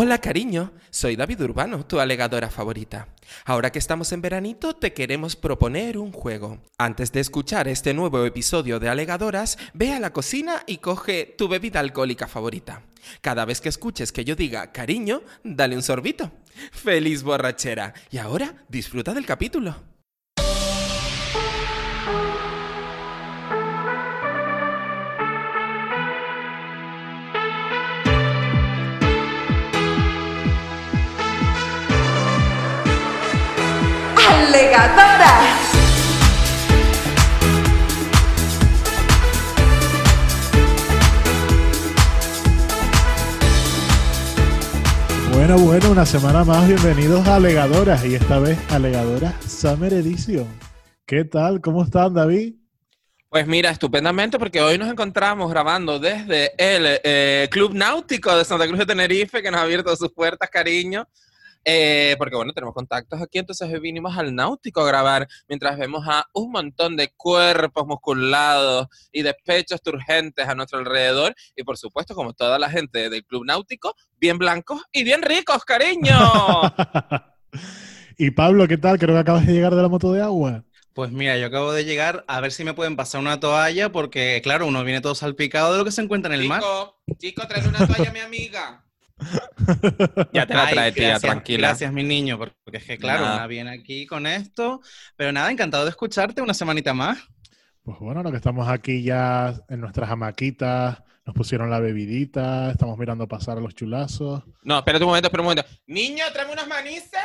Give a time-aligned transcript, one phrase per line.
[0.00, 3.08] Hola cariño, soy David Urbano, tu alegadora favorita.
[3.44, 6.60] Ahora que estamos en veranito, te queremos proponer un juego.
[6.78, 11.48] Antes de escuchar este nuevo episodio de Alegadoras, ve a la cocina y coge tu
[11.48, 12.84] bebida alcohólica favorita.
[13.22, 16.30] Cada vez que escuches que yo diga cariño, dale un sorbito.
[16.70, 17.92] ¡Feliz borrachera!
[18.12, 19.97] Y ahora, disfruta del capítulo.
[34.58, 35.70] Alegadoras.
[45.32, 50.48] Bueno, bueno, una semana más, bienvenidos a Alegadoras y esta vez Alegadoras Summer Edition.
[51.06, 51.60] ¿Qué tal?
[51.60, 52.54] ¿Cómo están, David?
[53.28, 58.66] Pues mira, estupendamente porque hoy nos encontramos grabando desde el eh, Club Náutico de Santa
[58.66, 61.06] Cruz de Tenerife que nos ha abierto sus puertas, cariño.
[61.70, 66.02] Eh, porque bueno, tenemos contactos aquí, entonces hoy vinimos al náutico a grabar mientras vemos
[66.08, 71.76] a un montón de cuerpos musculados y de pechos turgentes a nuestro alrededor y por
[71.76, 76.18] supuesto, como toda la gente del club náutico, bien blancos y bien ricos, cariño.
[78.16, 78.98] y Pablo, ¿qué tal?
[78.98, 80.64] Creo que acabas de llegar de la moto de agua.
[80.94, 84.40] Pues mira, yo acabo de llegar a ver si me pueden pasar una toalla porque,
[84.42, 86.62] claro, uno viene todo salpicado de lo que se encuentra en el mar.
[87.18, 88.87] Chico, trae una toalla, mi amiga.
[90.32, 91.68] ya te la trae, tía, tranquila.
[91.68, 93.46] Gracias, mi niño, porque es que, claro, nada.
[93.46, 94.80] viene aquí con esto.
[95.16, 97.18] Pero nada, encantado de escucharte una semanita más.
[97.82, 102.98] Pues bueno, lo que estamos aquí ya en nuestras hamaquitas, nos pusieron la bebidita, estamos
[102.98, 104.44] mirando pasar a los chulazos.
[104.62, 105.64] No, espérate un momento, espera un momento.
[105.86, 107.20] Niño, tráeme unas manices.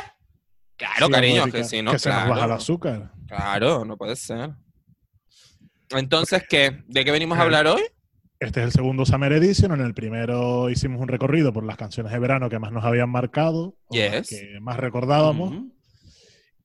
[0.76, 1.92] Claro, cariño, que sí, ¿no?
[1.92, 3.12] Que se nos baja el azúcar.
[3.26, 4.50] Claro, no puede ser.
[5.90, 6.82] Entonces, ¿qué?
[6.86, 7.82] ¿De qué venimos a hablar hoy?
[8.40, 9.72] Este es el segundo Summer Edition.
[9.72, 13.08] En el primero hicimos un recorrido por las canciones de verano que más nos habían
[13.10, 15.54] marcado, que más recordábamos.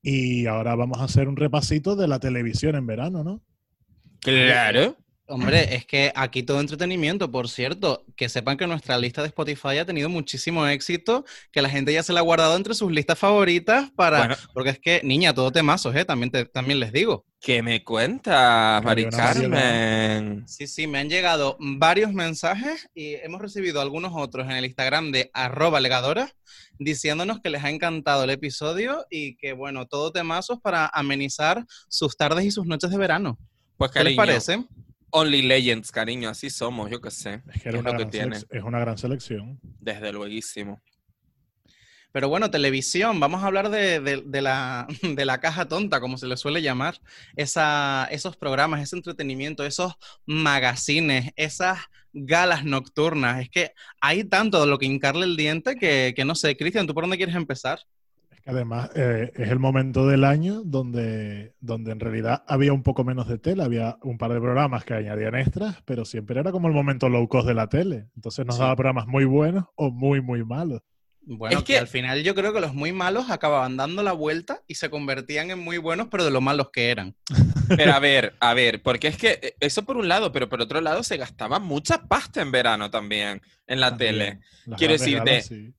[0.01, 3.41] Y ahora vamos a hacer un repasito de la televisión en verano, ¿no?
[4.21, 4.97] Claro.
[5.29, 9.77] Hombre, es que aquí todo entretenimiento, por cierto, que sepan que nuestra lista de Spotify
[9.77, 13.19] ha tenido muchísimo éxito, que la gente ya se la ha guardado entre sus listas
[13.19, 14.35] favoritas para...
[14.53, 16.03] Porque es que, niña, todo temazos, ¿eh?
[16.03, 17.25] También, también les digo.
[17.39, 20.43] ¿Qué me cuentas, Mari Carmen?
[20.47, 25.11] Sí, sí, me han llegado varios mensajes y hemos recibido algunos otros en el Instagram
[25.11, 26.33] de arroba legadora
[26.79, 32.17] diciéndonos que les ha encantado el episodio y que, bueno, todo temazos para amenizar sus
[32.17, 33.37] tardes y sus noches de verano.
[33.77, 34.65] Pues, ¿Qué les parece?
[35.11, 37.41] Only Legends, cariño, así somos, yo qué sé.
[37.53, 39.59] Es que, es, una, gran es una gran selección.
[39.79, 40.29] Desde luego.
[42.11, 46.27] Pero bueno, televisión, vamos a hablar de, de, la, de, la, caja tonta, como se
[46.27, 46.99] le suele llamar.
[47.35, 49.93] Esa, esos programas, ese entretenimiento, esos
[50.25, 51.79] magazines, esas
[52.13, 53.41] galas nocturnas.
[53.41, 56.57] Es que hay tanto de lo que hincarle el diente que, que no sé.
[56.57, 57.79] Cristian, ¿tú por dónde quieres empezar?
[58.49, 63.27] Además, eh, es el momento del año donde, donde en realidad había un poco menos
[63.27, 66.73] de tele, había un par de programas que añadían extras, pero siempre era como el
[66.73, 68.07] momento low cost de la tele.
[68.15, 70.81] Entonces nos daba programas muy buenos o muy, muy malos.
[71.21, 74.63] Bueno, es que, al final yo creo que los muy malos acababan dando la vuelta
[74.65, 77.15] y se convertían en muy buenos, pero de lo malos que eran.
[77.77, 80.59] Pero a ver, a ver, porque es que eh, eso por un lado, pero por
[80.59, 84.39] otro lado se gastaba mucha pasta en verano también en la tele.
[84.77, 85.37] Quiero decirte,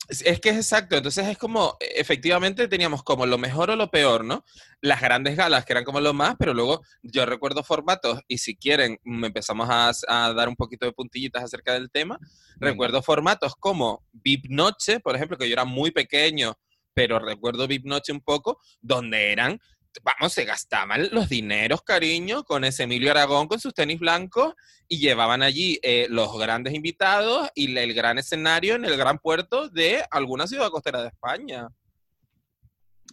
[0.09, 4.25] es que es exacto, entonces es como, efectivamente teníamos como lo mejor o lo peor,
[4.25, 4.45] ¿no?
[4.81, 8.57] Las grandes galas que eran como lo más, pero luego yo recuerdo formatos, y si
[8.57, 12.19] quieren, me empezamos a, a dar un poquito de puntillitas acerca del tema,
[12.61, 16.57] recuerdo formatos como VIP Noche, por ejemplo, que yo era muy pequeño,
[16.95, 19.59] pero recuerdo VIP Noche un poco, donde eran
[20.03, 24.55] vamos, se gastaban los dineros, cariño, con ese Emilio Aragón con sus tenis blancos
[24.89, 29.69] y llevaban allí eh, los grandes invitados y el gran escenario en el gran puerto
[29.69, 31.69] de alguna ciudad costera de España.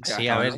[0.04, 0.54] Sí, a ver,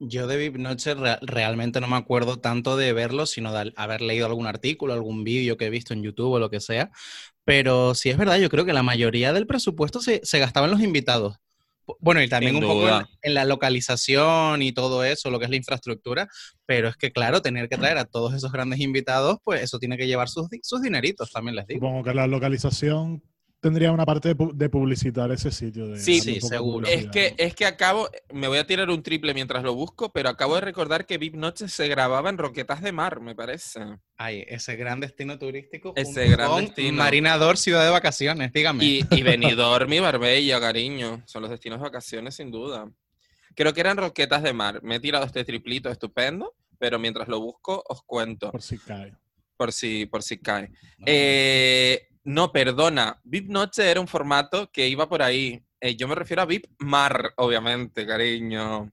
[0.00, 4.26] yo, de VIP Noche realmente no me acuerdo tanto de verlo, sino de haber leído
[4.26, 6.90] algún artículo, algún vídeo que he visto en YouTube o lo que sea.
[7.44, 10.72] Pero sí es verdad, yo creo que la mayoría del presupuesto se, se gastaba en
[10.72, 11.36] los invitados.
[12.00, 12.88] Bueno, y también un poco
[13.22, 16.28] en, la localización y todo eso, lo que es la infraestructura,
[16.66, 19.96] pero es que, claro, tener que traer a todos esos grandes invitados, pues eso tiene
[19.96, 21.80] que llevar sus, sus dineritos, también les digo.
[21.80, 23.22] Supongo que la localización
[23.64, 25.88] tendría una parte de, publicitar ese sitio.
[25.88, 26.86] De sí, sí, seguro.
[26.86, 30.28] Es que, es que acabo, me voy a tirar un triple mientras lo busco, pero
[30.28, 33.80] acabo de recordar que VIP Noche se grababa en Roquetas de Mar, me parece.
[34.18, 35.94] Ay, ese gran destino turístico.
[35.96, 36.98] Ese gran destino.
[36.98, 38.84] Marinador, ciudad de vacaciones, dígame.
[38.84, 41.22] Y, y Benidorm y Marbella, cariño.
[41.24, 42.92] Son los destinos de vacaciones, sin duda.
[43.54, 44.82] Creo que eran Roquetas de Mar.
[44.82, 48.50] Me he tirado este triplito estupendo, pero mientras lo busco, os cuento.
[48.50, 49.14] Por si cae.
[49.56, 50.70] Por si, por si cae.
[51.06, 53.20] Eh No, perdona.
[53.24, 55.62] VIP Noche era un formato que iba por ahí.
[55.80, 58.90] Eh, yo me refiero a VIP Mar, obviamente, cariño.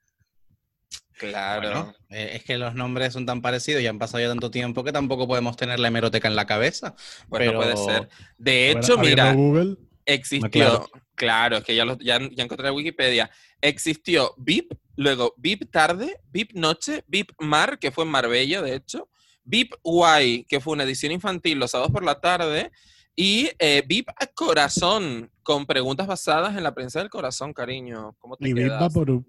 [1.18, 1.94] Claro.
[2.10, 4.92] Eh, es que los nombres son tan parecidos y han pasado ya tanto tiempo que
[4.92, 6.96] tampoco podemos tener la hemeroteca en la cabeza.
[7.28, 8.10] Bueno, puede ser.
[8.38, 9.78] De hecho, mira, Google?
[10.06, 11.58] existió, claro.
[11.58, 13.30] es que ya, ya, ya encontré Wikipedia.
[13.62, 19.08] Existió VIP, luego VIP tarde, VIP noche, VIP mar, que fue en Marbella, de hecho,
[19.44, 22.72] VIP Y, que fue una edición infantil los sábados por la tarde,
[23.16, 28.16] y eh, VIP Corazón, con preguntas basadas en la prensa del corazón, cariño.
[28.20, 29.26] ¿Cómo te y VIP Vaporub.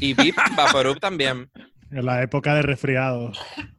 [0.00, 1.50] Y VIP Vaporub también.
[1.90, 3.32] En la época de resfriado.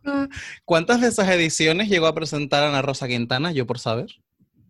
[0.65, 4.09] ¿Cuántas de esas ediciones llegó a presentar Ana Rosa Quintana, yo por saber?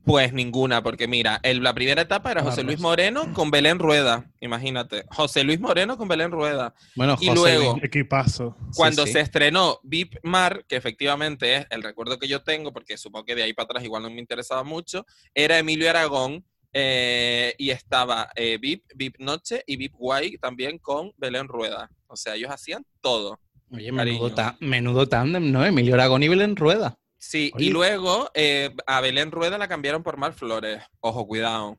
[0.10, 5.06] Pues ninguna, porque mira, la primera etapa era José Luis Moreno con Belén Rueda, imagínate.
[5.12, 6.74] José Luis Moreno con Belén Rueda.
[6.96, 8.58] Bueno, y luego, equipazo.
[8.76, 13.24] Cuando se estrenó VIP Mar, que efectivamente es el recuerdo que yo tengo, porque supongo
[13.24, 17.70] que de ahí para atrás igual no me interesaba mucho, era Emilio Aragón eh, y
[17.70, 21.88] estaba eh, VIP, VIP Noche y VIP Guay también con Belén Rueda.
[22.08, 23.40] O sea, ellos hacían todo.
[23.72, 25.64] Oye, menudo, menudo tándem, ¿no?
[25.64, 26.98] Emilio Aragón y Belén Rueda.
[27.20, 30.82] Sí, y luego eh, a Belén Rueda la cambiaron por Mar Flores.
[31.02, 31.78] Ojo, cuidado.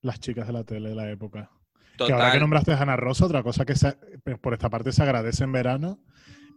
[0.00, 1.50] Las chicas de la tele de la época.
[1.98, 3.74] Que ahora que nombraste a Ana Rosa, otra cosa que
[4.24, 6.00] pues, por esta parte se agradece en verano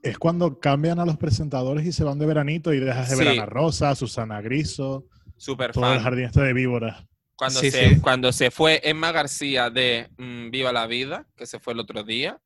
[0.03, 3.27] es cuando cambian a los presentadores y se van de veranito y dejas de ver
[3.29, 7.03] a Ana Rosa, Susana Griso, Super todo el jardín este de víboras.
[7.35, 11.73] Cuando, se, cuando se fue Emma García de mm, Viva la Vida, que se fue
[11.73, 12.39] el otro día,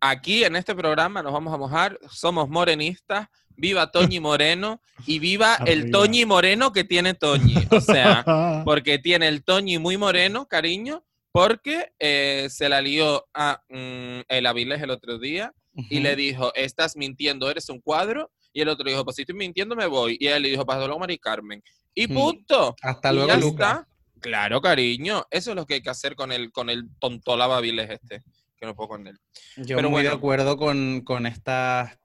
[0.00, 5.56] aquí en este programa nos vamos a mojar, somos morenistas, viva Toñi Moreno y viva
[5.66, 7.56] el Toñi Moreno que tiene Toñi.
[7.70, 8.24] O sea,
[8.64, 14.46] porque tiene el Toñi muy moreno, cariño, porque eh, se la lió a mm, el
[14.46, 15.52] Avilés el otro día
[15.90, 18.30] y le dijo, estás mintiendo, eres un cuadro.
[18.52, 20.16] Y el otro dijo, pues si estoy mintiendo me voy.
[20.20, 21.62] Y él le dijo, pasó luego Mari Carmen.
[21.92, 22.14] Y mm.
[22.14, 22.76] punto.
[22.80, 23.88] Hasta luego, Luca.
[24.20, 25.26] Claro, cariño.
[25.30, 28.22] Eso es lo que hay que hacer con el, con el tontolaba Avilés este.
[28.56, 29.18] Que no puedo con él.
[29.56, 31.98] Yo Pero muy de acuerdo con, con estas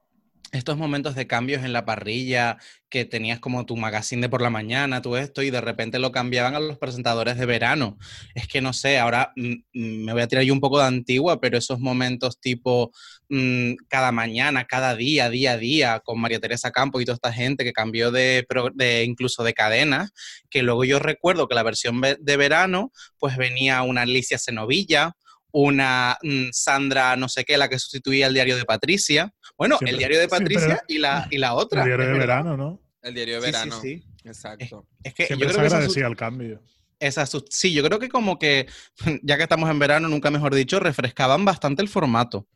[0.52, 2.58] estos momentos de cambios en la parrilla,
[2.90, 6.12] que tenías como tu magazine de por la mañana, todo esto, y de repente lo
[6.12, 7.98] cambiaban a los presentadores de verano.
[8.34, 10.86] Es que no sé, ahora mm, mm, me voy a tirar yo un poco de
[10.86, 12.92] antigua, pero esos momentos tipo
[13.30, 17.34] mm, cada mañana, cada día, día a día, con María Teresa Campos y toda esta
[17.34, 20.10] gente que cambió de, de incluso de cadena,
[20.50, 25.16] que luego yo recuerdo que la versión de verano, pues venía una Alicia Cenovilla,
[25.52, 29.34] una mm, Sandra no sé qué, la que sustituía el diario de Patricia.
[29.58, 31.82] Bueno, el diario de Patricia y, la, y la otra.
[31.82, 32.82] El diario de verano, ¿no?
[33.02, 33.80] El diario de verano.
[33.82, 34.88] Sí, sí, Exacto.
[35.04, 36.62] Es, que Siempre yo creo se agradecía el cambio.
[37.00, 38.68] Esa, sí, yo creo que como que,
[39.24, 42.48] ya que estamos en verano, nunca mejor dicho, refrescaban bastante el formato.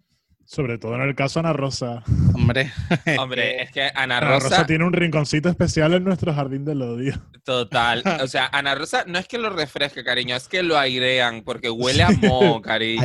[0.46, 2.04] Sobre todo en el caso de Ana Rosa.
[2.34, 2.72] Hombre.
[3.18, 4.36] Hombre, es que Ana Rosa...
[4.36, 4.66] Ana Rosa...
[4.66, 7.22] tiene un rinconcito especial en nuestro jardín del odio.
[7.44, 8.04] Total.
[8.22, 11.70] O sea, Ana Rosa no es que lo refresque, cariño, es que lo airean porque
[11.70, 13.02] huele a moho, cariño.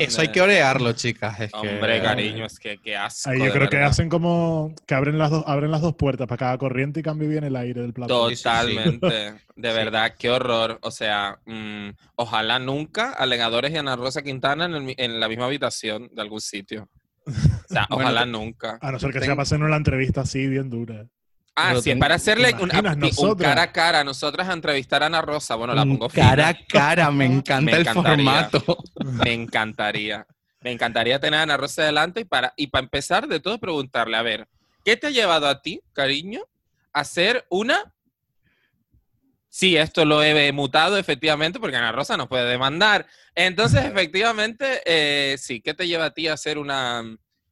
[0.00, 1.38] eso hay que orearlo, chicas.
[1.52, 3.30] Hombre, cariño, es que qué asco.
[3.30, 6.38] Ahí yo creo que hacen como que abren las, dos, abren las dos puertas para
[6.38, 8.28] cada corriente y cambie bien el aire del plato.
[8.28, 9.34] Totalmente.
[9.56, 10.78] De verdad, qué horror.
[10.82, 16.10] O sea, mm, ojalá nunca alegadores y Ana Rosa Quintana en, en la misma habitación
[16.12, 16.88] de algún sitio.
[17.26, 17.32] O
[17.68, 18.78] sea, ojalá nunca.
[18.80, 21.06] A no ser que se pasen una entrevista así bien dura.
[21.56, 22.68] Ah, sí, para hacerle un,
[23.36, 25.54] cara a cara a nosotras a entrevistar a Ana Rosa.
[25.54, 28.76] Bueno, la pongo Cara a cara, me encanta el formato.
[29.24, 30.26] Me encantaría.
[30.60, 34.16] Me encantaría tener a Ana Rosa adelante y para, y para empezar de todo preguntarle,
[34.16, 34.48] a ver,
[34.84, 36.40] ¿qué te ha llevado a ti, cariño,
[36.92, 37.93] a hacer una
[39.54, 43.06] sí, esto lo he mutado efectivamente porque Ana Rosa no puede demandar.
[43.36, 47.04] Entonces, efectivamente, eh, sí, ¿qué te lleva a ti a ser una,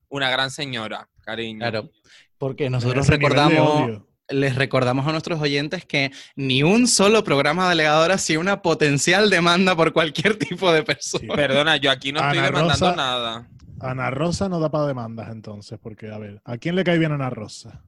[0.09, 1.61] una gran señora, cariño?
[1.61, 1.91] Claro,
[2.39, 8.19] porque nosotros recordamos, les recordamos a nuestros oyentes que ni un solo programa de alegadora
[8.19, 11.33] sin una potencial demanda por cualquier tipo de persona.
[11.37, 13.49] Perdona, yo aquí no estoy demandando nada.
[13.79, 17.13] Ana Rosa no da para demandas entonces, porque a ver, ¿a quién le cae bien
[17.13, 17.85] Ana Rosa?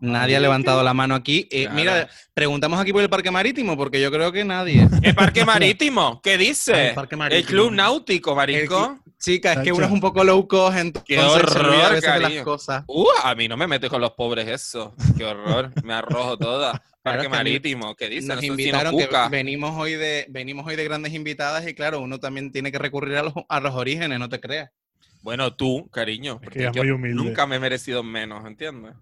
[0.00, 1.48] Nadie ha levantado la mano aquí.
[1.50, 4.86] Eh, mira, preguntamos aquí por el Parque Marítimo, porque yo creo que nadie.
[5.02, 6.20] ¿El Parque Marítimo?
[6.22, 6.94] ¿Qué dice?
[7.30, 8.98] El, Club Náutico, marico.
[9.18, 12.84] Chica, es que uno es un poco low cost, entonces Qué horror, a las cosas.
[12.86, 14.94] Uh, a mí no me metes con los pobres eso.
[15.16, 16.82] Qué horror, me arrojo toda.
[17.02, 18.28] Parque Marítimo, ¿qué dice?
[18.28, 22.52] Nos invitaron, que venimos hoy, de, venimos hoy de grandes invitadas y claro, uno también
[22.52, 24.70] tiene que recurrir a los, a los orígenes, no te creas.
[25.22, 28.94] Bueno, tú, cariño, porque yo nunca me he merecido menos, ¿entiendes?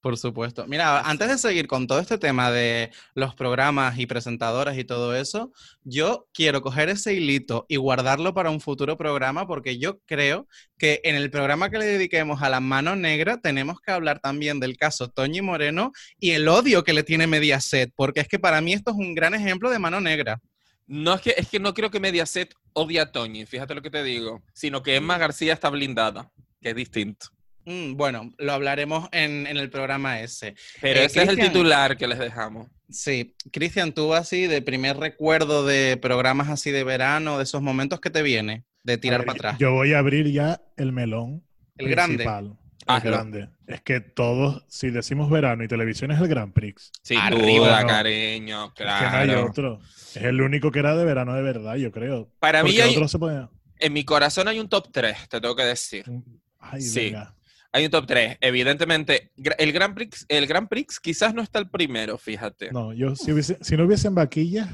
[0.00, 0.66] Por supuesto.
[0.66, 5.14] Mira, antes de seguir con todo este tema de los programas y presentadoras y todo
[5.14, 5.52] eso,
[5.82, 10.46] yo quiero coger ese hilito y guardarlo para un futuro programa porque yo creo
[10.78, 14.60] que en el programa que le dediquemos a la mano negra tenemos que hablar también
[14.60, 18.60] del caso Toñi Moreno y el odio que le tiene Mediaset, porque es que para
[18.60, 20.40] mí esto es un gran ejemplo de mano negra.
[20.86, 23.90] No es que, es que no creo que Mediaset odie a Toñi, fíjate lo que
[23.90, 27.28] te digo, sino que Emma García está blindada, que es distinto.
[27.64, 30.54] Mm, bueno, lo hablaremos en, el programa ese.
[30.80, 32.68] Pero eh, ese es el titular que les dejamos.
[32.88, 38.00] Sí, Cristian, tú así de primer recuerdo de programas así de verano, de esos momentos
[38.00, 39.58] que te viene, de tirar para atrás.
[39.58, 41.44] Yo voy a abrir ya el melón.
[41.76, 42.24] El grande.
[42.24, 43.48] El grande.
[43.68, 46.90] Es que todos, si decimos verano y televisión es el Grand Prix.
[47.02, 49.06] Sin Arriba, cariño, claro.
[49.06, 49.80] Es que no hay otro.
[49.88, 52.28] Es el único que era de verano de verdad, yo creo.
[52.40, 52.96] Para mí hay,
[53.78, 56.04] en mi corazón hay un top 3, te tengo que decir.
[56.58, 57.14] Ay, sí.
[57.72, 58.38] Hay un top 3.
[58.40, 62.72] Evidentemente, el Grand Prix, el Grand Prix quizás no está el primero, fíjate.
[62.72, 64.68] No, yo si, si no hubiesen vaquillas.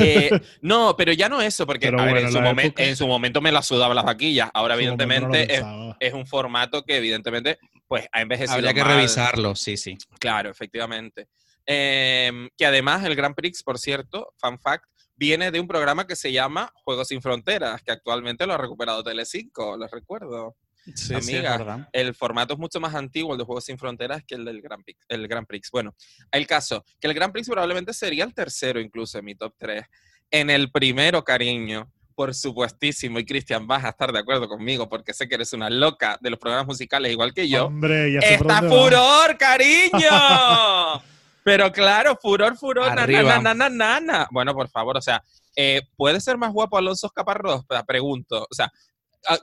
[0.00, 0.30] Eh,
[0.60, 4.50] no, pero ya no eso, porque en, su momento me la sudaba las vaquillas.
[4.52, 5.62] Ahora, evidentemente,
[6.00, 8.54] es, un formato que, evidentemente, pues ha envejecido.
[8.56, 9.96] Habría que revisarlo, sí, sí.
[10.18, 11.28] Claro, efectivamente.
[11.64, 16.16] Em, que además, el Grand Prix, por cierto, fun fact, viene de un programa que
[16.16, 20.56] se llama Juegos sin Fronteras, que actualmente lo ha recuperado Telecinco, lo recuerdo.
[20.94, 24.44] Sí, Amiga, el formato es mucho más antiguo, el de Juegos Sin Fronteras, que el
[24.44, 24.98] del Grand Prix.
[25.08, 25.70] El Grand Prix.
[25.70, 25.94] Bueno,
[26.32, 29.84] el caso, que el Grand Prix probablemente sería el tercero incluso en mi top 3.
[30.30, 35.14] En el primero, cariño, por supuestísimo, y Cristian, vas a estar de acuerdo conmigo porque
[35.14, 37.66] sé que eres una loca de los programas musicales igual que yo.
[37.66, 41.02] Hombre, ya ¡Está furor, cariño!
[41.42, 45.24] Pero claro, furor, furor, na, na, na, Bueno, por favor, o sea,
[45.56, 47.64] eh, ¿puede ser más guapo Alonso Caparrós?
[47.86, 48.46] Pregunto.
[48.50, 48.70] O sea,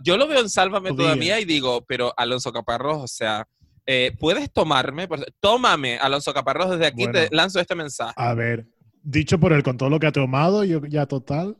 [0.03, 3.47] yo lo veo en Sálvame todavía y digo, pero Alonso Caparrós, o sea,
[3.85, 5.07] eh, ¿puedes tomarme?
[5.39, 8.13] Tómame, Alonso Caparrós, desde aquí te lanzo este mensaje.
[8.15, 8.67] A ver,
[9.01, 11.57] dicho por él, con todo lo que ha tomado, yo ya total,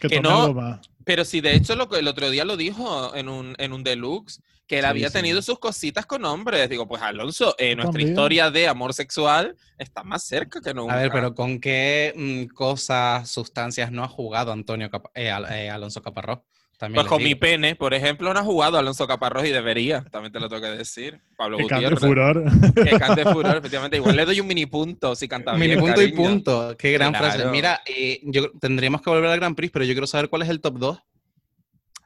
[0.00, 0.80] que, no, más.
[1.04, 4.40] Pero si de hecho lo, el otro día lo dijo en un, en un deluxe,
[4.68, 6.68] que él había tenido sus cositas con hombres.
[6.68, 10.92] Digo, pues Alonso, eh, nuestra historia de amor sexual está más cerca que nunca.
[10.92, 16.40] A ver, pero ¿con qué mm, cosas, sustancias no ha jugado Antonio eh, Alonso Caparrós?
[16.78, 20.38] Pues con mi pene, por ejemplo, no ha jugado Alonso Caparrós y debería, también te
[20.38, 21.20] lo tengo que decir.
[21.36, 21.98] Pablo que Gutiérrez.
[21.98, 22.44] Cante furor.
[22.74, 23.96] Que cante furor, efectivamente.
[23.96, 25.70] Igual le doy un mini punto si canta bien.
[25.70, 26.76] Mini punto y punto.
[26.78, 27.46] Qué gran frase.
[27.46, 30.48] Mira, eh, yo, tendríamos que volver al Grand Prix, pero yo quiero saber cuál es
[30.48, 30.98] el top 2.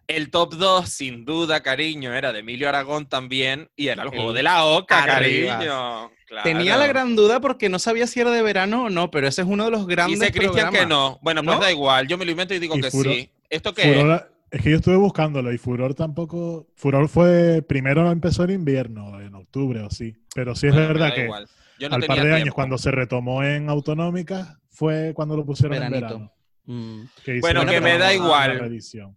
[0.08, 4.32] El top 2, sin duda, cariño, era de Emilio Aragón también y era el juego
[4.32, 6.10] de la Oca, cariño.
[6.42, 9.42] Tenía la gran duda porque no sabía si era de verano o no, pero ese
[9.42, 11.18] es uno de los grandes Dice Cristian que no.
[11.22, 13.30] Bueno, pues da igual, yo me lo invento y digo que sí.
[13.50, 14.06] ¿Esto qué es?
[14.52, 16.68] Es que yo estuve buscándolo y Furor tampoco.
[16.76, 17.62] Furor fue.
[17.62, 20.14] Primero empezó en invierno, en octubre o sí.
[20.34, 21.26] Pero sí es verdad que
[21.86, 26.32] al par de años, cuando se retomó en autonómica, fue cuando lo pusieron en verano.
[26.64, 27.04] Mm.
[27.40, 28.70] bueno, que me da igual.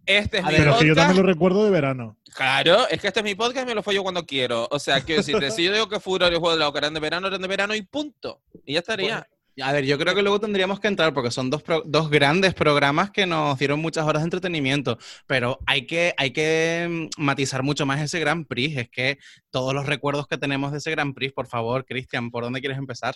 [0.06, 2.16] Este es mi Pero que yo también lo recuerdo de verano.
[2.34, 4.66] Claro, es que este es mi podcast y me lo follo cuando quiero.
[4.70, 6.92] O sea, quiero decirte, si yo digo que Furor y el juego de la Ocarina
[6.92, 8.40] de verano, eran de verano y punto.
[8.64, 9.28] Y ya estaría.
[9.62, 13.10] A ver, yo creo que luego tendríamos que entrar porque son dos, dos grandes programas
[13.10, 17.86] que nos dieron muchas horas de entretenimiento, pero hay que, hay que mm, matizar mucho
[17.86, 18.76] más ese Gran Prix.
[18.76, 19.18] Es que
[19.50, 22.76] todos los recuerdos que tenemos de ese Gran Prix, por favor, Cristian, ¿por dónde quieres
[22.76, 23.14] empezar?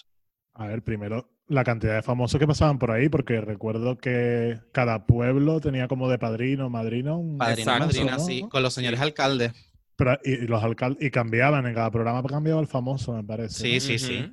[0.54, 5.06] A ver, primero, la cantidad de famosos que pasaban por ahí, porque recuerdo que cada
[5.06, 7.18] pueblo tenía como de padrino, madrino.
[7.18, 9.52] Un padrino, madrina, sí, con los señores alcaldes.
[9.96, 13.60] Pero, y, los alcaldes, y cambiaban, en cada programa cambiaba el famoso, me parece.
[13.62, 14.32] Sí, sí, sí.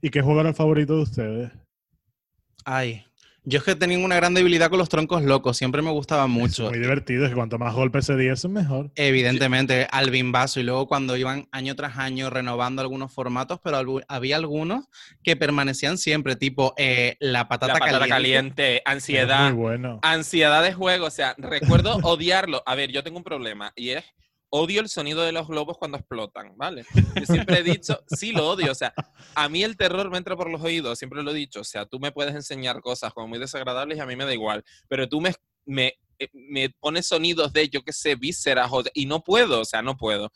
[0.00, 1.52] ¿Y qué juego era el favorito de ustedes?
[2.64, 3.04] Ay,
[3.48, 6.64] yo es que tenía una gran debilidad con los troncos locos, siempre me gustaba mucho.
[6.64, 8.90] Es muy divertido, es que cuanto más golpes se diesen, mejor.
[8.94, 14.36] Evidentemente, al bimbazo y luego cuando iban año tras año renovando algunos formatos, pero había
[14.36, 14.84] algunos
[15.22, 18.82] que permanecían siempre, tipo eh, la patata, la patata caliente.
[18.84, 19.50] ansiedad.
[19.50, 19.98] Muy bueno.
[20.02, 22.62] Ansiedad de juego, o sea, recuerdo odiarlo.
[22.66, 24.04] A ver, yo tengo un problema y es
[24.50, 26.84] odio el sonido de los globos cuando explotan, ¿vale?
[27.14, 28.92] Yo siempre he dicho, sí lo odio, o sea,
[29.34, 31.86] a mí el terror me entra por los oídos, siempre lo he dicho, o sea,
[31.86, 35.08] tú me puedes enseñar cosas como muy desagradables y a mí me da igual, pero
[35.08, 39.60] tú me, me, eh, me pones sonidos de, yo qué sé, vísceras y no puedo,
[39.60, 40.32] o sea, no puedo.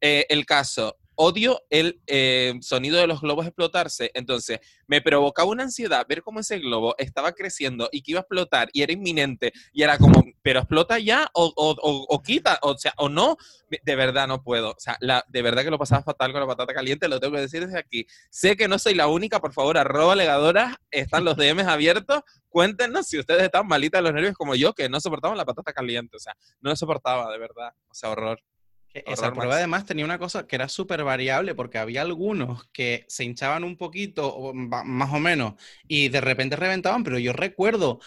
[0.00, 4.10] Eh, el caso, odio el eh, sonido de los globos explotarse.
[4.14, 8.22] Entonces, me provocaba una ansiedad ver cómo ese globo estaba creciendo y que iba a
[8.22, 9.52] explotar y era inminente.
[9.72, 13.36] Y era como, pero explota ya o, o, quita, o sea, o no.
[13.82, 14.70] De verdad no puedo.
[14.70, 17.40] O sea, de verdad que lo pasaba fatal con la patata caliente, lo tengo que
[17.40, 18.06] decir desde aquí.
[18.30, 22.22] Sé que no soy la única, por favor, arroba legadora, están los DMs abiertos.
[22.48, 25.72] Cuéntenos si ustedes están malitas de los nervios como yo, que no soportaban la patata
[25.72, 26.16] caliente.
[26.16, 27.72] O sea, no soportaba, de verdad.
[27.88, 28.40] O sea, horror.
[28.94, 33.24] Esa prueba además tenía una cosa que era súper variable porque había algunos que se
[33.24, 35.54] hinchaban un poquito, más o menos,
[35.88, 37.98] y de repente reventaban, pero yo recuerdo,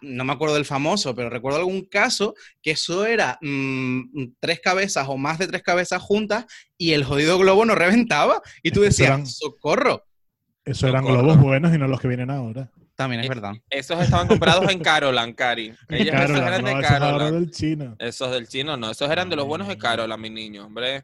[0.00, 5.06] no me acuerdo del famoso, pero recuerdo algún caso que eso era mm, tres cabezas
[5.10, 6.46] o más de tres cabezas juntas
[6.78, 10.06] y el jodido globo no reventaba y tú decías, socorro.
[10.64, 12.70] Eso eran globos buenos y no los que vienen ahora.
[13.00, 13.54] También es verdad.
[13.70, 15.72] Esos estaban comprados en Carolan, Cari.
[15.88, 17.32] Ellos esos eran de Carolan.
[17.32, 17.96] del chino.
[17.98, 18.90] Esos del chino, no.
[18.90, 21.02] Esos eran de los buenos de Carolan, mi niño, hombre.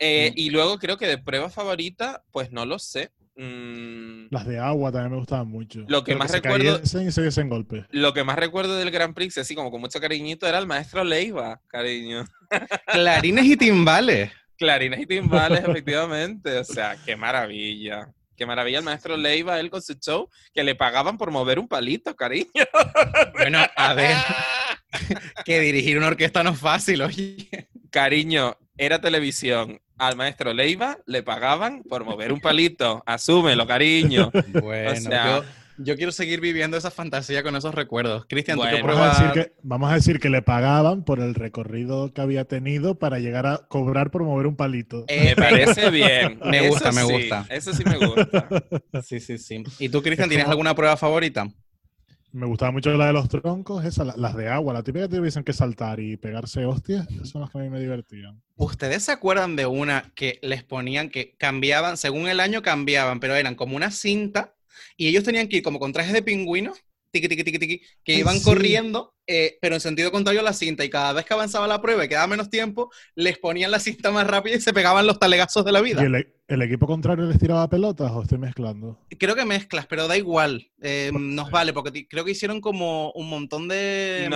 [0.00, 3.12] Eh, y luego creo que de prueba favorita, pues no lo sé.
[3.36, 4.26] Mm.
[4.32, 5.84] Las de agua también me gustaban mucho.
[5.86, 6.80] Lo que más recuerdo.
[7.48, 7.86] golpe.
[7.92, 11.04] Lo que más recuerdo del Grand Prix, así como con mucho cariñito, era el maestro
[11.04, 12.24] Leiva, cariño.
[12.88, 14.32] Clarines y timbales.
[14.58, 16.58] Clarines y timbales, efectivamente.
[16.58, 18.12] O sea, qué maravilla.
[18.36, 21.68] Qué maravilla el maestro Leiva, él con su show, que le pagaban por mover un
[21.68, 22.48] palito, cariño.
[23.32, 24.16] Bueno, a ver,
[25.44, 27.68] que dirigir una orquesta no es fácil, oye.
[27.90, 29.80] Cariño, era televisión.
[29.96, 33.02] Al maestro Leiva le pagaban por mover un palito.
[33.06, 34.32] Asúmelo, cariño.
[34.60, 35.44] Bueno, yo
[35.76, 38.26] quiero seguir viviendo esa fantasía con esos recuerdos.
[38.28, 41.34] Cristian, ¿tú qué vamos, a decir que, vamos a decir que le pagaban por el
[41.34, 45.04] recorrido que había tenido para llegar a cobrar por mover un palito.
[45.08, 46.38] me parece bien.
[46.44, 47.46] me gusta, me gusta.
[47.50, 48.48] Eso sí me gusta.
[49.02, 49.64] sí, sí, sí.
[49.78, 51.48] ¿Y tú, Cristian, tienes alguna prueba favorita?
[52.32, 55.44] Me gustaba mucho la de los troncos, esas, las de agua, la típica que tuviesen
[55.44, 58.42] que saltar y pegarse hostias, esas son las que a mí me divertían.
[58.56, 63.36] ¿Ustedes se acuerdan de una que les ponían que cambiaban, según el año cambiaban, pero
[63.36, 64.54] eran como una cinta
[64.96, 66.72] y ellos tenían que ir como con trajes de pingüino,
[67.10, 70.84] tiqui, tiqui, tiqui, tiqui, que iban corriendo, eh, pero en sentido contrario a la cinta.
[70.84, 74.10] Y cada vez que avanzaba la prueba y quedaba menos tiempo, les ponían la cinta
[74.10, 76.02] más rápida y se pegaban los talegazos de la vida.
[76.46, 78.98] ¿El equipo contrario les tiraba pelotas o estoy mezclando?
[79.18, 80.68] Creo que mezclas, pero da igual.
[80.82, 84.28] Eh, nos vale, porque creo que hicieron como un montón de,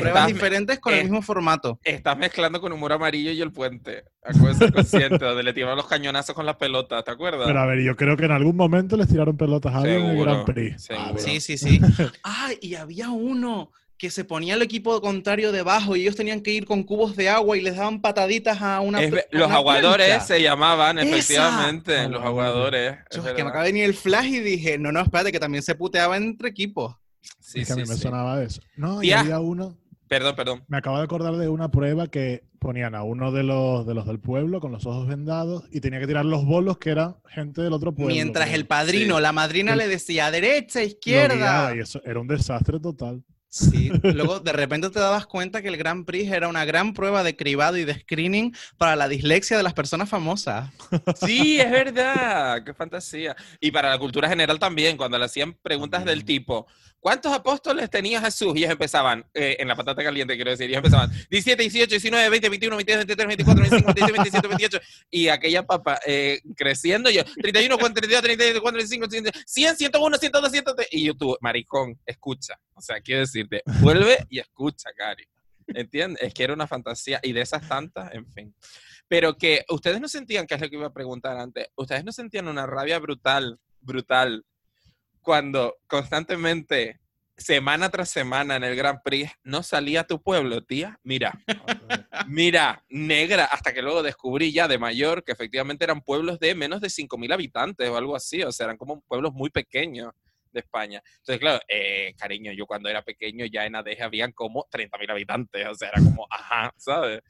[0.00, 1.80] pruebas diferentes con el mismo formato.
[1.82, 4.04] Estás mezclando con humor amarillo y el puente.
[4.22, 7.46] Acuérdate consciente, donde le tiraron los cañonazos con las pelotas, ¿te acuerdas?
[7.46, 10.10] Pero a ver, yo creo que en algún momento les tiraron pelotas a alguien en
[10.10, 10.88] el Grand Prix.
[11.16, 11.80] Sí, sí, sí.
[12.22, 16.52] ah, y había uno que se ponía el equipo contrario debajo y ellos tenían que
[16.52, 19.00] ir con cubos de agua y les daban pataditas a una.
[19.32, 22.08] los aguadores se llamaban, efectivamente.
[22.08, 22.96] Los aguadores.
[23.10, 25.40] Yo es que me acaba de venir el flash y dije, no, no, espérate, que
[25.40, 26.94] también se puteaba entre equipos.
[27.40, 28.62] Sí, es que a mí me sonaba eso.
[28.76, 29.76] No, y había uno.
[30.06, 30.64] Perdón, perdón.
[30.68, 34.06] Me acabo de acordar de una prueba que ponían a uno de los, de los
[34.06, 37.62] del pueblo con los ojos vendados y tenía que tirar los bolos que eran gente
[37.62, 38.14] del otro pueblo.
[38.14, 41.74] Mientras el padrino, la madrina le decía derecha, izquierda.
[41.74, 43.22] y eso era un desastre total.
[43.50, 47.22] Sí, luego de repente te dabas cuenta que el Grand Prix era una gran prueba
[47.22, 50.70] de cribado y de screening para la dislexia de las personas famosas.
[51.16, 53.34] Sí, es verdad, qué fantasía.
[53.60, 56.66] Y para la cultura general también, cuando le hacían preguntas del tipo,
[57.00, 58.54] ¿Cuántos apóstoles tenía Jesús?
[58.56, 62.28] Y ellos empezaban, eh, en la patata caliente quiero decir, ellos empezaban 17, 18, 19,
[62.28, 64.80] 20, 21, 22, 23, 24, 25, 26, 27, 28.
[65.10, 70.88] Y aquella papa eh, creciendo, yo 31, 32, 34, 35, 100, 101, 102, 103.
[70.90, 72.58] Y yo tú, maricón, escucha.
[72.74, 75.24] O sea, quiero decirte, vuelve y escucha, Cari.
[75.68, 76.22] ¿Entiendes?
[76.22, 77.20] Es que era una fantasía.
[77.22, 78.54] Y de esas tantas, en fin.
[79.06, 82.12] Pero que ustedes no sentían, que es lo que iba a preguntar antes, ustedes no
[82.12, 84.44] sentían una rabia brutal, brutal
[85.28, 87.00] cuando constantemente,
[87.36, 90.98] semana tras semana en el Grand Prix, no salía a tu pueblo, tía.
[91.02, 91.38] Mira,
[92.26, 96.80] mira, negra, hasta que luego descubrí ya de mayor que efectivamente eran pueblos de menos
[96.80, 100.14] de 5.000 habitantes o algo así, o sea, eran como pueblos muy pequeños
[100.52, 101.02] de España.
[101.18, 105.66] Entonces, claro, eh, cariño, yo cuando era pequeño ya en Adeje habían como 30.000 habitantes,
[105.66, 107.20] o sea, era como, ajá, ¿sabes?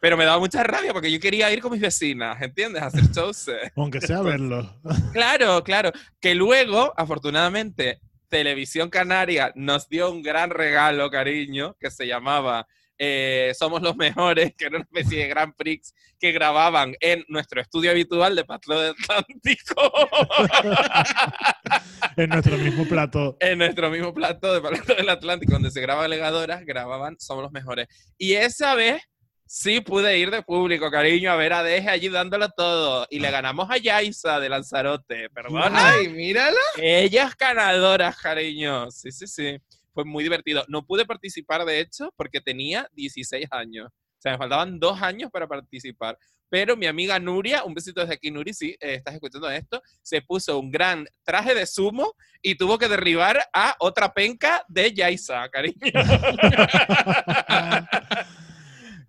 [0.00, 2.82] Pero me daba mucha rabia porque yo quería ir con mis vecinas, ¿entiendes?
[2.82, 3.50] A hacer shows.
[3.76, 4.80] Aunque sea verlo.
[5.12, 5.90] claro, claro.
[6.20, 12.66] Que luego, afortunadamente, Televisión Canaria nos dio un gran regalo, cariño, que se llamaba
[12.98, 17.60] eh, Somos los Mejores, que era una especie de Grand Prix que grababan en nuestro
[17.60, 19.76] estudio habitual de Patlo del Atlántico.
[22.16, 23.36] en nuestro mismo plato.
[23.40, 27.52] En nuestro mismo plato de Patlo del Atlántico, donde se graban legadoras, grababan Somos los
[27.52, 27.88] Mejores.
[28.18, 29.02] Y esa vez
[29.48, 33.06] Sí, pude ir de público, cariño, a ver a Deje allí dándolo todo.
[33.10, 35.92] Y le ganamos a Yaisa de Lanzarote, perdona.
[35.92, 36.58] Ay, mírala.
[36.76, 38.90] Ella es ganadora, cariño.
[38.90, 39.56] Sí, sí, sí.
[39.96, 40.62] Fue muy divertido.
[40.68, 43.88] No pude participar, de hecho, porque tenía 16 años.
[43.88, 46.18] O sea, me faltaban dos años para participar.
[46.50, 50.20] Pero mi amiga Nuria, un besito desde aquí, Nuri, sí, eh, estás escuchando esto, se
[50.20, 55.48] puso un gran traje de sumo y tuvo que derribar a otra penca de Yaisa,
[55.48, 55.76] cariño.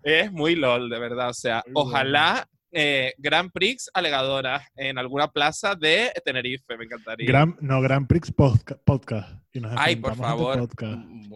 [0.02, 1.28] Es muy LOL, de verdad.
[1.28, 7.46] O sea, ojalá eh, Grand Prix alegadora en alguna plaza de Tenerife, me encantaría.
[7.60, 9.32] no, Grand Prix podcast.
[9.76, 10.68] Ay, por favor.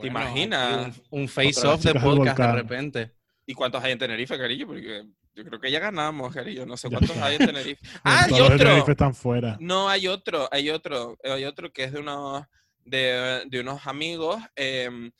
[0.00, 1.00] ¿Te imaginas?
[1.10, 3.12] Un, face-off de podcast de repente.
[3.46, 4.66] ¿Y cuántos hay en Tenerife, cariño?
[4.66, 6.66] Porque Yo creo que ya ganamos, cariño.
[6.66, 7.80] No sé cuántos hay en Tenerife.
[8.04, 8.86] ah, hay otro.
[8.86, 9.56] están fuera.
[9.60, 12.44] No, hay otro, hay otro, hay otro que es de unos,
[12.84, 15.10] de, de unos amigos em,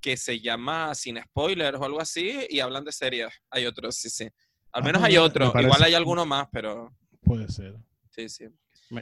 [0.00, 3.28] que se llama Sin Spoilers o algo así y hablan de series.
[3.50, 4.28] Hay otro, sí, sí.
[4.72, 5.52] Al ah, menos hay otro.
[5.58, 6.92] Igual hay alguno más, pero.
[7.22, 7.74] Puede ser.
[8.10, 8.46] Sí, sí.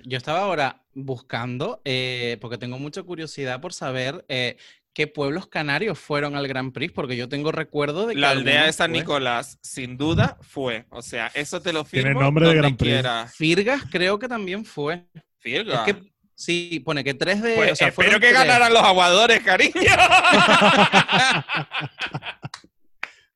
[0.05, 4.57] Yo estaba ahora buscando, eh, porque tengo mucha curiosidad por saber eh,
[4.95, 8.21] qué pueblos canarios fueron al Grand Prix, porque yo tengo recuerdo de que.
[8.21, 10.87] La aldea de San Nicolás, sin duda, fue.
[10.91, 12.09] O sea, eso te lo firmo.
[12.09, 13.03] Tiene nombre de Grand Prix.
[13.35, 15.05] Firgas creo que también fue.
[15.39, 15.87] Firgas.
[16.35, 17.55] sí, pone que tres de.
[17.57, 19.73] Pues espero que ganaran los aguadores, cariño.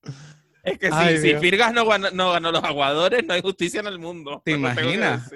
[0.72, 3.98] es que si Firgas no ganó, no ganó los aguadores, no hay justicia en el
[3.98, 4.42] mundo.
[4.44, 5.30] ¿Te imaginas?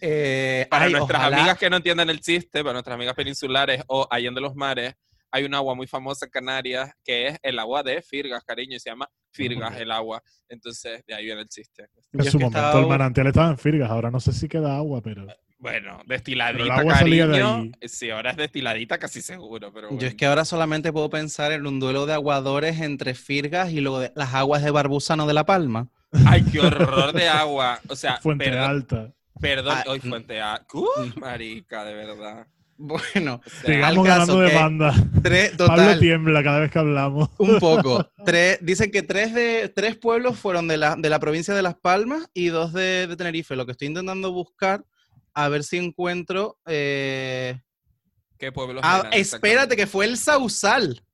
[0.00, 4.30] Eh, para nuestras amigas que no entiendan el chiste, para nuestras amigas peninsulares o allá
[4.30, 4.94] de los mares,
[5.30, 8.80] hay un agua muy famosa en Canarias que es el agua de Firgas, cariño, y
[8.80, 10.22] se llama Firgas el agua.
[10.48, 11.88] Entonces, de ahí viene el chiste.
[12.12, 15.26] En su momento el manantial estaba en Firgas, ahora no sé si queda agua, pero...
[15.58, 17.70] Bueno, destiladita, cariño.
[17.82, 21.66] Sí, ahora es destiladita casi seguro, pero Yo es que ahora solamente puedo pensar en
[21.66, 25.88] un duelo de aguadores entre Firgas y luego las aguas de Barbusano de La Palma.
[26.26, 27.80] Ay, qué horror de agua.
[27.88, 29.12] O sea, Fuente Alta.
[29.40, 30.66] Perdón, ah, hoy Fuente Alta.
[31.16, 32.46] marica, de verdad.
[32.78, 34.94] Bueno, sigamos ganando demanda.
[35.22, 37.30] Tres, Pablo tiembla cada vez que hablamos.
[37.38, 38.06] Un poco.
[38.26, 41.74] Tres, dicen que tres, de, tres pueblos fueron de la, de la provincia de Las
[41.76, 43.56] Palmas y dos de, Tenerife.
[43.56, 44.84] Lo que estoy intentando buscar,
[45.36, 46.58] a ver si encuentro.
[46.66, 47.60] Eh,
[48.38, 48.82] ¿Qué pueblos?
[48.84, 51.04] Ah, espérate, que fue el Sausal.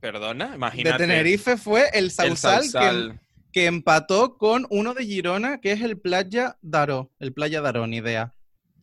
[0.00, 0.98] Perdona, imagínate.
[0.98, 3.18] De Tenerife fue el Sausal, Que,
[3.52, 7.12] que, empató con uno de Girona, que es el Playa Daró.
[7.20, 8.34] El Playa Daró, ni idea.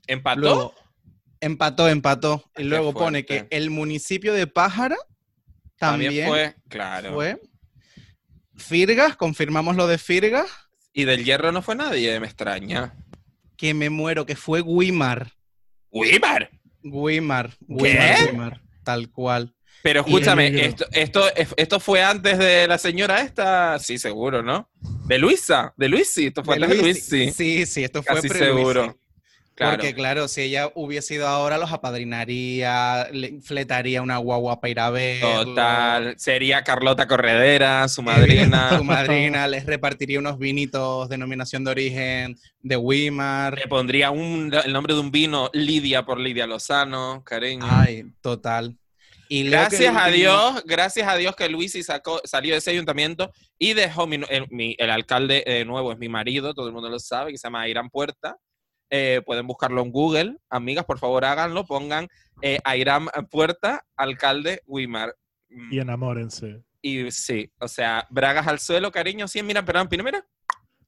[0.08, 0.74] ¿Empató?
[1.42, 2.50] Empató, empató.
[2.58, 4.98] Y luego pone que el municipio de Pájara
[5.78, 7.14] también, fue, claro.
[7.14, 7.42] Fue.
[8.56, 10.50] Firgas, confirmamos lo de Firgas.
[10.94, 12.94] Y del hierro no fue nadie, me extraña.
[13.60, 15.34] Que me muero, que fue Guimar.
[15.92, 16.50] ¿Guimar?
[16.82, 17.58] Guimar.
[17.68, 18.70] ¿Qué?
[18.86, 19.54] tal cual.
[19.84, 21.22] Pero escúchame, esto, esto,
[21.58, 24.70] esto fue antes de la señora esta, sí, seguro, ¿no?
[25.06, 27.32] De Luisa, de Luisi, esto fue antes de Luisi.
[27.32, 28.99] Sí, sí, esto fue Casi seguro.
[29.60, 34.80] Porque claro, si ella hubiese ido ahora, los apadrinaría, le fletaría una guagua para ir
[34.80, 35.22] a ver.
[35.22, 36.16] Total.
[36.18, 38.78] Sería Carlota Corredera, su madrina.
[38.78, 43.58] su madrina, les repartiría unos vinitos denominación de origen de Wimar.
[43.58, 47.66] Le pondría un, el nombre de un vino, Lidia por Lidia Lozano, cariño.
[47.70, 48.78] Ay, total.
[49.28, 53.74] Y gracias a Dios, gracias a Dios que Luis sacó, salió de ese ayuntamiento y
[53.74, 57.38] dejó el, el alcalde eh, nuevo, es mi marido, todo el mundo lo sabe, que
[57.38, 58.38] se llama Irán Puerta
[58.90, 60.38] eh, pueden buscarlo en Google.
[60.50, 61.66] Amigas, por favor, háganlo.
[61.66, 62.08] Pongan
[62.42, 65.16] eh, Airam Puerta, alcalde Wimar.
[65.50, 65.82] Y mm.
[65.82, 66.64] enamórense.
[66.82, 69.28] Y sí, o sea, bragas al suelo, cariño.
[69.28, 70.26] Sí, mira, perdón, mira.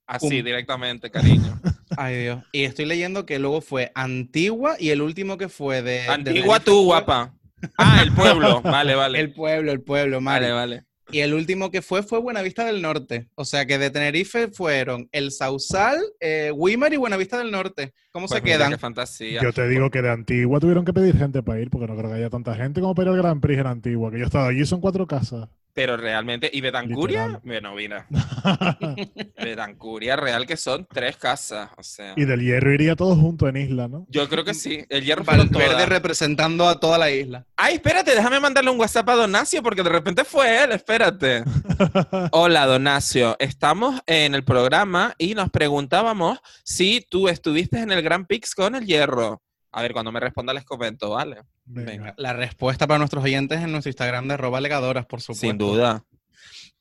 [0.08, 1.60] Así, directamente, cariño.
[1.98, 2.44] Ay, Dios.
[2.52, 6.08] Y estoy leyendo que luego fue Antigua y el último que fue de.
[6.08, 7.34] Antigua tú, guapa.
[7.78, 8.62] Ah, el pueblo.
[8.64, 9.20] Vale, vale.
[9.20, 10.86] El pueblo, el pueblo, Vale, vale.
[11.12, 13.28] Y el último que fue fue Buenavista del Norte.
[13.36, 17.94] O sea que de Tenerife fueron el Sausal, eh, y Buenavista del Norte.
[18.12, 18.72] ¿Cómo se pues quedan?
[18.72, 19.42] Qué fantasía.
[19.42, 22.10] Yo te digo que de Antigua tuvieron que pedir gente para ir, porque no creo
[22.10, 24.12] que haya tanta gente como para ir al Gran Prix en Antigua.
[24.12, 25.50] Que yo he estado allí, son cuatro casas.
[25.74, 27.40] Pero realmente, ¿y Betancuria?
[27.44, 28.08] Bueno, mira.
[29.42, 32.14] Betancuria real que son tres casas, o sea.
[32.18, 34.06] Y del Hierro iría todos juntos en isla, ¿no?
[34.10, 34.84] Yo creo que sí.
[34.90, 37.46] El Hierro verde representando a toda la isla.
[37.56, 41.44] Ay, espérate, déjame mandarle un WhatsApp a Donacio porque de repente fue él, espérate.
[42.32, 43.36] Hola, Donacio.
[43.40, 48.76] Estamos en el programa y nos preguntábamos si tú estuviste en el Grand Prix con
[48.76, 49.42] el Hierro.
[49.72, 51.38] A ver, cuando me responda les comento, ¿vale?
[51.66, 52.14] Venga.
[52.18, 55.48] La respuesta para nuestros oyentes en nuestro Instagram de arroba legadoras, por supuesto.
[55.48, 56.04] Sin duda.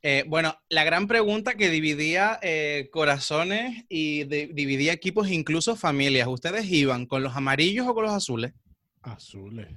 [0.02, 6.26] Eh, bueno, la gran pregunta que dividía eh, corazones y dividía equipos, incluso familias.
[6.26, 8.52] ¿Ustedes iban con los amarillos o con los azules?
[9.02, 9.68] Azules.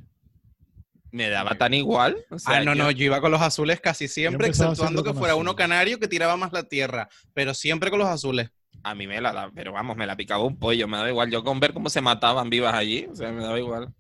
[1.12, 2.18] Me daba tan igual.
[2.46, 6.00] ah, no, no, yo iba con los azules casi siempre, exceptuando que fuera uno canario
[6.00, 8.50] que tiraba más la tierra, pero siempre con los azules
[8.84, 11.32] a mí me la da, pero vamos, me la picaba un pollo, me da igual.
[11.32, 13.94] Yo con ver cómo se mataban vivas allí, o sea, me daba igual,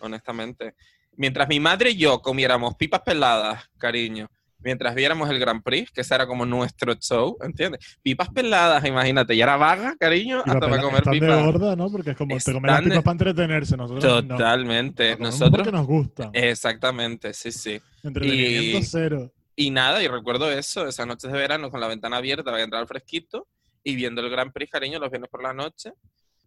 [0.00, 0.74] honestamente.
[1.16, 6.00] Mientras mi madre y yo comiéramos pipas peladas, cariño, mientras viéramos el Grand Prix, que
[6.00, 7.98] ese era como nuestro show, ¿entiendes?
[8.02, 11.36] Pipas peladas, imagínate, y era vaga, cariño, hasta para comer pipas.
[11.36, 11.88] de gorda, ¿no?
[11.88, 15.58] Porque es como te comen las pipas para entretenerse, nosotros Totalmente, nosotros...
[15.58, 16.30] Porque nos gusta.
[16.32, 17.80] Exactamente, sí, sí.
[18.02, 18.82] Entretenimiento y...
[18.82, 19.32] cero.
[19.54, 22.82] Y nada, y recuerdo eso, esas noches de verano con la ventana abierta para entrar
[22.82, 23.46] al fresquito
[23.86, 25.92] y viendo el Gran Prix cariño los viernes por la noche.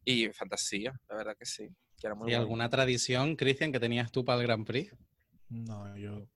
[0.03, 1.69] Y fantasía, la verdad que sí.
[2.27, 4.93] ¿Y alguna tradición, Cristian, que tenías tú para el Gran Prix?
[5.47, 6.27] No, yo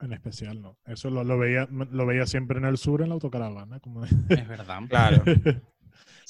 [0.00, 0.78] En especial no.
[0.84, 3.80] Eso lo, veía, lo veía siempre en el sur en la autocaravana.
[3.80, 4.04] Como...
[4.04, 4.80] Es verdad.
[4.90, 5.24] claro.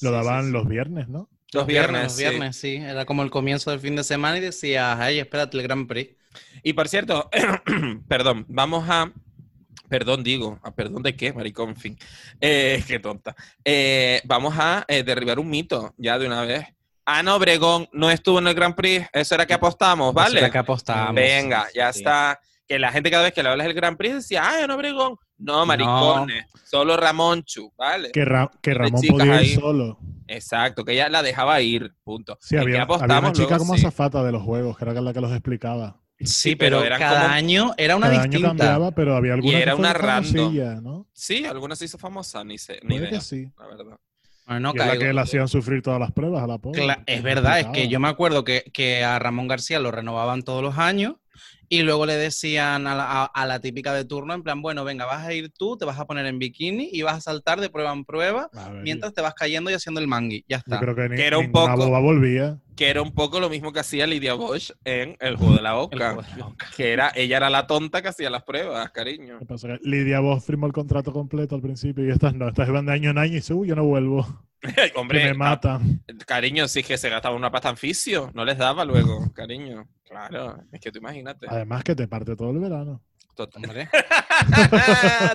[0.00, 1.28] lo daban los viernes, ¿no?
[1.52, 2.76] Los viernes, los viernes, sí.
[2.76, 6.14] Era como el comienzo del fin de semana y decías, ay, espérate el Grand Prix.
[6.62, 7.28] Y por cierto,
[8.06, 9.12] perdón, vamos a
[9.90, 10.60] Perdón, digo.
[10.62, 11.70] Ah, ¿Perdón de qué, maricón?
[11.70, 11.98] En fin.
[12.40, 13.34] Eh, qué tonta.
[13.64, 16.64] Eh, vamos a eh, derribar un mito ya de una vez.
[17.04, 19.08] Ana Obregón no estuvo en el Grand Prix.
[19.12, 20.36] Eso era que apostamos, ¿vale?
[20.36, 21.14] Eso era que apostamos.
[21.16, 22.38] Venga, ya está.
[22.68, 25.16] Que la gente cada vez que le hablas del Grand Prix decía, ¡ay, Ana Obregón!
[25.36, 26.44] No, maricones.
[26.64, 28.12] Solo Ramón Chu, ¿vale?
[28.12, 29.98] Que, Ramón podía ir solo.
[30.28, 32.38] Exacto, que ella la dejaba ir, punto.
[32.40, 35.99] Sí, había, una chica como azafata de los juegos, que era la que los explicaba.
[36.22, 38.48] Sí, pero, cada año era una cada distinta.
[38.48, 40.82] Año cambiaba, pero había algunas y era una random.
[40.82, 41.06] ¿no?
[41.12, 43.50] Sí, algunas se hizo famosa, ni, sé, ni idea, sí.
[43.58, 43.98] la verdad.
[44.46, 46.82] Bueno, la que le hacían sufrir todas las pruebas a la pobre.
[47.06, 50.62] es verdad, es que yo me acuerdo que, que a Ramón García lo renovaban todos
[50.62, 51.14] los años
[51.72, 55.32] y luego le decían a la, típica de turno, en plan, bueno, venga, vas a
[55.32, 58.04] ir tú, te vas a poner en bikini y vas a saltar de prueba en
[58.04, 58.50] prueba
[58.82, 60.44] mientras te vas cayendo y haciendo el mangui.
[60.48, 60.80] Ya está.
[60.80, 62.58] creo que, era un poco, volvía.
[62.80, 65.74] Que era un poco lo mismo que hacía Lidia Bosch en El Juego de la
[65.74, 66.16] Boca.
[66.78, 69.38] que era, ella era la tonta que hacía las pruebas, cariño.
[69.82, 73.10] Lidia Bosch firmó el contrato completo al principio y estas no, estas iban de año
[73.10, 74.26] en año y dice, uy, yo no vuelvo.
[74.96, 76.02] Hombre, me matan.
[76.26, 79.86] Cariño, sí que se gastaba una pasta en fisio, no les daba luego, cariño.
[80.08, 81.48] Claro, es que tú imagínate.
[81.50, 83.02] Además que te parte todo el verano.
[83.34, 83.62] Total.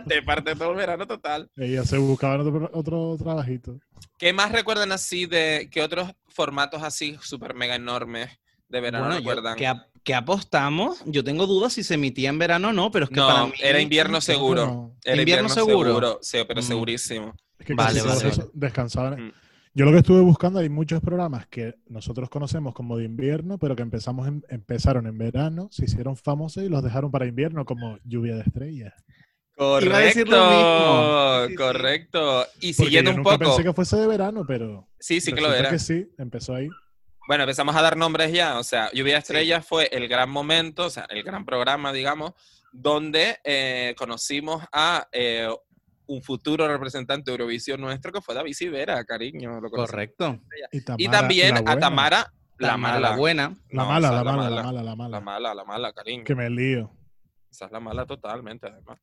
[0.08, 1.50] te parte todo el verano total.
[1.56, 3.80] Ella se buscaba otro, otro, trabajito.
[4.18, 8.30] ¿Qué más recuerdan así de qué otros formatos así súper mega enormes
[8.70, 9.58] de verano recuerdan?
[10.04, 13.16] que, apostamos, yo tengo dudas si se emitía en verano o no, pero es que
[13.16, 13.54] para mí...
[13.60, 14.96] era invierno seguro.
[15.04, 16.20] Era invierno, seguro.
[16.22, 16.64] Sí, pero mm.
[16.64, 17.36] segurísimo.
[17.58, 18.32] Es que vale, vale.
[18.54, 19.28] descansaban.
[19.28, 19.34] Mm.
[19.78, 23.76] Yo lo que estuve buscando, hay muchos programas que nosotros conocemos como de invierno, pero
[23.76, 28.36] que empezamos empezaron en verano, se hicieron famosos y los dejaron para invierno, como Lluvia
[28.36, 28.94] de Estrellas.
[29.58, 32.46] Correcto, correcto.
[32.62, 33.38] Y siguiendo un poco.
[33.38, 34.88] Pensé que fuese de verano, pero.
[34.98, 35.70] Sí, sí que lo era.
[35.70, 36.70] que sí, empezó ahí.
[37.28, 38.58] Bueno, empezamos a dar nombres ya.
[38.60, 42.32] O sea, Lluvia de Estrellas fue el gran momento, o sea, el gran programa, digamos,
[42.72, 45.50] donde eh, conocimos a eh,
[46.08, 49.62] un futuro representante de Eurovisión nuestro que fue David Sivera, cariño.
[49.62, 50.40] Correcto.
[50.98, 53.00] Y, también a Tamara, la, mala.
[53.00, 53.56] La buena.
[53.70, 55.10] La, mala, la, mala, la mala, la mala.
[55.10, 56.24] La mala, la mala, cariño.
[56.24, 56.92] Que me lío.
[57.52, 59.00] Esa es la mala totalmente, además.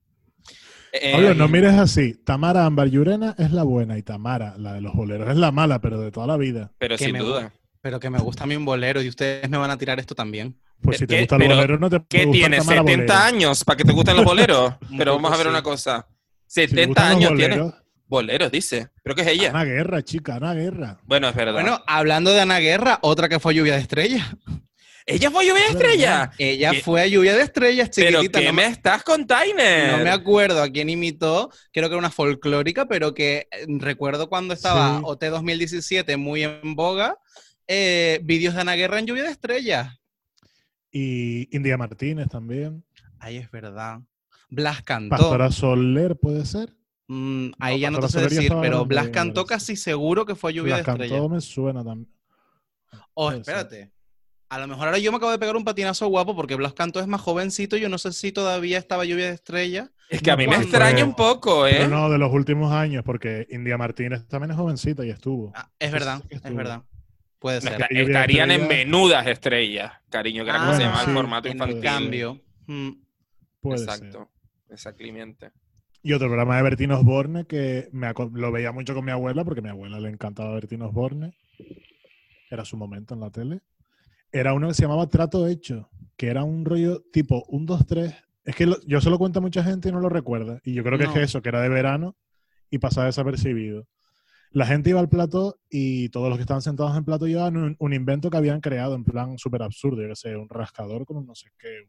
[0.92, 2.14] Eh, no mires así.
[2.14, 5.80] Tamara Ambar Yurena es la buena y Tamara, la de los boleros, es la mala,
[5.80, 6.70] pero de toda la vida.
[6.78, 7.52] Pero sin duda.
[7.80, 10.14] Pero que me gusta a mí un bolero y ustedes me van a tirar esto
[10.14, 10.56] también.
[10.82, 12.66] Pues si te gusta el bolero, no te ¿Qué tienes?
[12.66, 14.74] ¿70 años para que te gusten los boleros?
[14.98, 16.06] pero vamos a ver una cosa.
[16.52, 17.72] 70 años tiene.
[18.06, 18.90] Boleros, dice.
[19.02, 19.48] Creo que es ella.
[19.48, 20.98] Ana Guerra, chica, Ana Guerra.
[21.04, 21.54] Bueno, es verdad.
[21.54, 24.36] Bueno, hablando de Ana Guerra, otra que fue Lluvia de Estrellas.
[25.06, 26.30] ¿Ella fue Lluvia de Estrellas?
[26.38, 28.38] Ella fue a Lluvia de Estrellas, chiquitita.
[28.38, 29.26] ¿Pero qué me estás con?
[29.26, 31.50] No me acuerdo a quién imitó.
[31.72, 36.76] Creo que era una folclórica, pero que eh, recuerdo cuando estaba OT 2017 muy en
[36.76, 37.16] boga,
[37.66, 39.98] eh, vídeos de Ana Guerra en Lluvia de Estrellas.
[40.90, 42.84] Y India Martínez también.
[43.18, 44.00] Ay, es verdad.
[44.52, 45.16] Blas cantó.
[45.16, 46.76] Pastora Soler, ¿puede ser?
[47.08, 50.74] Mm, ahí ya no te sé decir, pero Blas cantó casi seguro que fue Lluvia
[50.74, 51.10] de Estrellas.
[51.10, 52.12] cantó me suena también.
[53.14, 53.90] Oh, espérate.
[54.50, 57.00] A lo mejor ahora yo me acabo de pegar un patinazo guapo porque Blas Cantó
[57.00, 57.78] es más jovencito.
[57.78, 59.90] Yo no sé si todavía estaba Lluvia de Estrellas.
[60.10, 61.88] Es que a mí me extraña un poco, ¿eh?
[61.88, 65.52] no, de los últimos años, porque India Martínez también es jovencita y estuvo.
[65.54, 66.82] Ah, es verdad, es verdad.
[67.38, 67.86] Puede ser.
[67.90, 71.76] estarían en menudas estrellas, cariño, que era como se llama el formato infantil.
[71.78, 72.40] En cambio.
[72.66, 72.90] Mm.
[73.62, 74.28] Puede Exacto.
[74.72, 75.52] Exactamente.
[76.02, 79.60] Y otro programa de Bertín Osborne que me, lo veía mucho con mi abuela, porque
[79.60, 81.34] a mi abuela le encantaba Bertín Osborne.
[82.50, 83.60] Era su momento en la tele.
[84.32, 88.14] Era uno que se llamaba Trato Hecho, que era un rollo tipo un, dos, tres.
[88.44, 90.60] Es que yo se lo cuento a mucha gente y no lo recuerda.
[90.64, 92.16] Y yo creo que es eso, que era de verano
[92.68, 93.86] y pasaba desapercibido.
[94.50, 97.56] La gente iba al plato y todos los que estaban sentados en el plato llevaban
[97.56, 100.02] un, un invento que habían creado en plan súper absurdo.
[100.02, 101.88] Yo que sé, un rascador con un no sé qué,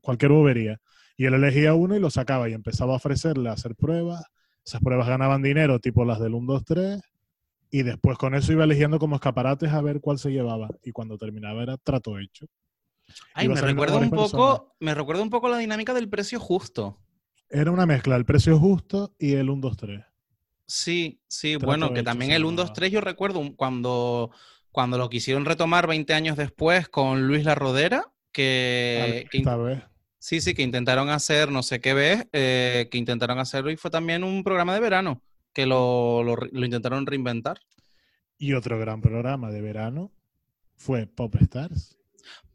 [0.00, 0.80] cualquier bobería.
[1.16, 4.24] Y él elegía uno y lo sacaba y empezaba a ofrecerle a hacer pruebas.
[4.64, 7.02] Esas pruebas ganaban dinero, tipo las del 1, 2, 3.
[7.70, 10.68] Y después con eso iba eligiendo como escaparates a ver cuál se llevaba.
[10.82, 12.46] Y cuando terminaba era trato hecho.
[13.34, 16.98] Ay, me recuerda un poco, me recuerda un poco la dinámica del precio justo.
[17.50, 20.04] Era una mezcla, el precio justo y el 1, 2, 3.
[20.66, 24.30] Sí, sí, bueno, que también el 1, 2, 3 yo recuerdo cuando,
[24.70, 29.82] cuando lo quisieron retomar 20 años después con Luis La Rodera, que, esta vez.
[30.24, 33.90] Sí, sí, que intentaron hacer, no sé qué ves, eh, que intentaron hacerlo y fue
[33.90, 37.60] también un programa de verano, que lo, lo, intentaron reinventar.
[38.38, 40.10] Y otro gran programa de verano
[40.76, 41.98] fue Pop Stars.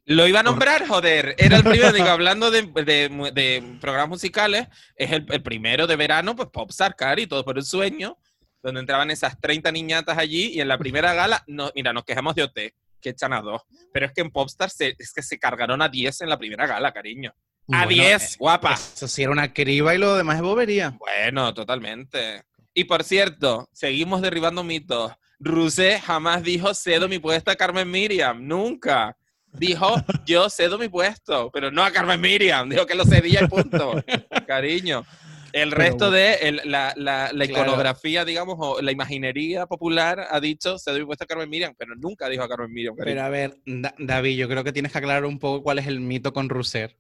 [0.06, 1.36] Lo iba a nombrar, joder.
[1.38, 6.50] Era el primero, digo, hablando de, de, programas musicales, es el, primero de verano, pues
[6.50, 8.18] Popstar, Cari, todo por el sueño,
[8.64, 12.34] donde entraban esas 30 niñatas allí y en la primera gala, no, mira, nos quejamos
[12.34, 12.60] de OT,
[13.00, 13.62] que echan a dos.
[13.94, 16.66] Pero es que en Popstar se, es que se cargaron a 10 en la primera
[16.66, 17.32] gala, cariño.
[17.72, 18.74] A 10, eh, guapa.
[18.74, 20.98] Eso sí era una criba y lo demás es bobería.
[20.98, 22.44] Bueno, totalmente.
[22.74, 25.12] Y por cierto, seguimos derribando mitos.
[25.40, 29.16] Rusé jamás dijo cedo mi puesto a Carmen Miriam, nunca.
[29.52, 33.48] Dijo yo cedo mi puesto, pero no a Carmen Miriam, dijo que lo cedía y
[33.48, 34.04] punto.
[34.48, 35.06] Cariño.
[35.52, 41.00] El resto de la, la, la iconografía, digamos, o la imaginería popular ha dicho cedo
[41.00, 42.96] mi puesto a Carmen Miriam, pero nunca dijo a Carmen Miriam.
[42.96, 43.58] Pero a ver,
[43.98, 46.96] David, yo creo que tienes que aclarar un poco cuál es el mito con Russer.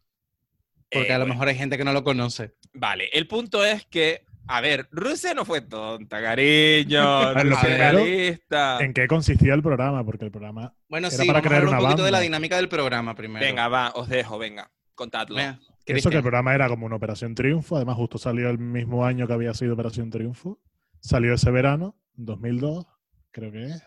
[0.91, 2.55] Porque a lo eh, mejor hay gente que no lo conoce.
[2.73, 7.31] Vale, el punto es que a ver, Rusia no fue tonta, cariño.
[8.79, 10.03] ¿En qué consistía el programa?
[10.03, 10.73] Porque el programa.
[10.87, 13.45] Bueno, sí, para crear un poquito de la dinámica del programa primero.
[13.45, 15.39] Venga, va, os dejo, venga, contadlo.
[15.85, 19.27] Eso que el programa era como una Operación Triunfo, además justo salió el mismo año
[19.27, 20.59] que había sido Operación Triunfo.
[20.99, 22.87] Salió ese verano, 2002,
[23.29, 23.83] creo que es.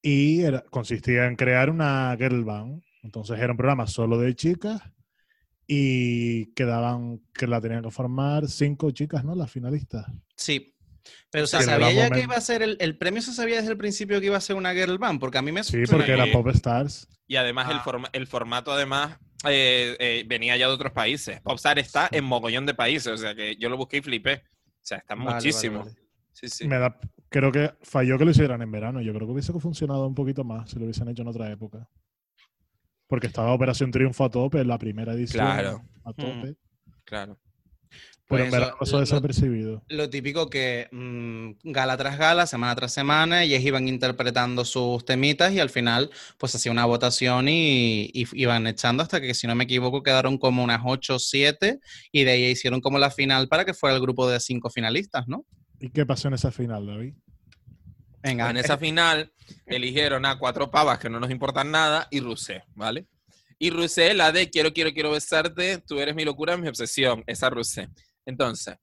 [0.00, 2.82] Y consistía en crear una girl band.
[3.02, 4.80] Entonces era un programa solo de chicas
[5.70, 9.34] y quedaban que la tenían que formar cinco chicas, ¿no?
[9.34, 10.06] Las finalistas.
[10.34, 10.74] Sí.
[11.30, 14.18] Pero se sabía ya que iba a ser el, premio, se sabía desde el principio
[14.18, 16.48] que iba a ser una girl band, porque a mí me Sí, porque era Pop
[16.48, 17.06] Stars.
[17.26, 18.08] Y además el, ah.
[18.12, 21.40] el, formato además eh, eh, venía ya de otros países.
[21.42, 24.44] Popstar está en mogollón de países, o sea que yo lo busqué y flipé.
[24.64, 25.86] O sea, está muchísimo.
[26.32, 26.66] Sí, sí.
[26.66, 29.02] Me da, creo que falló que lo hicieran en verano.
[29.02, 31.86] Yo creo que hubiese funcionado un poquito más si lo hubiesen hecho en otra época.
[33.08, 35.44] Porque estaba Operación Triunfo a tope en la primera edición.
[35.44, 35.82] Claro.
[36.04, 36.54] A tope.
[37.04, 37.38] claro.
[38.28, 39.82] Pero en pues verdad pasó desapercibido.
[39.88, 45.52] Lo, típico que mm, gala tras gala, semana tras semana, ellos iban interpretando sus temitas
[45.54, 49.64] y al final pues hacía una votación y, iban echando hasta que, si no me
[49.64, 51.80] equivoco, quedaron como unas 8 o 7
[52.12, 55.26] y de ahí hicieron como la final para que fuera el grupo de cinco finalistas,
[55.26, 55.46] ¿no?
[55.80, 57.14] ¿Y qué pasó en esa final, David?
[58.30, 59.32] En esa final
[59.66, 63.06] eligieron a cuatro pavas que no nos importan nada y Rusé, ¿vale?
[63.58, 67.50] Y Rusé, la de quiero, quiero, quiero besarte, tú eres mi locura, mi obsesión, esa
[67.50, 67.88] Rusé.
[68.24, 68.76] Entonces,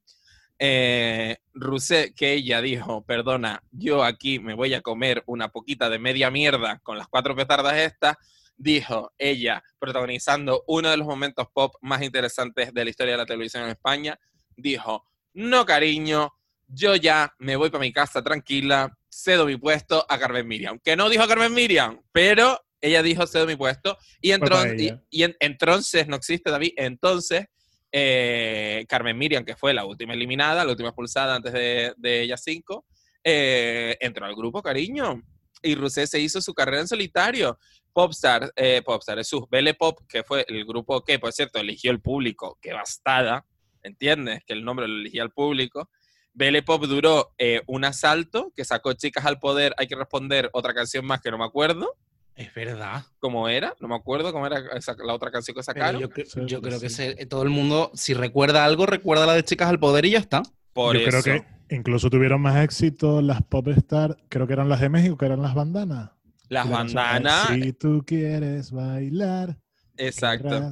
[0.57, 5.99] eh, Rusé, que ella dijo, perdona, yo aquí me voy a comer una poquita de
[5.99, 8.17] media mierda con las cuatro petardas estas,
[8.57, 13.25] dijo ella, protagonizando uno de los momentos pop más interesantes de la historia de la
[13.25, 14.19] televisión en España,
[14.55, 16.33] dijo, no cariño,
[16.67, 20.79] yo ya me voy para mi casa tranquila, cedo mi puesto a Carmen Miriam.
[20.83, 23.97] Que no dijo Carmen Miriam, pero ella dijo cedo mi puesto.
[24.21, 27.45] Y, entonces, y, entonces, no existe David, entonces
[27.91, 32.37] eh, Carmen Miriam, que fue la última eliminada, la última expulsada antes de, de ella
[32.37, 32.85] cinco,
[33.23, 35.21] eh, entró al grupo, cariño.
[35.63, 37.57] Y Rusé se hizo su carrera en solitario.
[37.91, 42.01] Popstar, eh, Popstar, su Belle Pop, que fue el grupo que, por cierto, eligió el
[42.01, 43.45] público, que bastada,
[43.81, 44.41] ¿entiendes?
[44.45, 45.89] Que el nombre lo elegía el público.
[46.35, 49.73] Belle Pop duró eh, un asalto que sacó Chicas al Poder.
[49.77, 51.95] Hay que responder otra canción más que no me acuerdo.
[52.35, 53.05] Es verdad.
[53.19, 53.73] ¿Cómo era?
[53.79, 56.01] No me acuerdo cómo era la otra canción que sacaron.
[56.01, 60.05] yo, creo que todo el mundo, si recuerda algo, recuerda la de Chicas al Poder
[60.05, 60.43] y ya está.
[60.73, 64.81] Por yo creo que incluso tuvieron más éxito las Pop Star, creo que eran las
[64.81, 66.11] de México, que eran las bandanas.
[66.49, 67.47] Las bandanas.
[67.47, 69.57] Si tú quieres bailar.
[69.95, 70.71] Exacto.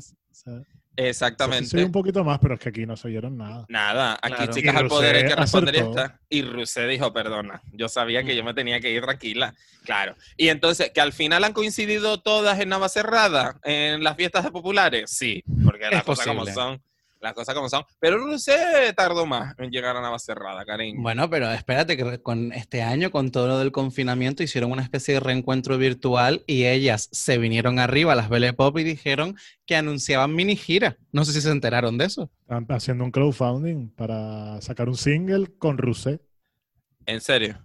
[0.95, 1.69] Exactamente.
[1.69, 3.65] Sí, un poquito más, pero es que aquí no se oyeron nada.
[3.69, 6.19] Nada, aquí chicas al poder hay que responder esta.
[6.29, 9.53] Y Rusé dijo, perdona, yo sabía que yo me tenía que ir tranquila.
[9.83, 10.15] Claro.
[10.37, 15.43] Y entonces, que al final han coincidido todas en Navacerrada, en las fiestas populares, sí,
[15.65, 16.81] porque las cosas como son
[17.23, 17.83] las cosas como son.
[17.99, 21.01] Pero no sé, tardó más en llegar a Navacerrada, cariño.
[21.01, 25.15] Bueno, pero espérate que con este año, con todo lo del confinamiento, hicieron una especie
[25.15, 29.75] de reencuentro virtual y ellas se vinieron arriba a las Belle Pop y dijeron que
[29.75, 30.97] anunciaban mini gira.
[31.11, 32.29] No sé si se enteraron de eso.
[32.41, 36.19] Están haciendo un crowdfunding para sacar un single con Rusé.
[37.05, 37.57] ¿En serio?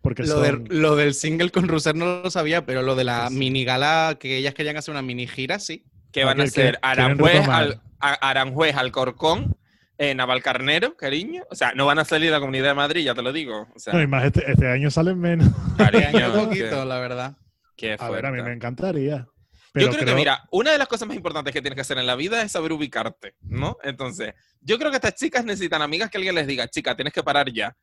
[0.00, 4.18] Porque lo, del single con Rusé no lo sabía, pero lo de la mini gala
[4.20, 5.86] que ellas querían hacer una mini gira, sí.
[6.12, 7.80] Que van a hacer Aranjuez al,
[8.12, 9.56] Aranjuez, Alcorcón,
[9.98, 11.44] eh, Navalcarnero, cariño.
[11.50, 13.68] O sea, no van a salir de la Comunidad de Madrid, ya te lo digo.
[13.92, 15.48] no, y más este, este, año salen menos.
[15.76, 17.36] Cariño, un poquito, la verdad.
[17.76, 19.26] Qué a ver, a mí me encantaría.
[19.74, 22.06] yo creo, que, mira, una de las cosas más importantes que tienes que hacer en
[22.06, 23.78] la vida es saber ubicarte, ¿no?
[23.82, 27.22] Entonces, yo creo que estas chicas necesitan amigas que alguien les diga, chica, tienes que
[27.22, 27.76] parar ya.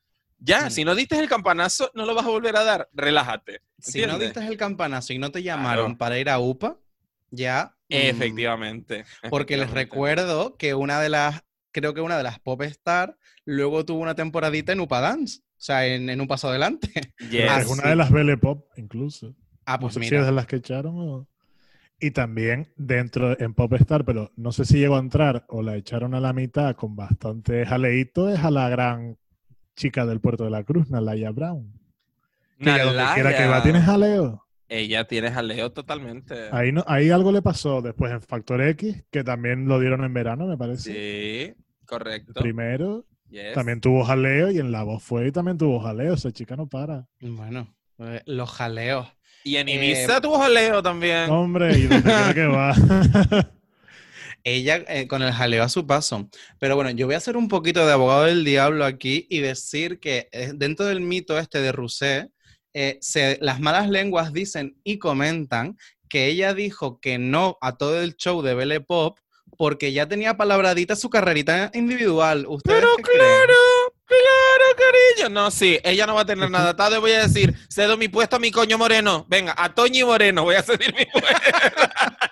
[0.44, 2.90] Ya, si no diste el campanazo, no lo vas a volver a dar.
[2.94, 3.62] Relájate.
[3.78, 6.78] Si no diste el campanazo y no te llamaron para ir a UPA,
[7.30, 7.76] ya.
[7.92, 9.06] Efectivamente.
[9.30, 13.86] Porque les recuerdo que una de las, creo que una de las pop star luego
[13.86, 15.40] tuvo una temporadita en Upa Dance.
[15.40, 16.90] O sea, en, un paso adelante.
[17.32, 19.36] Es una de las Belle Pop, incluso.
[19.66, 21.28] Ah, pues no sé Si es de las que echaron o...
[22.00, 26.16] Y también dentro en Popstar, pero no sé si llegó a entrar o la echaron
[26.16, 29.20] a la mitad con bastante jaleíto, es a la gran
[29.76, 31.80] chica del puerto de la Cruz, Nalaya Brown.
[32.58, 34.44] Que donde quiera que va tiene jaleo.
[34.74, 36.48] Ella tiene jaleo totalmente.
[36.54, 40.14] Ahí, no, ahí algo le pasó después en Factor X, que también lo dieron en
[40.14, 40.94] verano, me parece.
[40.94, 42.40] Sí, correcto.
[42.40, 43.06] Primero,
[43.54, 46.14] también tuvo jaleo y en la voz fue y también tuvo jaleo.
[46.14, 47.06] Esa chica no para.
[47.20, 49.10] Bueno, pues, los jaleos.
[49.44, 51.30] Y en Ibiza eh, tuvo jaleo también.
[51.30, 52.74] Hombre, y donde que va.
[54.46, 56.30] Ella eh, con el jaleo a su paso.
[56.60, 60.00] Pero bueno, yo voy a hacer un poquito de abogado del diablo aquí y decir
[60.00, 61.74] que eh, dentro del mito este de
[62.74, 65.78] Rousset, las malas lenguas dicen y comentan
[66.10, 69.18] que ella dijo que no a todo el show de Belle Pop
[69.58, 72.48] porque ya tenía palabradita su carrerita individual.
[72.64, 73.54] Pero claro,
[74.06, 75.30] claro, cariño.
[75.30, 76.76] No, sí, ella no va a tener nada.
[76.76, 79.26] Tarde voy a decir, cedo mi puesto a mi coño moreno.
[79.30, 81.30] Venga, a Toñi Moreno voy a ceder mi puesto.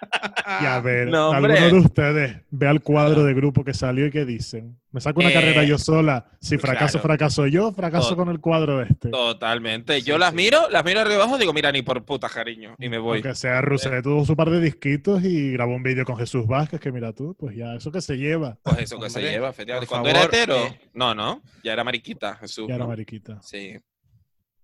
[0.61, 4.25] y a ver, alguno de ustedes ve al cuadro de grupo que salió y que
[4.25, 4.79] dicen.
[4.91, 6.31] Me saco una carrera yo eh, sola.
[6.41, 9.09] Si fracaso, fracaso yo, fracaso con el cuadro este.
[9.09, 10.01] Totalmente.
[10.01, 12.75] Yo las miro, las miro arriba abajo y digo, mira, ni por puta, cariño.
[12.79, 13.17] Y me voy.
[13.17, 16.79] Aunque sea Rousseff tuvo su par de disquitos y grabó un vídeo con Jesús Vázquez,
[16.79, 18.57] que mira tú, pues ya, eso que se lleva.
[18.63, 19.87] Pues eso que se lleva, efectivamente.
[19.87, 22.67] Cuando era hetero, eh, no, no, ya era mariquita, Jesús.
[22.67, 23.39] Ya era mariquita.
[23.43, 23.77] Sí.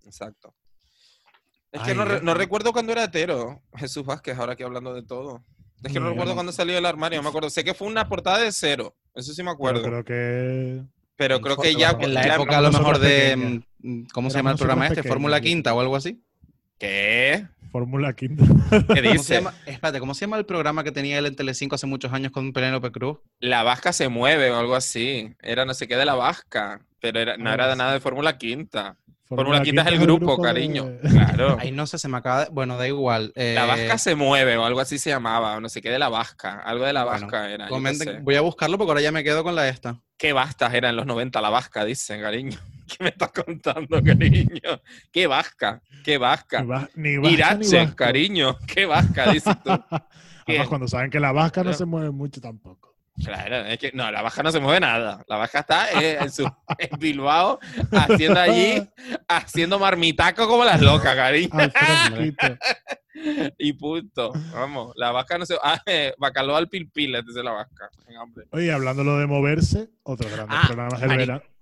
[0.05, 0.53] Exacto.
[1.71, 5.43] Es que no, no recuerdo cuando era hetero, Jesús Vázquez, ahora que hablando de todo.
[5.83, 7.49] Es que no recuerdo cuándo salió del armario, no me acuerdo.
[7.49, 9.81] Sé que fue una portada de cero, eso sí me acuerdo.
[9.83, 10.83] Pero creo que...
[11.17, 11.95] Pero creo que ya...
[11.99, 13.61] En la época a lo mejor de...
[13.79, 15.03] Mm, ¿Cómo se llama el programa este?
[15.03, 16.21] ¿Fórmula Quinta o algo así?
[16.77, 17.47] ¿Qué?
[17.71, 18.43] Fórmula Quinta.
[18.93, 19.09] ¿Qué dice?
[19.09, 19.53] ¿Cómo se llama?
[19.65, 22.51] Espérate, ¿cómo se llama el programa que tenía él en Telecinco hace muchos años con
[22.51, 23.19] Penélope Cruz?
[23.39, 25.35] La Vasca se mueve o algo así.
[25.41, 28.37] Era no sé qué de la Vasca, pero era, no era de nada de Fórmula
[28.37, 28.97] Quinta.
[29.27, 30.91] Fórmula Quinta es el grupo, cariño.
[31.15, 31.57] Claro.
[31.59, 32.51] Ahí no sé, se me acaba de...
[32.51, 33.33] Bueno, da igual.
[33.35, 35.99] La Vasca eh, se mueve o algo así se llamaba, o no sé qué de
[35.99, 36.59] la Vasca.
[36.59, 37.67] Algo de la Vasca era.
[38.21, 39.99] Voy a buscarlo porque ahora ya me quedo con la esta.
[40.17, 42.57] Qué bastas era en los 90 la Vasca, dicen, cariño.
[42.87, 44.81] ¿Qué me estás contando, cariño?
[45.11, 45.81] ¿Qué vasca?
[46.03, 46.63] ¿Qué vasca?
[46.95, 48.57] Ni, ni Irache, cariño.
[48.67, 49.71] ¿Qué vasca, dices tú?
[50.47, 52.84] Además, cuando saben que la vasca no se mueve mucho tampoco.
[53.23, 55.23] Claro, es que no, la baja no se mueve nada.
[55.27, 56.49] La baja está en, su,
[56.99, 57.59] Bilbao
[57.91, 58.87] haciendo allí,
[59.27, 61.49] haciendo marmitaco como las locas, cariño.
[63.57, 64.33] y punto.
[64.53, 65.55] Vamos, la vaca no se.
[65.63, 67.89] Ah, eh, bacalao al pilpil, dice la vaca.
[68.51, 71.54] Oye, hablándolo de moverse, otro grande ah, programa del verano.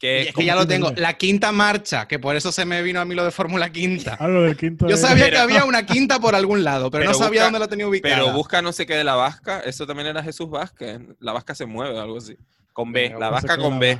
[0.00, 0.92] Que, es que ya lo tengo.
[0.96, 4.16] La quinta marcha, que por eso se me vino a mí lo de Fórmula Quinta.
[4.18, 7.12] Ah, lo del quinto Yo sabía que había una quinta por algún lado, pero, no
[7.12, 8.16] sabía dónde la tenía ubicada.
[8.16, 9.60] Pero busca no sé qué de la vasca.
[9.60, 11.00] Eso también era Jesús Vázquez.
[11.18, 12.34] La vasca se mueve o algo así.
[12.72, 13.14] Con B.
[13.18, 13.98] la vasca con B.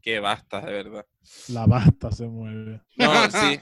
[0.00, 1.06] Qué basta, de verdad.
[1.48, 2.80] La basta se mueve.
[2.96, 3.58] No, sí.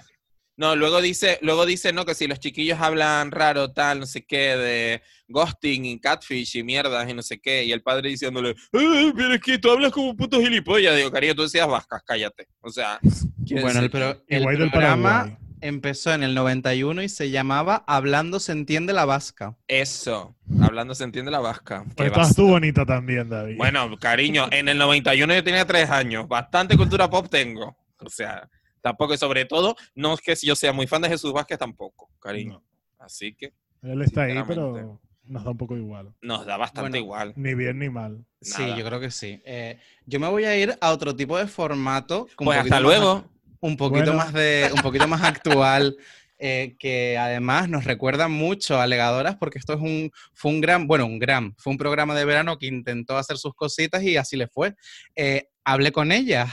[0.57, 4.25] No, luego dice, luego dice, no, que si los chiquillos hablan raro, tal, no sé
[4.25, 8.51] qué, de ghosting y catfish y mierdas y no sé qué, y el padre diciéndole,
[8.51, 10.97] eh, pero es que tú hablas como un puto gilipollas.
[10.97, 12.49] Digo, cariño, tú decías vascas, cállate.
[12.61, 18.41] O sea, bueno, el, pero el programa empezó en el 91 y se llamaba Hablando
[18.41, 19.57] se entiende la vasca.
[19.69, 21.85] Eso, Hablando se entiende la vasca.
[21.97, 23.57] Pues estás tú bonita también, David.
[23.57, 27.77] Bueno, cariño, en el 91 yo tenía tres años, bastante cultura pop tengo.
[27.99, 28.49] O sea,
[28.87, 32.09] Tampoco, y sobre todo, no es que yo sea muy fan de Jesús Vázquez tampoco,
[32.21, 32.63] cariño.
[33.01, 33.53] Así que.
[33.83, 36.15] Él está ahí, pero nos da un poco igual.
[36.23, 37.33] Nos da bastante igual.
[37.35, 38.25] Ni bien ni mal.
[38.41, 39.43] Sí, yo creo que sí.
[39.45, 42.29] Eh, yo me voy a ir a otro tipo de formato.
[42.37, 43.25] Pues hasta luego.
[43.59, 45.97] un poquito más de, un poquito más actual.
[46.39, 50.87] Eh, que además nos recuerda mucho a Legadoras porque esto es un, fue un gran,
[50.87, 54.37] bueno, un gran, fue un programa de verano que intentó hacer sus cositas y así
[54.37, 54.77] le fue.
[55.17, 56.47] Eh, hablé con ella,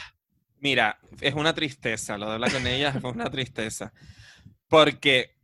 [0.64, 3.92] Mira, es una tristeza, lo de hablar con ella fue una tristeza.
[4.70, 5.36] Porque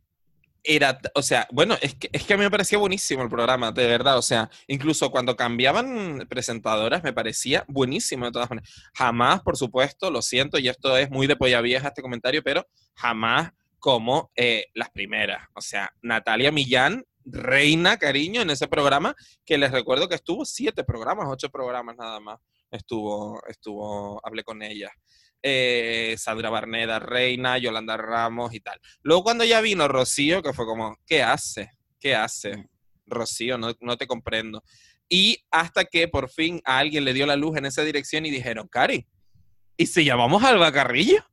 [0.64, 3.70] era, o sea, bueno, es que, es que a mí me parecía buenísimo el programa,
[3.70, 4.16] de verdad.
[4.16, 8.70] O sea, incluso cuando cambiaban presentadoras me parecía buenísimo de todas maneras.
[8.94, 12.66] Jamás, por supuesto, lo siento, y esto es muy de polla vieja este comentario, pero
[12.94, 15.46] jamás como eh, las primeras.
[15.52, 19.14] O sea, Natalia Millán, reina, cariño, en ese programa,
[19.44, 22.40] que les recuerdo que estuvo siete programas, ocho programas nada más
[22.70, 24.90] estuvo, estuvo, hablé con ella.
[25.42, 28.78] Eh, Sandra Barneda, Reina, Yolanda Ramos y tal.
[29.02, 31.70] Luego cuando ya vino Rocío, que fue como, ¿qué hace?
[31.98, 32.68] ¿Qué hace?
[33.06, 34.62] Rocío, no, no te comprendo.
[35.08, 38.30] Y hasta que por fin a alguien le dio la luz en esa dirección y
[38.30, 39.06] dijeron, Cari,
[39.76, 41.24] ¿y si llamamos Alba Carrillo?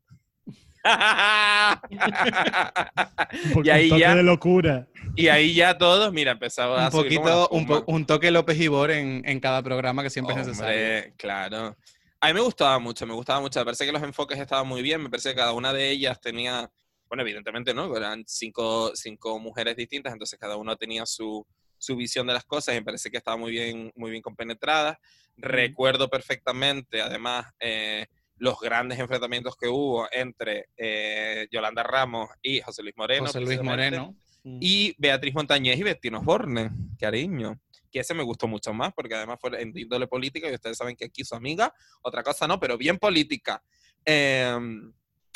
[3.63, 4.87] y ahí ya de locura.
[5.15, 9.39] Y ahí ya todos, mira, empezaba a un poquito, un, toque López Ibor en, en
[9.39, 11.13] cada programa que siempre es necesario.
[11.17, 11.75] Claro.
[12.19, 13.59] A mí me gustaba mucho, me gustaba mucho.
[13.59, 16.19] Me parece que los enfoques estaban muy bien, me parece que cada una de ellas
[16.19, 16.71] tenía
[17.09, 21.45] bueno, evidentemente no, eran cinco, cinco mujeres distintas, entonces cada uno tenía su,
[21.77, 24.99] su visión de las cosas y me parece que estaba muy bien, muy bien compenetrada.
[25.37, 28.07] Recuerdo perfectamente, además, eh,
[28.37, 33.25] los grandes enfrentamientos que hubo entre eh, Yolanda Ramos y José Luis Moreno.
[33.25, 34.15] José Luis Moreno.
[34.43, 37.59] Y Beatriz Montañez y Bettino Borne, cariño.
[37.91, 40.95] Que ese me gustó mucho más, porque además fue en índole política y ustedes saben
[40.95, 43.63] que aquí su amiga, otra cosa no, pero bien política.
[44.03, 44.91] Em,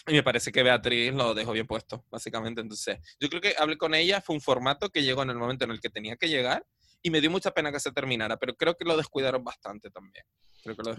[0.08, 2.62] y me parece que Beatriz lo dejó bien puesto, básicamente.
[2.62, 5.66] Entonces, yo creo que hablé con ella, fue un formato que llegó en el momento
[5.66, 6.66] en el que tenía que llegar
[7.02, 10.26] y me dio mucha pena que se terminara, pero creo que lo descuidaron bastante también.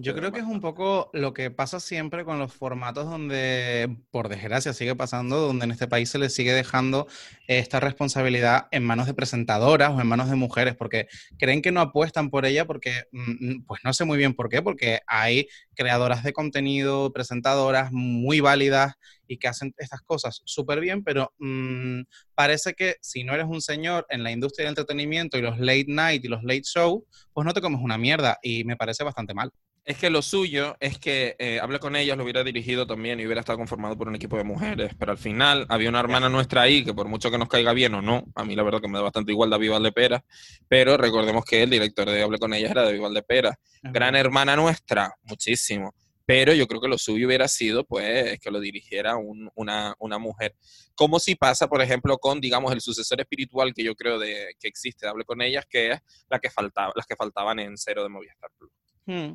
[0.01, 4.29] Yo creo que es un poco lo que pasa siempre con los formatos donde, por
[4.29, 7.07] desgracia, sigue pasando, donde en este país se le sigue dejando
[7.47, 11.07] esta responsabilidad en manos de presentadoras o en manos de mujeres, porque
[11.39, 14.63] creen que no apuestan por ella, porque, mm, pues no sé muy bien por qué,
[14.63, 18.95] porque hay creadoras de contenido, presentadoras muy válidas
[19.29, 22.03] y que hacen estas cosas súper bien, pero mm,
[22.35, 25.87] parece que si no eres un señor en la industria del entretenimiento y los late
[25.89, 29.35] night y los late show, pues no te comes una mierda y me parece bastante
[29.35, 29.52] mal.
[29.85, 33.27] Es que lo suyo es que eh, hablé con ellas, lo hubiera dirigido también y
[33.27, 36.63] hubiera estado conformado por un equipo de mujeres, pero al final había una hermana nuestra
[36.63, 38.87] ahí que por mucho que nos caiga bien o no, a mí la verdad que
[38.87, 40.25] me da bastante igual David Valdepera,
[40.69, 43.59] pero recordemos que el director de Hablé con ellas era David Valdepera.
[43.83, 45.93] Gran hermana nuestra, muchísimo,
[46.25, 50.55] pero yo creo que lo suyo hubiera sido pues que lo dirigiera una, una, mujer.
[50.95, 54.69] Como si pasa, por ejemplo, con, digamos, el sucesor espiritual que yo creo de, que
[54.69, 58.09] existe, Hablé con ellas, que es la que faltaba, las que faltaban en Cero de
[58.11, 58.71] Movistar Plus.
[59.07, 59.33] Hmm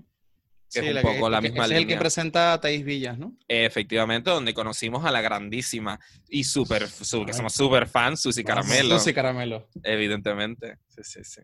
[0.72, 3.36] que es un poco la misma es el que presenta a Thais Villas, ¿no?
[3.47, 8.97] Efectivamente, donde conocimos a la grandísima y súper, que somos súper fans, Susi Caramelo.
[8.97, 9.70] Susi Caramelo.
[9.84, 11.41] Evidentemente, sí, sí, sí.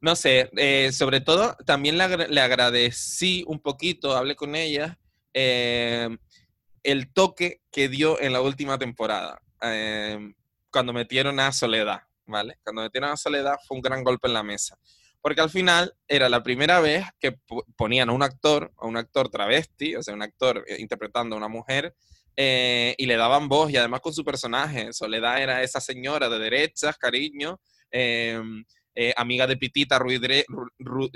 [0.00, 4.98] No sé, eh, sobre todo también le, agradecí un poquito, hablé con ella,
[5.34, 6.08] eh,
[6.84, 10.32] el toque que dio en la última temporada, eh,
[10.70, 12.58] cuando metieron a Soledad, ¿vale?
[12.62, 14.78] Cuando metieron a Soledad fue un gran golpe en la mesa
[15.20, 17.36] porque al final era la primera vez que
[17.76, 21.38] ponían a un actor, a un actor travesti, o sea, un actor eh, interpretando a
[21.38, 21.94] una mujer,
[22.36, 24.92] eh, y le daban voz, y además con su personaje.
[24.92, 27.60] Soledad era esa señora de derechas, cariño,
[27.90, 28.64] em,
[28.94, 30.44] eh, amiga de Pitita, Ruidre,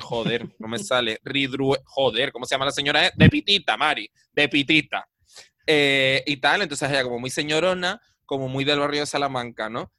[0.00, 3.10] joder, no me sale, Ridru, joder, ¿cómo se llama la señora?
[3.14, 5.08] De Pitita, Mari, de Pitita.
[5.66, 9.92] y tal, entonces ella como muy señorona, como muy del barrio de Salamanca, ¿no?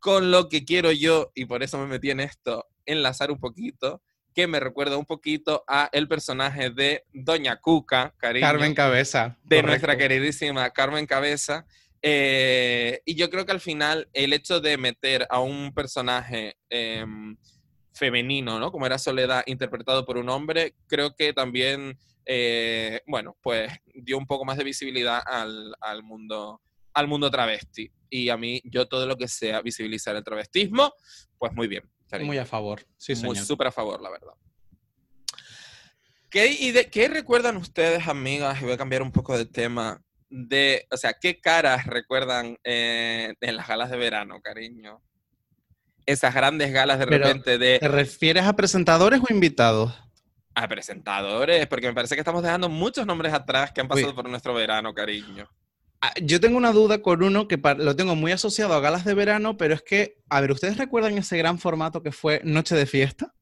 [0.00, 4.02] Con lo que quiero yo, y por eso me metí en esto, enlazar un poquito,
[4.36, 9.38] que me recuerda un poquito a el personaje de Doña Cuca, Carmen Cabeza.
[9.42, 11.66] De nuestra queridísima Carmen Cabeza.
[12.02, 17.36] Eh, y yo creo que al final el hecho de meter a un personaje em,
[17.94, 18.70] femenino, ¿no?
[18.70, 24.26] Como era Soledad, interpretado por un hombre, creo que también, eh, bueno, pues dio un
[24.26, 26.60] poco más de visibilidad al, al, mundo
[26.92, 27.90] al mundo travesti.
[28.10, 30.92] Y a mí, yo todo lo que sea visibilizar el travestismo,
[31.38, 31.90] pues muy bien.
[32.20, 34.32] Muy a favor, sí, Muy súper a favor, la verdad.
[36.30, 38.60] ¿Qué, y de, ¿Qué recuerdan ustedes, amigas?
[38.60, 40.02] Y voy a cambiar un poco de tema.
[40.28, 45.02] De, o sea, ¿qué caras recuerdan eh, en las galas de verano, cariño?
[46.04, 47.78] Esas grandes galas de repente de...
[47.78, 49.94] ¿Te refieres a presentadores o invitados?
[50.54, 54.28] A presentadores, porque me parece que estamos dejando muchos nombres atrás que han pasado por
[54.28, 55.48] nuestro verano, cariño.
[56.00, 59.14] Ah, yo tengo una duda con uno que lo tengo muy asociado a galas de
[59.14, 62.86] verano, pero es que, a ver, ¿ustedes recuerdan ese gran formato que fue Noche de
[62.86, 63.34] Fiesta?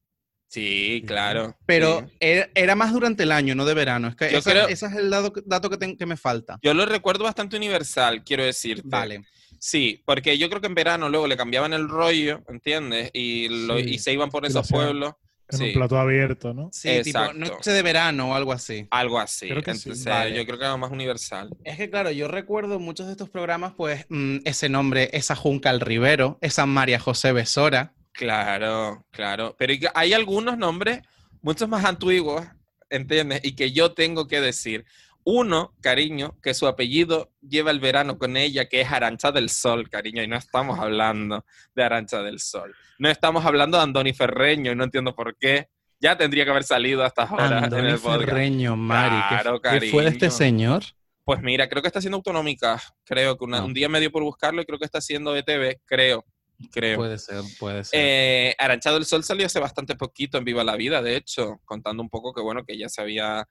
[0.47, 1.57] Sí, claro.
[1.65, 4.07] Pero Era, más durante el año, no de verano.
[4.07, 6.59] Es que ese es el dato, que, que, me falta.
[6.61, 8.81] Yo lo recuerdo bastante universal, quiero decir.
[8.85, 9.23] Vale.
[9.59, 13.09] Sí, porque yo creo que en verano luego le cambiaban el rollo, ¿entiendes?
[13.13, 13.47] Y,
[13.79, 15.15] y se iban por esos pueblos.
[15.49, 16.69] En un plato abierto, ¿no?
[16.73, 18.87] Sí, tipo noche de verano o algo así.
[18.89, 19.49] Algo así.
[19.49, 21.49] Entonces, yo creo que era más universal.
[21.63, 25.81] Es que, claro, yo recuerdo muchos de estos programas, pues, mm, ese nombre, esa Juncal
[25.81, 27.93] Rivero, esa María José Besora.
[28.11, 29.55] Claro, claro.
[29.57, 31.01] Pero hay algunos nombres
[31.41, 32.43] muchos más antiguos,
[32.89, 33.41] ¿entiendes?
[33.43, 34.85] Y que yo tengo que decir.
[35.27, 39.89] Uno, cariño, que su apellido lleva el verano con ella, que es Arancha del Sol,
[39.89, 42.75] cariño, y no estamos hablando de Arancha del Sol.
[42.99, 45.67] No estamos hablando de Andoni Ferreño, y no entiendo por qué.
[45.99, 49.15] Ya tendría que haber salido hasta ahora Andoni en el Ferreño, Mari.
[49.63, 50.83] ¿Qué, fue de este señor?
[51.23, 52.79] Pues mira, creo que está haciendo autonómica.
[53.03, 56.23] Creo que un día me dio por buscarlo y creo que está haciendo ETV, creo.
[56.71, 56.97] Creo.
[56.97, 57.99] Puede ser, puede ser.
[57.99, 62.03] Eh, Arancha del Sol salió hace bastante poquito en Viva la Vida, de hecho, contando
[62.03, 63.45] un poco que bueno, que ya se había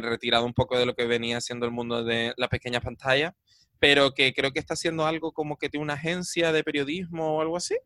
[0.00, 3.34] retirado un poco de lo que venía siendo el mundo de la pequeña pantalla,
[3.78, 7.40] pero que creo que está haciendo algo como que tiene una agencia de periodismo o
[7.40, 7.76] algo así.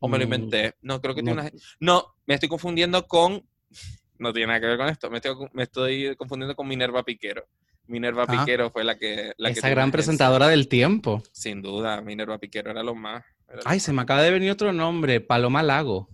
[0.00, 0.74] ¿O me lo mm, inventé?
[0.82, 1.50] No, creo que tiene una...
[1.80, 3.44] No, me estoy confundiendo con...
[4.20, 5.10] No tiene nada que ver con esto.
[5.10, 7.46] Me estoy, me estoy confundiendo con Minerva Piquero.
[7.86, 8.26] Minerva ah.
[8.26, 9.32] Piquero fue la que...
[9.36, 11.22] La Esa gran presentadora del tiempo.
[11.30, 13.24] Sin duda, Minerva Piquero era lo más.
[13.64, 16.08] Ay, se me acaba de venir otro nombre, Paloma Lago.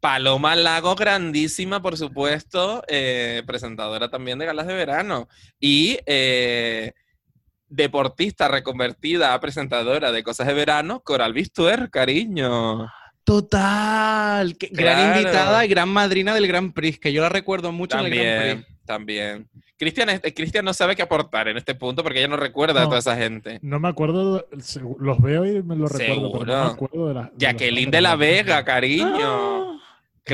[0.00, 5.28] Paloma Lago, grandísima, por supuesto, eh, presentadora también de galas de verano.
[5.60, 6.92] Y eh,
[7.68, 12.90] deportista reconvertida a presentadora de cosas de verano, Coral Bistuer, cariño.
[13.24, 18.06] Total, gran invitada y gran madrina del Gran Prix, que yo la recuerdo mucho en
[18.06, 18.70] el Gran Prix.
[18.86, 19.48] También.
[19.76, 22.98] Cristian, Cristian no sabe qué aportar en este punto porque ella no recuerda a toda
[22.98, 23.58] esa gente.
[23.62, 24.46] No me acuerdo,
[24.98, 27.32] los veo y me lo recuerdo, pero no me acuerdo de la.
[27.36, 29.16] Jacqueline de la Vega, cariño.
[29.22, 29.59] ¡Ah!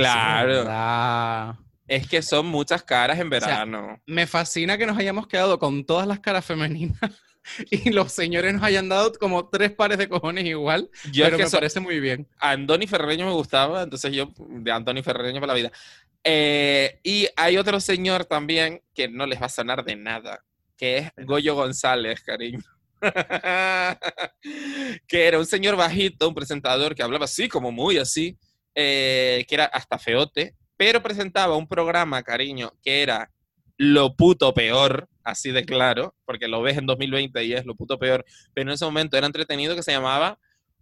[0.01, 1.59] Claro.
[1.89, 4.01] Es que son muchas caras en verano.
[4.07, 6.99] me fascina que nos hayamos quedado con todas las caras femeninas
[7.71, 10.91] y los señores nos hayan dado como tres pares de cojones igual.
[11.13, 12.29] Yo pero que me parece muy bien.
[12.39, 15.73] A Andoni Ferreño me gustaba, entonces yo de Andoni Ferreño para la vida.
[16.25, 20.45] Eh, y hay otro señor también que no les va a sonar de nada,
[20.77, 22.65] que es Goyo González, cariño.
[25.07, 28.37] que era un señor bajito, un presentador que hablaba así, como muy así,
[28.77, 33.33] eh, que era hasta feote, pero presentaba un programa, cariño, que era
[33.79, 37.99] lo puto peor, así de claro, porque lo ves en 2020 y es lo puto
[37.99, 38.25] peor,
[38.55, 40.39] pero en ese momento era entretenido que se llamaba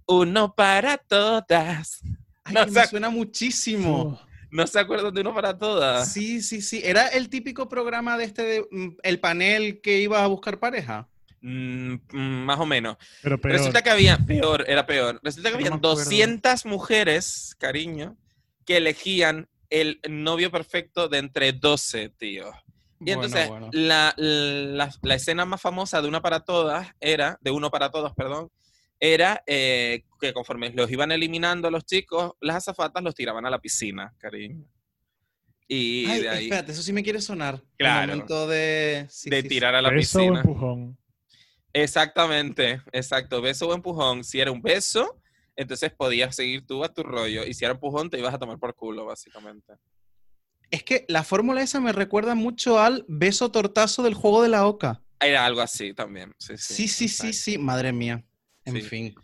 [0.07, 2.01] Uno para Todas.
[2.42, 4.20] Ay, no me suena muchísimo.
[4.51, 6.12] ¿No se acuerdan de Uno para Todas?
[6.12, 6.80] Sí, sí, sí.
[6.84, 11.09] Era el típico programa de este, mm, el panel que iba a buscar pareja.
[11.47, 12.97] Mm, mm, más o menos.
[13.22, 15.20] Pero Resulta que había, peor, era peor.
[15.22, 18.16] Resulta que había 200 mujeres, cariño,
[18.64, 22.51] que elegían el novio perfecto de entre 12, tío.
[22.99, 27.90] Y entonces, La, la, escena más famosa de una para todas era, de uno para
[27.90, 28.51] todos, perdón,
[28.99, 33.59] era eh, que conforme los iban eliminando los chicos, las azafatas los tiraban a la
[33.59, 34.64] piscina, cariño.
[35.68, 36.45] Y de ahí...
[36.45, 37.61] Espérate, eso sí me quiere sonar.
[37.76, 38.12] Claro.
[38.12, 39.09] El momento de...
[39.26, 40.40] de tirar a la beso piscina.
[40.40, 41.03] Empujón.
[41.74, 43.42] Exactamente, exacto.
[43.42, 44.24] Beso o empujón.
[44.24, 45.20] Si era un beso,
[45.56, 47.44] entonces podías seguir tú a tu rollo.
[47.44, 49.74] Y si era empujón, te ibas a tomar por culo, básicamente.
[50.70, 54.66] Es que la fórmula esa me recuerda mucho al beso tortazo del juego de la
[54.66, 55.02] oca.
[55.20, 56.32] Era algo así también.
[56.38, 58.24] Sí, sí, sí, sí, sí, madre mía.
[58.64, 59.14] En fin.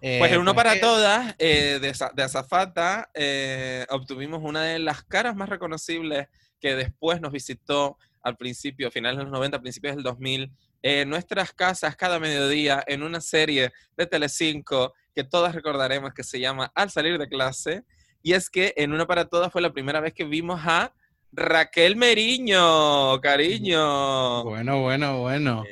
[0.00, 5.34] pues en Uno pues para Todas, eh, de, Azafata, eh, obtuvimos una de las caras
[5.34, 6.28] más reconocibles
[6.60, 10.52] que después nos visitó al principio, finales de los 90, principios del 2000,
[10.82, 16.40] en nuestras casas cada mediodía en una serie de Telecinco que todas recordaremos que se
[16.40, 17.84] llama Al salir de clase
[18.22, 20.92] y es que en Una para Todas fue la primera vez que vimos a
[21.32, 24.42] Raquel Meriño, cariño.
[24.42, 25.64] Bueno, bueno, bueno.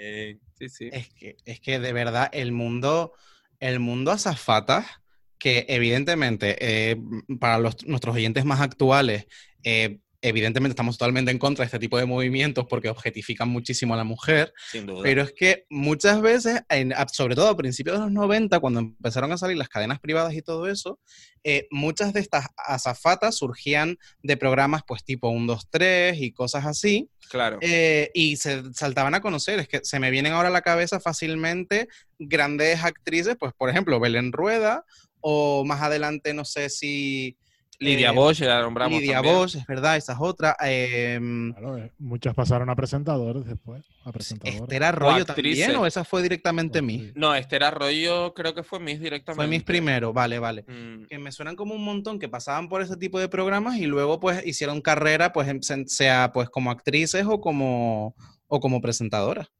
[0.58, 0.88] sí, sí.
[0.92, 3.12] Es que, es que de verdad el mundo,
[3.60, 4.86] el mundo azafatas,
[5.38, 6.96] que evidentemente eh,
[7.40, 9.26] para nuestros oyentes más actuales,
[9.62, 13.98] eh, evidentemente estamos totalmente en contra de este tipo de movimientos porque objetifican muchísimo a
[13.98, 14.54] la mujer.
[14.70, 15.02] Sin duda.
[15.02, 16.62] Pero es que muchas veces,
[17.12, 20.40] sobre todo a principios de los 90, cuando empezaron a salir las cadenas privadas y
[20.40, 20.98] todo eso,
[21.44, 26.64] eh, muchas de estas azafatas surgían de programas pues tipo 1, 2, 3 y cosas
[26.64, 27.10] así.
[27.28, 27.58] Claro.
[27.60, 29.58] Eh, y se saltaban a conocer.
[29.58, 34.00] Es que se me vienen ahora a la cabeza fácilmente grandes actrices, pues por ejemplo,
[34.00, 34.84] Belén Rueda
[35.20, 37.38] o más adelante no sé si
[37.84, 38.98] Lidia eh, Bosch, la nombramos.
[38.98, 40.56] Lidia Bosch, es verdad, esa es otra.
[40.60, 43.84] Em, claro, eh, muchas pasaron a presentadores después.
[44.04, 44.10] A
[44.44, 47.12] ¿Esther Arroyo también o esa fue directamente mí?
[47.14, 49.36] No, Esther Arroyo creo que fue Miss directamente.
[49.36, 50.64] Fue Miss primero, vale, vale.
[50.66, 51.06] Mm.
[51.06, 54.20] Que me suenan como un montón que pasaban por ese tipo de programas y luego
[54.20, 55.48] pues hicieron carrera, pues
[55.86, 58.14] sea pues como actrices o como,
[58.46, 59.50] o como presentadoras.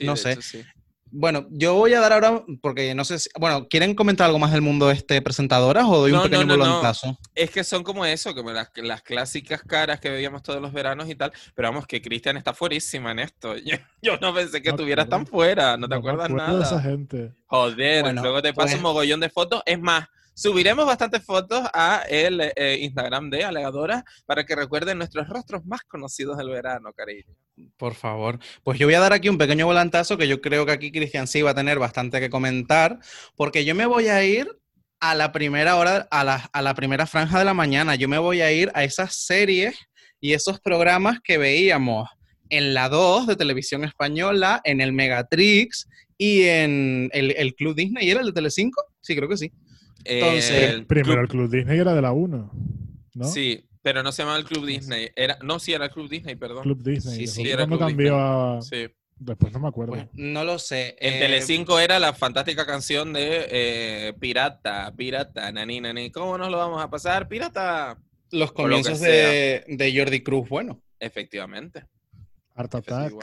[0.00, 0.40] no sé.
[0.42, 0.62] sí.
[1.10, 4.52] Bueno, yo voy a dar ahora, porque no sé si, bueno, ¿quieren comentar algo más
[4.52, 6.96] del mundo este presentadoras o doy un pequeño no, no,
[7.34, 11.08] Es que son como eso, como las, las, clásicas caras que veíamos todos los veranos
[11.08, 13.54] y tal, pero vamos, que Cristian está fuerísima en esto.
[14.02, 16.58] Yo, no pensé que estuvieras tan fuera, no te acuerdas nada.
[16.58, 17.32] De esa gente.
[17.46, 19.62] Joder, luego te paso un pues mogollón de fotos.
[19.64, 20.06] Es más,
[20.38, 25.80] Subiremos bastantes fotos a el eh, Instagram de Alegadora para que recuerden nuestros rostros más
[25.84, 27.34] conocidos del verano, cariño.
[27.76, 28.38] Por favor.
[28.62, 31.26] Pues yo voy a dar aquí un pequeño volantazo que yo creo que aquí Cristian
[31.26, 32.98] sí va a tener bastante que comentar,
[33.34, 34.48] porque yo me voy a ir
[35.00, 37.94] a la primera hora, a la, a la primera franja de la mañana.
[37.94, 39.76] Yo me voy a ir a esas series
[40.20, 42.08] y esos programas que veíamos
[42.48, 45.88] en la 2 de televisión española, en el Megatrix
[46.18, 48.06] y en el, el Club Disney.
[48.06, 48.84] ¿Y era el de Telecinco?
[49.00, 49.52] Sí, creo que sí.
[50.04, 52.50] Entonces, primero el Club Disney era de la 1,
[53.14, 53.24] ¿no?
[53.24, 55.12] Sí, pero no se llamaba el Club Disney.
[55.14, 56.64] Era, no, sí, era el Club Disney, perdón.
[56.64, 57.18] Club Disney.
[57.18, 58.60] Sí, sí, era cambió a...
[58.60, 58.88] Sí.
[59.14, 59.92] Después no me acuerdo.
[59.92, 60.96] Pues, no lo sé.
[60.98, 66.10] En eh, Telecinco era la fantástica canción de eh, Pirata, Pirata, Nani, Nani.
[66.10, 67.28] ¿Cómo nos lo vamos a pasar?
[67.28, 67.96] Pirata.
[68.32, 70.82] Los comienzos de, de, Jordi Cruz, bueno.
[70.98, 71.84] Efectivamente.
[72.56, 73.14] Art Attack.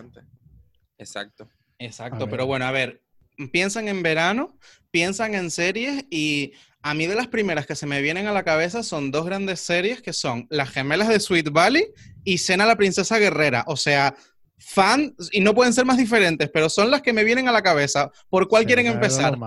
[0.98, 1.50] Exacto.
[1.78, 3.04] Exacto, pero bueno, a ver,
[3.52, 4.58] piensan en verano,
[4.92, 6.54] piensan en series y
[6.84, 9.62] a mí de las primeras que se me vienen a la cabeza son dos grandes
[9.62, 11.88] series que son Las gemelas de Sweet Valley
[12.26, 13.64] y Cena la princesa guerrera.
[13.68, 14.14] O sea,
[14.58, 17.62] fan, y no pueden ser más diferentes, pero son las que me vienen a la
[17.62, 18.12] cabeza.
[18.30, 19.38] ¿Por cuál quieren empezar?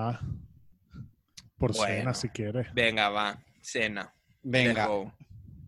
[1.58, 2.68] Por Cena, si quieres.
[2.72, 3.38] Venga, va.
[3.60, 4.14] Cena.
[4.42, 4.88] Venga.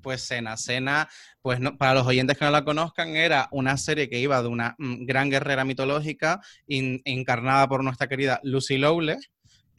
[0.03, 0.57] Pues Cena.
[0.57, 1.07] Cena,
[1.43, 4.75] pues para los oyentes que no la conozcan, era una serie que iba de una
[4.79, 9.19] mm, gran guerrera mitológica encarnada por nuestra querida Lucy Lowley.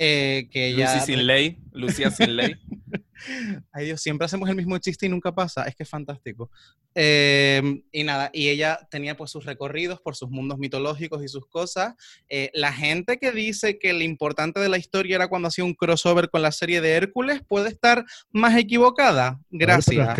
[0.01, 2.55] Eh, que Lucy sin ley, Lucía sin ley.
[3.73, 6.49] Ay Dios, siempre hacemos el mismo chiste y nunca pasa, es que es fantástico.
[6.95, 11.45] Em, y nada, y ella tenía pues sus recorridos por sus mundos mitológicos y sus
[11.47, 11.95] cosas.
[12.29, 15.73] Eh, la gente que dice que lo importante de la historia era cuando hacía un
[15.73, 19.41] crossover con la serie de Hércules puede estar más equivocada.
[19.49, 20.17] Gracias.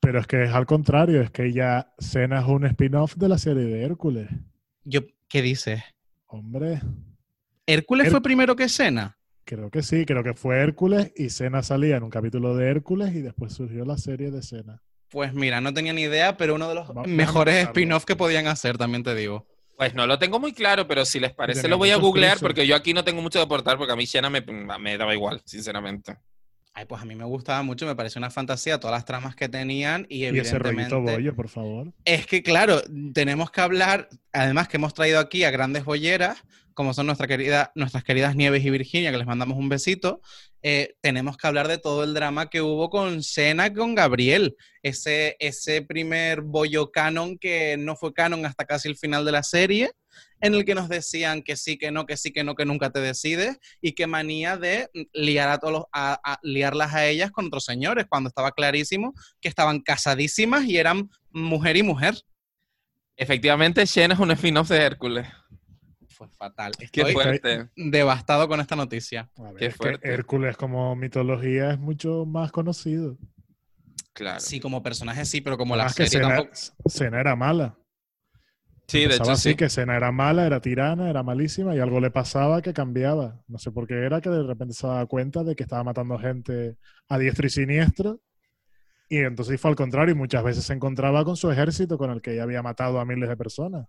[0.00, 3.38] pero, es que, es al contrario, es que ella, Cena es un spin-off de la
[3.38, 4.28] serie de Hércules.
[4.84, 5.82] Yo, ¿Qué dices?
[6.26, 6.80] Hombre.
[7.66, 9.18] ¿Hércules fue primero que Cena?
[9.44, 13.14] Creo que sí, creo que fue Hércules y Cena salía en un capítulo de Hércules
[13.14, 14.82] y después surgió la serie de Cena.
[15.08, 18.78] Pues mira, no tenía ni idea, pero uno de los mejores spin-offs que podían hacer,
[18.78, 19.46] también te digo.
[19.76, 22.66] Pues no lo tengo muy claro, pero si les parece lo voy a googlear porque
[22.66, 25.42] yo aquí no tengo mucho que aportar porque a mí Cena me, me daba igual,
[25.44, 26.16] sinceramente.
[26.76, 29.48] Ay, pues a mí me gustaba mucho, me pareció una fantasía todas las tramas que
[29.48, 30.94] tenían y evidentemente...
[30.94, 31.92] Y ese bollo, por favor.
[32.04, 36.42] Es que claro, tenemos que hablar, además que hemos traído aquí a grandes bolleras,
[36.74, 40.20] como son nuestra querida, nuestras queridas Nieves y Virginia, que les mandamos un besito,
[40.62, 44.56] eh, tenemos que hablar de todo el drama que hubo con Cena, con Gabriel.
[44.82, 49.42] Ese, ese primer bollo canon que no fue canon hasta casi el final de la
[49.42, 49.92] serie,
[50.40, 52.90] en el que nos decían que sí, que no, que sí, que no, que nunca
[52.90, 57.64] te decides, y qué manía de liar a todos a, liarlas a ellas con otros
[57.64, 62.14] señores, cuando estaba clarísimo que estaban casadísimas y eran mujer y mujer.
[63.16, 65.26] Efectivamente, Cena es un spin-off de Hércules
[66.28, 66.72] fue fatal.
[66.78, 67.68] Estoy fuerte.
[67.76, 69.30] devastado con esta noticia.
[69.58, 70.08] Qué fuerte.
[70.08, 73.16] Hércules como mitología es mucho más conocido.
[74.12, 74.40] Claro.
[74.40, 76.50] Sí, como personaje sí, pero como la serie que
[76.86, 77.76] Cena, era mala.
[78.86, 79.54] Sí, de hecho así, sí.
[79.56, 83.42] que Cena era mala, era tirana, era malísima y algo le pasaba que cambiaba.
[83.48, 86.18] No sé por qué era que de repente se daba cuenta de que estaba matando
[86.18, 86.76] gente
[87.08, 88.20] a diestro y siniestro.
[89.08, 92.22] Y entonces fue al contrario y muchas veces se encontraba con su ejército con el
[92.22, 93.86] que ella había matado a miles de personas.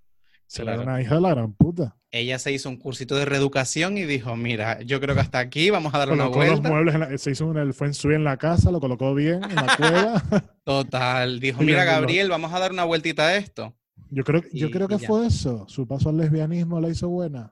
[0.47, 1.97] Se era una hija de la gran puta.
[2.11, 5.69] Ella se hizo un cursito de reeducación y dijo, mira, yo creo que hasta aquí
[5.69, 6.55] vamos a dar una vuelta.
[6.55, 9.55] los muebles, se hizo un, el feng shui en la casa, lo colocó bien en
[9.55, 10.23] la cueva.
[10.63, 13.75] Total, dijo, mira Gabriel, vamos a dar una vueltita a esto.
[14.09, 15.65] Yo creo, yo creo que fue eso.
[15.67, 17.51] Su paso al lesbianismo la hizo buena.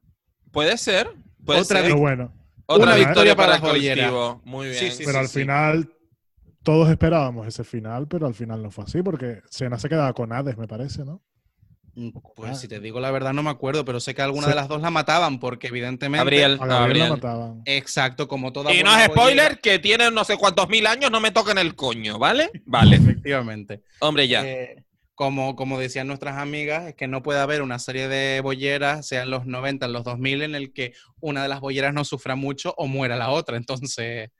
[0.51, 1.09] Puede ser.
[1.43, 1.95] Puede Otra ser.
[1.95, 2.31] bueno.
[2.65, 4.41] Otra victoria para, el colectivo.
[4.45, 4.93] Muy bien.
[5.05, 5.89] pero al final
[6.63, 10.31] todos esperábamos ese final, pero al final no fue así porque Sena se quedaba con
[10.31, 11.21] Hades, me parece, ¿no?
[12.35, 14.67] Pues si te digo la verdad no me acuerdo, pero sé que alguna de las
[14.67, 16.23] dos la mataban porque evidentemente...
[16.23, 17.61] Gabriel, a Gabriel, la mataban.
[17.65, 18.73] Exacto, como toda...
[18.73, 21.75] Y no es spoiler que tiene no sé cuántos mil años, no me toquen el
[21.75, 22.49] coño, ¿vale?
[22.65, 22.95] Vale.
[22.95, 23.83] Efectivamente.
[23.99, 24.43] Hombre, ya.
[24.43, 24.83] Eh,
[25.15, 29.21] como, como decían nuestras amigas, es que no puede haber una serie de bolleras, sea
[29.23, 32.35] en los 90, en los 2000, en el que una de las bolleras no sufra
[32.35, 33.57] mucho o muera la otra.
[33.57, 34.31] Entonces,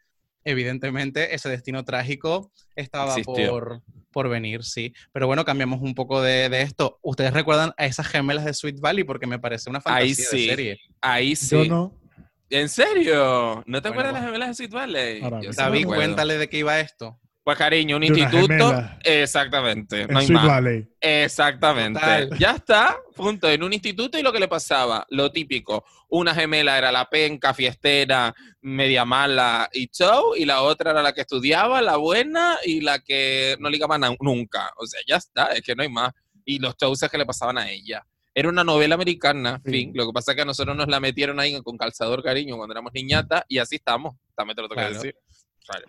[0.43, 3.81] evidentemente, ese destino trágico estaba por,
[4.11, 4.93] por, venir, sí.
[5.11, 6.99] Pero bueno, cambiamos un poco de, esto.
[7.01, 9.03] ¿Ustedes recuerdan a esas gemelas de Sweet Valley?
[9.03, 10.41] Porque me parece una fantasía Ahí sí.
[10.41, 10.79] de serie.
[11.01, 11.55] Ahí sí.
[11.55, 12.03] Yo no.
[12.49, 13.63] ¿En serio?
[13.65, 15.21] ¿No te acuerdas de las gemelas de Sweet Valley?
[15.55, 17.19] David, cuéntale de qué iba esto.
[17.43, 18.73] Pues cariño, un instituto.
[19.03, 20.07] Exactamente.
[20.07, 20.63] No hay más.
[21.01, 21.99] Exactamente.
[22.39, 23.49] Ya está, punto.
[23.49, 25.83] En un instituto y lo que le pasaba, lo típico.
[26.07, 31.11] Una gemela era la penca, fiestera, media mala y show, y la otra era la
[31.11, 34.71] que estudiaba, la buena y la que no ligaba nunca.
[34.77, 36.13] O sea, ya está, es que no hay más.
[36.45, 38.05] Y los shows que le pasaban a ella.
[38.35, 39.91] Era una novela americana, fin.
[39.93, 42.73] Lo que pasa es que a nosotros nos la metieron ahí con calzador cariño cuando
[42.73, 44.15] éramos niñatas y así estamos.
[44.35, 45.15] También te lo tengo que decir.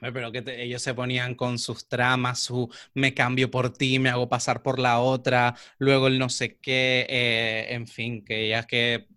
[0.01, 4.29] Pero que ellos se ponían con sus tramas, su me cambio por ti, me hago
[4.29, 9.09] pasar por la otra, luego el no sé qué, eh, en fin, que ya que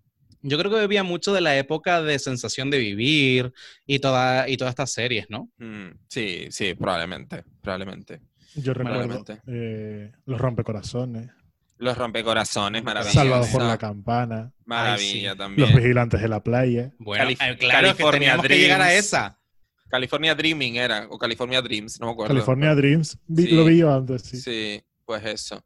[0.41, 3.53] yo creo que bebía mucho de la época de sensación de vivir
[3.85, 5.49] y, toda, y todas estas series, ¿no?
[5.57, 8.21] Mm, sí, sí, probablemente, probablemente.
[8.55, 11.29] Yo recuerdo eh, Los Rompecorazones.
[11.77, 13.19] Los Rompecorazones, maravilloso.
[13.19, 14.51] Salvados por la Campana.
[14.65, 15.69] Maravilla también.
[15.69, 16.91] Los Vigilantes de la Playa.
[16.97, 19.37] Bueno, eh, claro que teníamos que llegar a esa.
[19.89, 22.33] California Dreaming era, o California Dreams, no me acuerdo.
[22.33, 24.37] California Dreams, lo vi yo antes, sí.
[24.37, 25.63] Sí, pues eso.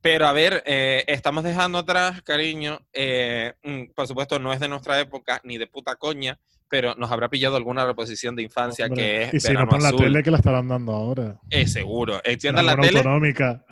[0.00, 4.68] Pero a ver, eh, estamos dejando atrás, cariño, eh, mm, por supuesto no es de
[4.68, 6.38] nuestra época ni de puta coña,
[6.68, 9.34] pero nos habrá pillado alguna reposición de infancia que es.
[9.34, 11.40] Y si no, pon la tele que la estarán dando ahora.
[11.50, 12.20] Es seguro.
[12.24, 13.02] Extiendan la tele.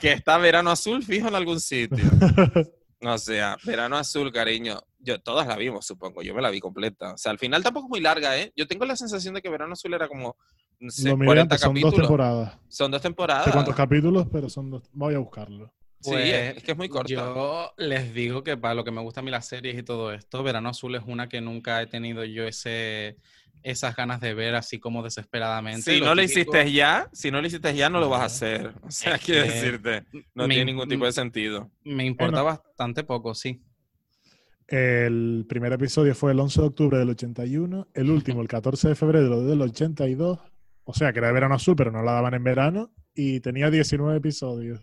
[0.01, 1.99] Que está Verano Azul fijo en algún sitio.
[3.07, 4.81] O sea, Verano Azul, cariño.
[5.05, 6.23] Yo, todas la vimos, supongo.
[6.23, 7.13] Yo me la vi completa.
[7.15, 8.53] O sea, al final tampoco es muy larga, ¿eh?
[8.57, 10.37] Yo tengo la sensación de que Verano Azul era como.
[10.81, 11.93] No sé, Lo miré 40 antes, son capítulos.
[11.93, 12.59] dos temporadas.
[12.69, 13.53] Son dos temporadas.
[13.53, 14.83] cuántos capítulos, pero son dos.
[14.93, 15.73] Voy a buscarlo.
[16.01, 17.09] Sí, Pues, es que es muy corta.
[17.13, 20.13] Yo les digo que para lo que me gusta a mí las series y todo
[20.13, 23.17] esto, Verano Azul es una que nunca he tenido yo ese,
[23.63, 25.93] esas ganas de ver así como desesperadamente.
[25.93, 28.21] Si Lo no lo típico- hiciste ya, si no lo hiciste ya, no lo vas
[28.21, 28.75] a hacer.
[28.83, 31.71] O sea, Es quiero decirte, no me tiene ningún tipo de sentido.
[31.85, 33.63] Me importa bastante poco, sí.
[34.67, 38.95] El primer episodio fue el 11 de octubre del 81, el último el 14 de
[38.95, 40.39] febrero del 82,
[40.85, 43.71] o sea que era de verano azul, pero no la daban en verano, y tenía
[43.71, 44.81] 19 episodios.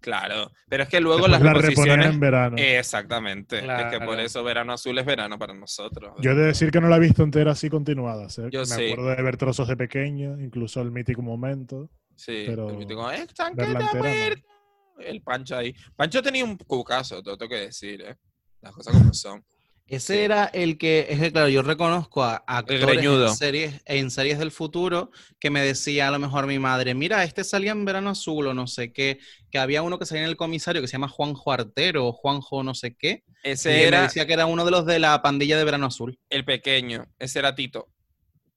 [0.00, 2.06] Claro, pero es que luego Después las la reposiciones...
[2.06, 2.56] en verano.
[2.58, 3.58] Exactamente.
[3.58, 6.12] Es que por eso verano azul es verano para nosotros.
[6.20, 8.28] Yo he de decir que no la he visto entera así continuada.
[8.28, 8.42] ¿sí?
[8.52, 8.84] Yo Me sí.
[8.92, 11.90] acuerdo de ver trozos de pequeño, incluso el mítico momento.
[12.14, 14.46] Sí, pero el mítico, "Eh, muerto".
[15.00, 15.74] El Pancho ahí.
[15.96, 18.16] Pancho tenía un cucazo, te lo tengo que decir, ¿eh?
[18.60, 19.44] Las cosas como son.
[19.88, 20.18] Ese Sí.
[20.18, 24.50] era el que, es que claro, yo reconozco a actores en series, en series del
[24.50, 28.48] futuro que me decía a lo mejor mi madre, mira, este salía en Verano Azul
[28.48, 31.06] o no sé qué, que había uno que salía en el comisario que se llama
[31.08, 34.64] Juanjo Artero o Juanjo no sé qué, y Ese me era decía que era uno
[34.64, 36.18] de los de la pandilla de Verano Azul.
[36.30, 37.88] el pequeño, ese era Tito.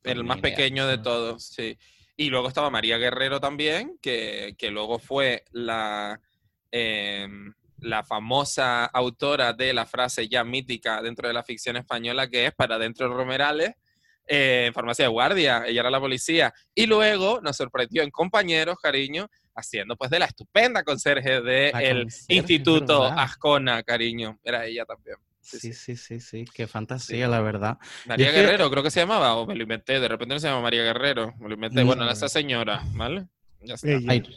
[0.04, 0.41] El más idea.
[0.41, 1.78] pequeño de todos, sí.
[2.16, 6.20] Y luego estaba María Guerrero también, que, que luego fue la,
[6.72, 12.46] em, la famosa autora de la frase ya mítica dentro de la ficción española que
[12.48, 13.72] es para dentro de Romerales,
[14.28, 16.54] eh, en farmacia de guardia, ella era la policía.
[16.76, 22.26] Y luego nos sorprendió en compañeros, cariño, haciendo pues de la estupenda conserje del conserje,
[22.30, 23.04] Instituto.
[23.06, 24.40] Ascona, cariño.
[24.44, 25.18] Era ella también.
[25.42, 25.96] Sí, Sí, sí.
[25.96, 27.80] sí, sí, sí, qué fantasía, la verdad.
[28.06, 30.40] María es que- Guerrero, creo que se llamaba, o me lo inventé, de repente no
[30.40, 31.80] se llama María Guerrero, me lo inventé.
[31.82, 31.88] No.
[31.88, 33.26] Bueno, esa señora, ¿vale?
[33.62, 33.88] Ya está.
[33.90, 34.30] Ella.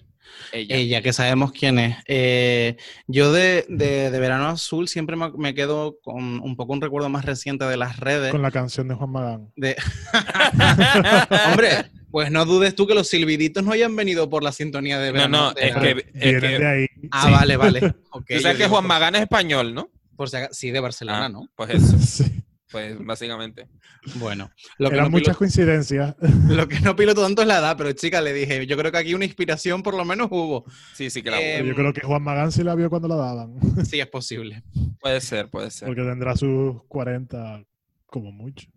[0.53, 0.77] Ella.
[0.77, 1.97] Ella, que sabemos quién es.
[2.07, 6.81] Eh, yo de, de- de Verano Azul siempre me, me quedo con un poco un
[6.81, 8.31] recuerdo más reciente de las redes.
[8.31, 9.53] Con la canción de Juan Magán.
[9.57, 9.77] De...
[11.49, 15.09] Hombre, pues no dudes tú que los silbiditos no hayan venido por la sintonía de
[15.09, 15.39] no, Verano.
[15.49, 16.87] no, de es la- que, es que- de ahí.
[17.11, 17.33] Ah, sí.
[17.33, 17.95] vale, vale.
[18.11, 19.91] Ok, tú sabes que digo, Juan Magán es español, ¿no?
[20.17, 21.49] por si sí, de Barcelona, Ah, ¿no?
[21.57, 22.25] Pues eso, Sí.
[22.73, 23.69] Pues básicamente.
[24.17, 26.17] Bueno, lo que, Eran no muchas piloto, coincidencias.
[26.49, 28.99] lo que no piloto tanto es la edad, pero chica, le dije, yo creo que
[28.99, 30.65] aquí una inspiración por lo menos hubo.
[30.95, 31.69] Sí, sí que la Eh, hubo.
[31.69, 33.55] Yo creo que Juan Magán sí la vio cuando la daban.
[33.85, 34.63] Sí, es posible.
[35.01, 35.87] Puede ser, puede ser.
[35.87, 37.63] Porque tendrá sus 40
[38.07, 38.69] como mucho.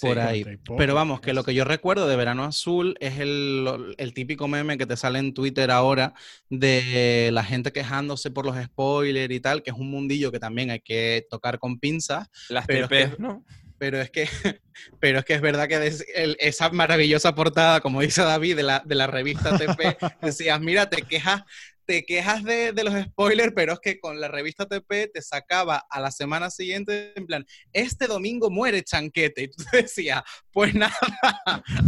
[0.00, 0.18] Por Sí.
[0.20, 0.42] ahí.
[0.42, 3.94] 40 y poco, Pero vamos, que lo que yo recuerdo de Verano Azul es el,
[3.98, 6.14] el típico meme que te sale en Twitter ahora
[6.50, 10.70] de la gente quejándose por los spoilers y tal, que es un mundillo que también
[10.70, 13.44] hay que tocar con pinzas, Las pero es TP, que- ¿no?
[13.78, 14.26] pero es que,
[15.00, 18.62] pero es, que es verdad que des- el- esa maravillosa portada, como dice David, de
[18.64, 21.42] la, de la revista TP, decías, mira, te quejas,
[21.88, 25.86] te quejas de, de los spoilers, pero es que con la revista TP te sacaba
[25.88, 29.42] a la semana siguiente, en plan, este domingo muere Chanquete.
[29.44, 30.22] Y tú decías,
[30.52, 30.94] pues nada,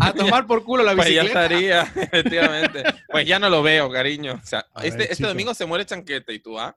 [0.00, 1.44] a tomar por culo la Pues ya bicicleta.
[1.44, 2.82] estaría, efectivamente.
[3.10, 4.40] Pues ya no lo veo, cariño.
[4.42, 5.28] O sea, este, ver, este chicos.
[5.32, 6.74] domingo se muere Chanquete y tú, ah,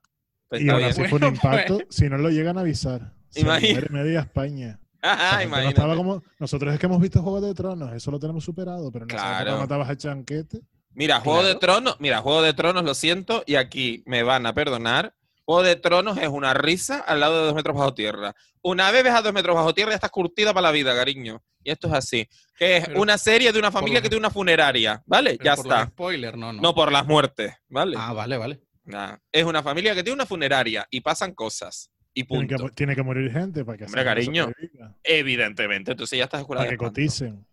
[0.50, 3.14] pues Y ahora sí fue un Bueno, impacto si no lo llegan a avisar.
[3.42, 4.80] Muere media España.
[5.02, 5.70] Ah, gente no imagínate.
[5.76, 9.06] estaba como- Nosotros es que hemos visto Juego de Tronos, eso lo tenemos superado, pero
[9.06, 9.58] no Claro.
[9.60, 10.60] matabas a Chanquete.
[10.96, 11.56] Mira, Juego de.
[11.56, 15.16] Tronos, mira, Juego de Tronos, lo siento, y aquí me van a perdonar.
[15.46, 18.34] Juego de Tronos es una risa al lado de dos metros bajo tierra.
[18.62, 21.44] Una vez ves a dos metros bajo tierra ya estás curtida para la vida, cariño.
[21.64, 22.30] Y esto es así.
[22.58, 25.32] Que es Pero- una serie de una familia que tiene una funeraria, ¿vale?
[25.32, 25.88] Pero ya por los está.
[25.88, 26.62] spoilers, no, no.
[26.62, 27.98] No por las muertes, ¿vale?
[28.00, 28.62] Ah, vale, vale.
[28.86, 29.18] Nah.
[29.32, 31.90] Es una familia que tiene una funeraria y pasan cosas.
[32.14, 32.74] Y Tiene que, punto.
[32.76, 34.52] tiene que morir gente para que Hombre, cariño.
[35.04, 35.92] Evidentemente.
[35.92, 36.94] Entonces ya estás jurada Para de que espanto.
[37.02, 37.48] coticen.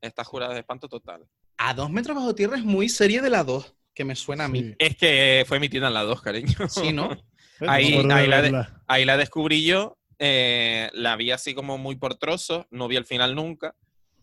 [0.00, 1.24] Estás jurada de espanto total.
[1.66, 4.48] A dos metros bajo tierra es muy serie de la dos, que me suena a
[4.48, 4.60] mí.
[4.62, 4.74] Sí.
[4.78, 6.68] Es que fue emitida en la 2, cariño.
[6.68, 7.10] Sí, ¿no?
[7.60, 8.66] Ahí- ahí la de-.
[8.86, 13.04] Ahí la descubrí yo, eh, la vi así como muy por trozos, no vi el
[13.06, 13.74] final nunca.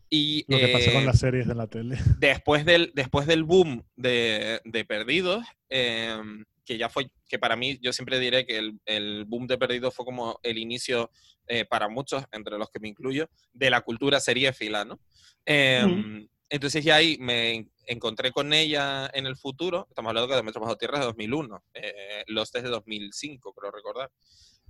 [0.10, 1.98] Y Lo que pasa con eh, las series de la tele.
[2.20, 6.18] después, del, después del boom de, de Perdidos, eh,
[6.66, 9.96] que ya fue, que para mí, yo siempre diré que el, el boom de Perdidos
[9.96, 11.10] fue como el inicio
[11.48, 15.00] eh, para muchos, entre los que me incluyo, de la cultura seriéfila, ¿no?
[15.46, 20.44] Eh, Entonces ya ahí me encontré con ella en el futuro, estamos hablando que de
[20.44, 24.12] Metros Bajo Tierra es de 2001, eh, Los desde 2005, creo recordar.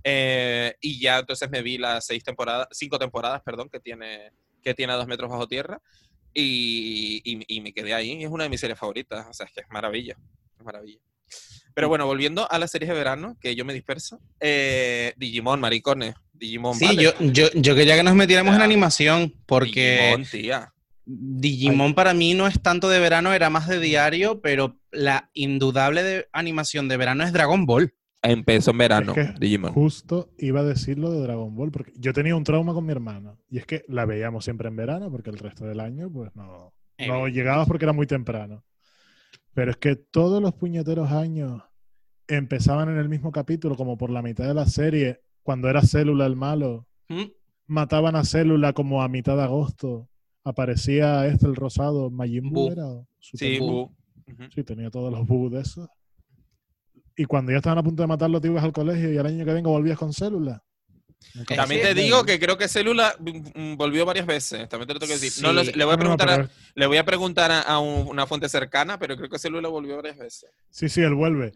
[0.04, 4.30] Eh, y ya entonces me vi las seis temporadas, cinco temporadas, perdón, que tiene,
[4.62, 5.80] que tiene a dos metros bajo tierra.
[6.32, 8.22] Y, y- y me quedé ahí.
[8.22, 9.26] Es una de mis series favoritas.
[9.28, 10.16] O sea, es que es maravilla.
[10.58, 11.00] Es maravilla.
[11.74, 14.20] Pero bueno, volviendo a las series de verano, que yo me disperso.
[14.40, 16.14] eh, Digimon, maricones.
[16.32, 17.02] Digimon, Sí, ¿vale?
[17.02, 20.72] yo, yo, yo quería que nos metiéramos en animación, porque Digimon, tía.
[21.04, 26.02] Digimon para mí no es tanto de verano, era más de diario, pero la indudable
[26.02, 27.94] de animación de verano es Dragon Ball.
[28.22, 29.72] Empezó en verano, Digimon.
[29.72, 32.92] Justo iba a decir lo de Dragon Ball, porque yo tenía un trauma con mi
[32.92, 33.36] hermana.
[33.50, 36.72] Y es que la veíamos siempre en verano, porque el resto del año, pues no,
[36.98, 38.64] no llegabas porque era muy temprano.
[39.54, 41.62] Pero es que todos los puñeteros años
[42.28, 46.26] empezaban en el mismo capítulo, como por la mitad de la serie, cuando era Célula
[46.26, 46.86] el malo.
[47.08, 47.24] ¿Mm?
[47.66, 50.08] Mataban a Célula como a mitad de agosto.
[50.44, 53.06] Aparecía este, el rosado, Majin Buu.
[53.20, 53.58] sí,
[54.54, 55.88] Sí, tenía todos los Buu de esos.
[57.16, 59.44] Y cuando ya estaban a punto de matarlo, te ibas al colegio y al año
[59.44, 60.62] que vengo volvías con Célula.
[61.56, 64.68] También te digo que creo que Célula mm, volvió varias veces.
[64.68, 65.44] También te lo tengo que decir.
[65.44, 69.28] le, voy a preguntar, a, le voy a, preguntar a, una fuente cercana, pero creo
[69.28, 70.50] que Célula volvió varias veces.
[70.70, 71.52] Sí, sí, él vuelve.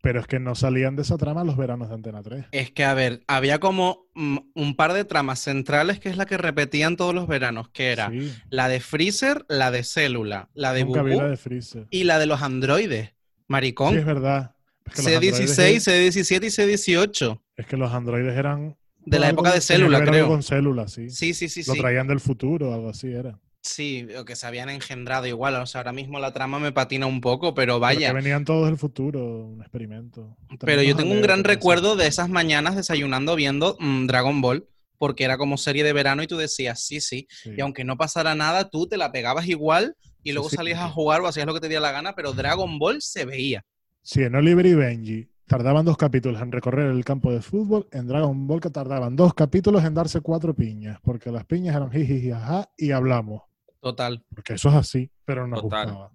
[0.00, 2.46] Pero es que no salían de esa trama los veranos de Antena 3.
[2.52, 6.26] Es que, a ver, había como mm, un par de tramas centrales que es la
[6.26, 8.10] que repetían todos los veranos, que era
[8.48, 11.86] la de Freezer, la de Célula, la de Nunca la de Freezer.
[11.90, 13.14] y la de los androides.
[13.48, 13.94] Maricón.
[13.94, 14.54] Sí, es verdad.
[14.86, 17.40] C16, C17 y C18.
[17.56, 18.76] Es que los androides eran...
[19.04, 20.28] De la época de célula, creo.
[20.28, 21.08] Con célula, sí.
[21.08, 21.62] Sí, sí, sí.
[21.66, 23.38] Lo traían del futuro, algo así era.
[23.60, 25.54] Sí, o que se habían engendrado igual.
[25.56, 28.08] O sea, ahora mismo la trama me patina un poco, pero vaya.
[28.08, 30.36] Porque venían todos del futuro, un experimento.
[30.60, 35.24] pero yo tengo un gran recuerdo de esas mañanas desayunando viendo mm, Dragon Ball, porque
[35.24, 38.68] era como serie de verano y tú decías, sí, sí, Y aunque no pasara nada,
[38.70, 41.68] tú te la pegabas igual y luego salías a jugar o hacías lo que te
[41.68, 43.64] diera la gana, pero Dragon Ball se veía.
[44.02, 48.06] Sí, en Oliver y Benji tardaban dos capítulos en recorrer el campo de fútbol, en
[48.06, 52.30] Dragon Ball que tardaban dos capítulos en darse cuatro piñas, porque las piñas eran jiji,
[52.30, 53.47] ajá, y hablamos.
[53.80, 54.24] Total.
[54.34, 56.12] Porque eso es así, pero no gustaba.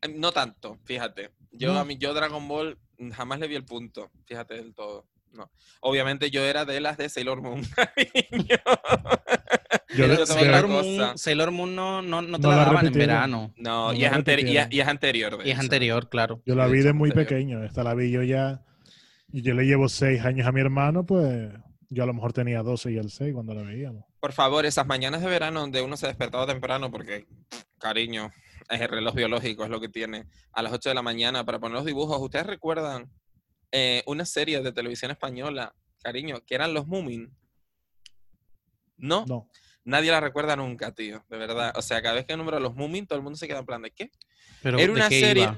[0.00, 1.30] Em, no tanto, fíjate.
[1.52, 2.78] Yo a mí, yo Dragon Ball
[3.14, 5.06] jamás le vi el punto, fíjate del todo.
[5.32, 5.50] No.
[5.80, 7.62] Obviamente yo era de las de Sailor Moon.
[9.96, 13.54] yo Sailor, Moon, Sailor, Moon, no, no, no te la, daban en verano.
[13.56, 15.38] No, y, es y, es, y, es anterior.
[15.44, 16.42] Y es anterior, claro.
[16.44, 17.64] Yo la vi de muy pequeño.
[17.64, 18.62] Esta la vi yo ya.
[19.32, 21.50] Y yo le llevo seis años a mi hermano, pues
[21.92, 24.04] yo a lo mejor tenía 12 y el 6 cuando la veíamos.
[24.18, 27.26] Por favor, esas mañanas de verano donde uno se despertaba temprano porque,
[27.78, 28.32] cariño,
[28.70, 31.60] es el reloj biológico, es lo que tiene, a las 8 de la mañana para
[31.60, 32.18] poner los dibujos.
[32.18, 33.10] ¿Ustedes recuerdan
[33.72, 37.30] eh, una serie de televisión española, cariño, que eran los Moomin?
[38.96, 39.26] ¿No?
[39.26, 39.50] No.
[39.84, 41.72] Nadie la recuerda nunca, tío, de verdad.
[41.76, 43.66] O sea, cada vez que nombro a los Moomin, todo el mundo se queda en
[43.66, 44.10] plan de ¿qué?
[44.62, 45.50] Era una serie...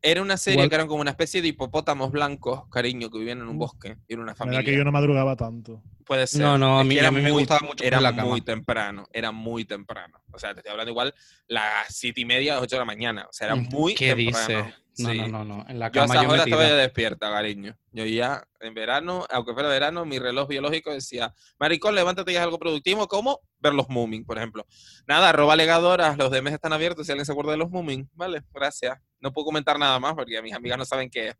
[0.00, 3.48] Era una serie que eran como una especie de hipopótamos blancos, cariño, que vivían en
[3.48, 3.58] un mm.
[3.58, 4.60] bosque y en una familia.
[4.60, 5.82] Era que yo no madrugaba tanto.
[6.04, 6.40] Puede ser.
[6.40, 7.84] No, no, a mí, a mí me gustaba mucho.
[7.84, 10.22] Era muy temprano, era muy temprano.
[10.32, 11.14] O sea, te estoy hablando igual
[11.48, 13.26] las siete y media, las ocho de la mañana.
[13.28, 14.48] O sea, era muy ¿Qué temprano.
[14.48, 14.74] Dice?
[14.98, 15.64] No, no, no, no.
[15.68, 17.76] En la cama yo a esa hora estaba ya despierta, cariño.
[17.92, 22.44] Yo ya en verano, aunque fuera verano, mi reloj biológico decía, maricón, levántate y haz
[22.44, 24.66] algo productivo, como ver los Moomin, por ejemplo.
[25.06, 28.08] Nada, arroba legadoras, los DMs están abiertos si alguien se acuerda de los Moomin.
[28.14, 28.98] Vale, gracias.
[29.20, 31.34] No puedo comentar nada más porque mis amigas no saben qué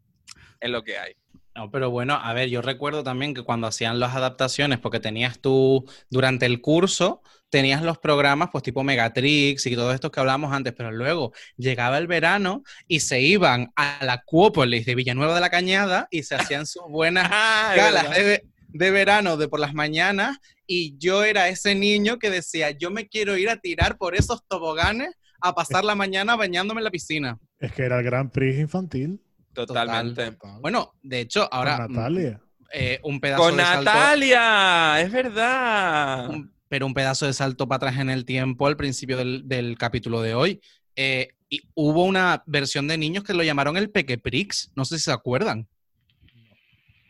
[0.60, 1.14] es lo que hay.
[1.54, 5.40] No, pero bueno, a ver, yo recuerdo también que cuando hacían las adaptaciones, porque tenías
[5.40, 7.20] tú, durante el curso,
[7.50, 11.98] tenías los programas, pues tipo Megatrix y todo esto que hablábamos antes, pero luego llegaba
[11.98, 16.34] el verano y se iban a la Acuópolis de Villanueva de la Cañada y se
[16.34, 21.48] hacían sus buenas ah, galas de, de, verano de por las mañanas y yo era
[21.48, 25.84] ese niño que decía, yo me quiero ir a tirar por esos toboganes a pasar
[25.84, 27.38] la mañana bañándome en la piscina.
[27.58, 29.20] Es que era el Gran Prix infantil.
[29.52, 30.36] Totalmente.
[30.60, 31.78] Bueno, de hecho, ahora.
[31.78, 32.40] Con Natalia.
[32.72, 36.30] Eh, un pedazo Con de Natalia, es verdad.
[36.68, 40.34] Pero un pedazo de salto para atrás en el tiempo al principio del, capítulo de
[40.34, 40.60] hoy.
[40.96, 44.70] Eh, y hubo una versión de niños que lo llamaron el Peque Prix.
[44.74, 45.66] No sé si se acuerdan.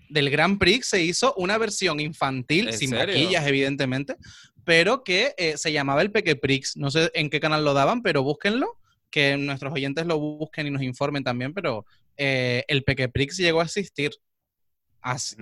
[0.09, 4.17] Del Gran Prix se hizo una versión infantil, sin maquillas, evidentemente,
[4.65, 6.77] pero que eh, se llamaba el Peque Prix.
[6.77, 8.79] No sé en qué canal lo daban, pero búsquenlo
[9.11, 11.87] que nuestros oyentes lo busquen y nos informen también, pero
[12.17, 14.11] eh, el Pequeprix llegó a existir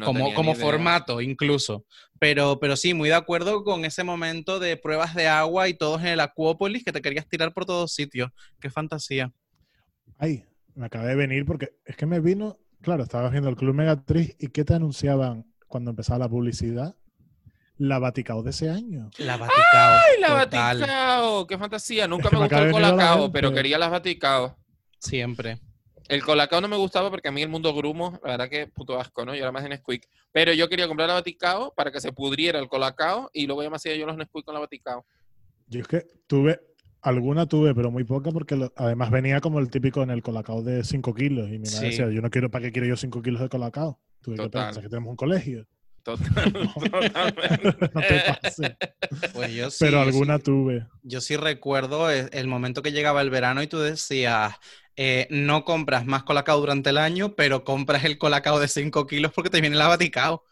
[0.04, 1.84] como, como formato incluso.
[2.18, 6.00] Pero, pero sí, muy de acuerdo con ese momento de pruebas de agua y todos
[6.00, 8.30] en el Acuópolis que te querías tirar por todos sitios.
[8.61, 9.32] Qué fantasía.
[10.18, 10.44] Ay,
[10.74, 14.34] me acabé de venir porque es que me vino, claro, estaba viendo el Club Megatriz
[14.38, 16.96] y ¿qué te anunciaban cuando empezaba la publicidad?
[17.78, 19.11] La Vaticao de ese año.
[19.18, 20.00] La Vaticao.
[20.07, 21.46] ¡Ay, la Vaticao!
[21.46, 22.09] ¡Qué fantasía!
[22.09, 24.57] Nunca me gustó el Colacao, pero quería las Vaticao.
[24.98, 25.61] Siempre.
[26.09, 28.98] El Colacao no me gustaba porque a mí el mundo grumo, la verdad que puto
[28.98, 29.34] asco, ¿no?
[29.34, 30.07] Yo era más en Nesquik.
[30.32, 33.70] Pero yo quería comprar la Vaticao para que se pudriera el Colacao y luego ya
[33.70, 35.04] me hacía yo los Nesquik con la Vaticao.
[35.68, 36.61] Yo es que tuve,
[37.02, 40.84] alguna tuve, pero muy poca porque además venía como el típico en el Colacao de
[40.84, 41.48] 5 kilos.
[41.48, 43.98] Y mi madre decía, yo no quiero, ¿para qué quiero yo 5 kilos de Colacao?
[44.22, 45.66] Tuve que pensar que tenemos un colegio.
[46.07, 47.78] totalmente.
[47.92, 48.76] no te pases.
[49.34, 50.86] Pues Pero alguna tuve.
[51.02, 54.54] Yo sí recuerdo el momento que llegaba el verano y tú decías,
[54.97, 59.32] eh, no compras más colacao durante el año, pero compras el colacao de 5 kilos
[59.32, 60.42] porque te viene el abaticao.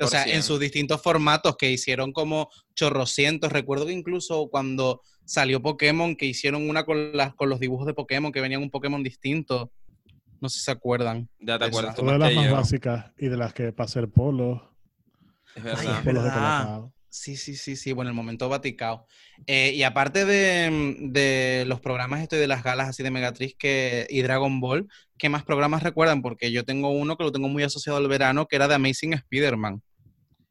[0.00, 3.50] O sea, en sus distintos formatos que hicieron como chorrocientos.
[3.50, 7.94] Recuerdo que incluso cuando salió Pokémon, que hicieron una con, las, con los dibujos de
[7.94, 9.72] Pokémon, que venían un Pokémon distinto.
[10.40, 11.30] No sé si se acuerdan.
[11.40, 11.96] Ya te acuerdas.
[11.96, 14.60] de las más básicas y de las que para hacer polos.
[15.54, 15.64] Es
[16.04, 16.84] verdad.
[17.10, 17.92] Sí, sí, sí, sí.
[17.92, 19.06] Bueno, el momento Vaticao.
[19.46, 24.22] Eh, y aparte de, los programas estoy de las galas así de Megatriz que, y
[24.22, 26.22] Dragon Ball, ¿qué más programas recuerdan?
[26.22, 29.14] Porque yo tengo uno que lo tengo muy asociado al verano, que era de Amazing
[29.14, 29.82] Spider-Man.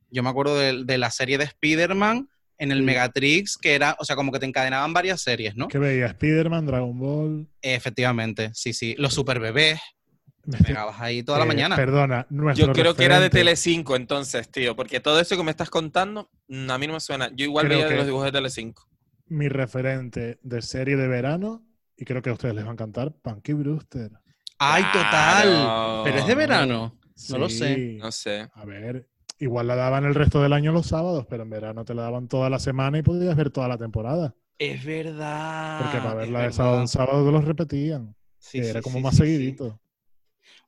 [0.10, 2.30] Yo me acuerdo de, la serie de Spider-Man
[2.60, 5.68] en el Megatrix, que era, o sea, como que te encadenaban varias series, ¿no?
[5.68, 7.48] Que veía Spider-Man, Dragon Ball.
[7.62, 8.96] efectivamente, sí, sí.
[8.98, 9.80] Los super bebés.
[10.48, 11.76] Me pegabas ahí toda la eh, mañana.
[11.76, 12.26] Perdona,
[12.56, 16.30] Yo creo que era de Telecinco entonces, tío, porque todo eso que me estás contando,
[16.48, 17.30] mm, a mí no me suena.
[17.36, 18.88] Yo igual veía los dibujos de Telecinco.
[19.26, 21.66] Mi referente de serie de verano,
[21.98, 24.12] y creo que a ustedes les va a encantar, Punky Brewster.
[24.58, 26.04] ¡Ay, total!
[26.06, 26.98] Pero es de verano.
[27.30, 27.98] No lo sé.
[28.00, 28.48] No sé.
[28.54, 29.06] A ver,
[29.40, 32.30] igual la daban el resto del año los sábados, pero en verano te la daban
[32.30, 34.34] toda la semana y podías ver toda la temporada.
[34.58, 35.82] Es verdad.
[35.82, 38.16] Porque para verla de sábado en sábado los repetían.
[38.40, 39.78] Sí, era como más seguidito.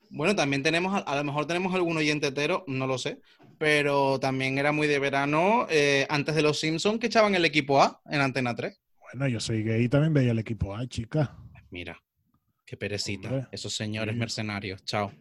[0.10, 3.22] Bueno, también tenemos, a lo mejor tenemos algún oyente entero, no lo sé,
[3.60, 7.82] pero también era muy de verano eh, antes de los Simpsons que echaban el equipo
[7.82, 8.80] A en Antena 3.
[9.14, 11.36] Bueno, yo soy gay y también veía el equipo A, chica.
[11.70, 12.02] Mira,
[12.66, 13.50] qué perecita.
[13.52, 14.84] Esos señores mercenarios.
[14.84, 15.12] Chao.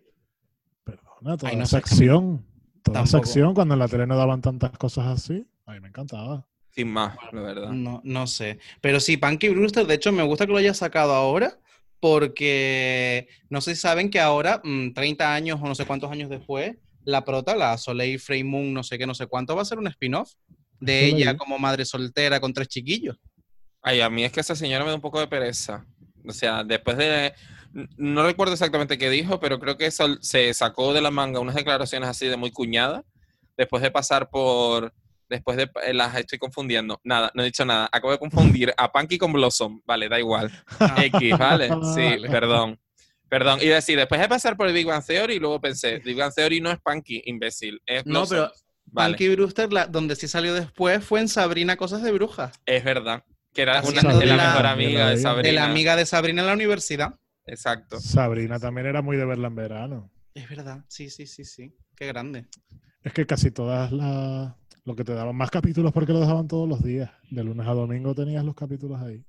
[0.85, 2.45] Perdona, toda esa acción.
[2.83, 5.47] Toda esa acción cuando en la tele no daban tantas cosas así.
[5.67, 6.47] A mí me encantaba.
[6.71, 7.71] Sin más, la verdad.
[7.71, 8.59] No, no sé.
[8.81, 11.59] Pero sí, Punky Brewster, de hecho, me gusta que lo haya sacado ahora
[12.01, 16.31] porque no sé si saben que ahora, 30 mm, años o no sé cuántos años
[16.31, 19.67] después, la prota, la Soleil Frey Moon, no sé qué, no sé cuánto, va a
[19.67, 20.33] ser un spin-off
[20.81, 23.17] de ella como madre soltera con tres chiquillos.
[23.83, 25.87] Ay, a mí es que esa señora me da un poco de pereza.
[26.27, 27.33] O sea, después de...
[27.97, 32.09] No recuerdo exactamente qué dijo, pero creo que se sacó de la manga unas declaraciones
[32.09, 33.05] así de muy cuñada,
[33.57, 34.95] después de pasar por
[35.29, 37.01] después de eh, las estoy confundiendo.
[37.05, 37.89] Nada, no he dicho nada.
[37.93, 39.81] Acabo de confundir a Punky con Blossom.
[39.85, 40.51] Vale, da igual.
[40.97, 41.69] X, ¿vale?
[41.95, 42.79] Sí, perdón.
[43.29, 43.59] Perdón.
[43.61, 46.61] Y decir, después de pasar por el Big Bang Theory, luego pensé, Big Bang Theory
[46.61, 47.81] no es Punky, imbécil.
[47.85, 48.51] Es no, pero
[48.93, 52.59] Punky Brewster, donde sí salió después, fue en Sabrina Cosas de Brujas.
[52.65, 53.25] Es verdad.
[53.53, 55.49] Que era una, de la, mejor amiga de Sabrina.
[55.49, 57.15] De la amiga de Sabrina en la universidad.
[57.47, 57.99] Exacto.
[58.01, 60.11] Sabrina también era muy de verla en verano.
[60.35, 60.85] Es verdad.
[60.89, 61.75] Sí, sí, sí, sí.
[61.97, 62.47] Qué grande.
[63.03, 64.55] Es que casi todas las
[64.89, 67.11] lo que te daban más capítulos porque lo dejaban todos los días.
[67.31, 69.23] De lunes a domingo tenías los capítulos ahí.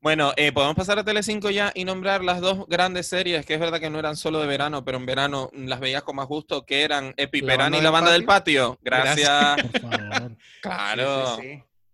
[0.00, 3.60] Bueno, eh, podemos pasar a Telecinco ya y nombrar las dos grandes series, que es
[3.60, 6.64] verdad que no eran solo de verano, pero en verano las veías con más gusto,
[6.64, 8.78] que eran Piperán y la banda del patio.
[8.80, 9.56] Gracias.
[10.62, 11.38] claro.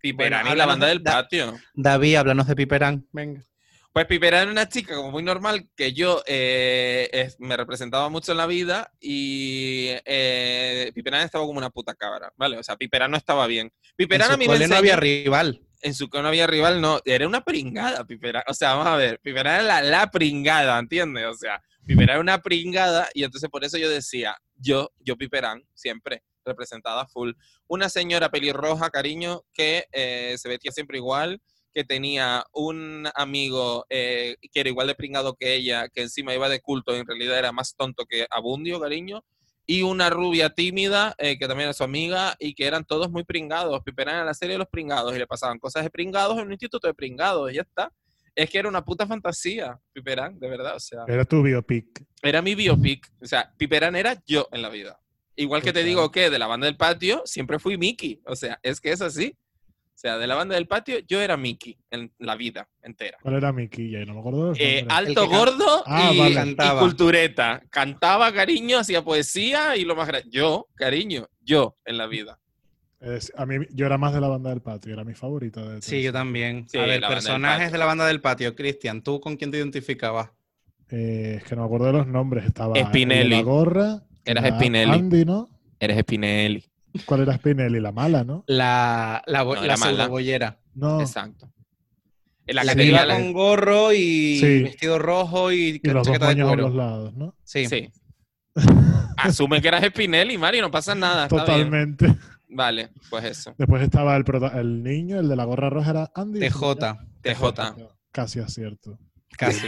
[0.01, 1.55] Piperán y la banda del patio.
[1.74, 3.07] David, háblanos de Piperán.
[3.12, 3.43] Venga.
[3.99, 8.38] Pues Pipera era una chica como muy normal que yo eh, me representaba mucho en
[8.38, 12.59] la vida y eh, estaba como una puta cabra, ¿vale?
[12.59, 13.72] O sea, Piperán no estaba bien.
[13.96, 15.66] Piperán a mí me no había rival.
[15.82, 17.01] En su no había rival, no.
[17.05, 18.44] Era una pringada, Piperán.
[18.46, 21.26] O sea, vamos a ver, Piperán era la, pringada, ¿entiendes?
[21.26, 25.64] O sea, Piperán era una pringada y entonces por eso yo decía, yo, yo Piperán,
[25.74, 27.32] siempre representada full.
[27.66, 31.42] Una señora pelirroja, cariño, que eh, se vestía siempre igual
[31.75, 36.49] que tenía un amigo eh, que era igual de pringado que ella, que encima iba
[36.49, 39.25] de culto y en realidad era más tonto que Abundio, cariño,
[39.71, 43.23] y una rubia tímida eh, que también era su amiga y que eran todos muy
[43.23, 46.47] pringados, piperan en la serie de los pringados y le pasaban cosas de pringados en
[46.47, 47.93] un instituto de pringados y ya está.
[48.35, 51.05] Es que era una puta fantasía, Piperán, de verdad, o sea.
[51.07, 52.05] Era tu biopic.
[52.23, 54.99] Era mi biopic, o sea, Piperán era yo en la vida.
[55.37, 58.59] Igual que te digo que de la banda del patio siempre fui Mickey, o sea,
[58.62, 59.37] es que es así.
[59.99, 63.18] O sea, de la banda del patio, yo era Mickey en la vida entera.
[63.20, 63.90] ¿Cuál era Mickey?
[63.90, 64.53] Ya no me acuerdo.
[64.57, 67.64] Eh, alto, gordo ah, y, cultureta.
[67.68, 70.29] Cantaba cariño, hacía poesía y lo más grande.
[70.30, 72.38] Yo, cariño, yo en la vida.
[73.37, 75.68] a mí, yo era más de la banda del patio, era mi favorita.
[75.68, 76.66] De sí, yo también.
[76.75, 78.54] a ver, personajes de la banda del patio.
[78.54, 80.30] Cristian, ¿tú con quién te identificabas?
[80.91, 82.45] Eh, es que no me acuerdo de los nombres.
[82.45, 83.30] Estaba Spinelli.
[83.30, 84.03] La gorra.
[84.25, 84.92] Eras Spinelli.
[84.92, 85.49] Andy, ¿no?
[85.80, 86.67] Eres Spinelli.
[87.05, 87.81] ¿Cuál era Spinelli?
[87.81, 88.45] La mala, ¿no?
[88.47, 90.59] La, la, la, bollera.
[90.75, 91.01] No.
[91.01, 91.53] Exacto.
[92.47, 96.57] La, la que iba con gorro y vestido rojo y, y los dos de a
[96.57, 97.35] los lados, ¿no?
[97.45, 97.67] Sí.
[97.67, 97.91] sí.
[99.19, 101.29] Asume que eras Spinelli, Mario, no pasa nada.
[101.29, 102.17] Totalmente.
[102.49, 103.55] Vale, pues eso.
[103.59, 104.25] Después estaba el,
[104.55, 106.41] el niño, el de la gorra roja era Andy.
[106.41, 106.97] TJ.
[107.23, 107.45] TJ.
[108.13, 108.99] Casi acierto.
[109.37, 109.67] Casi.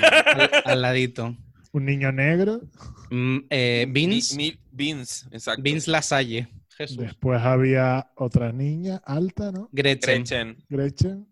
[0.64, 1.36] al, ladito.
[1.72, 2.62] Un niño negro.
[3.10, 4.58] Mm, eh, Vince.
[4.70, 5.62] Vince, exacto.
[5.62, 6.48] Vince Lasalle.
[6.88, 9.68] Después había otra niña alta, ¿no?
[9.72, 10.24] Gretchen.
[10.24, 10.64] Gretchen.
[10.68, 11.30] Gretchen.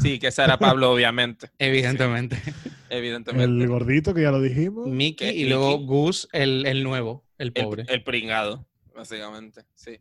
[0.00, 1.50] Sí, que esa era Pablo, obviamente.
[1.58, 2.36] Evidentemente.
[2.90, 3.62] Evidentemente.
[3.62, 4.88] El gordito, que ya lo dijimos.
[4.88, 7.84] Mickey y luego Gus, el, nuevo, el pobre.
[7.88, 10.00] El, pringado, básicamente, sí.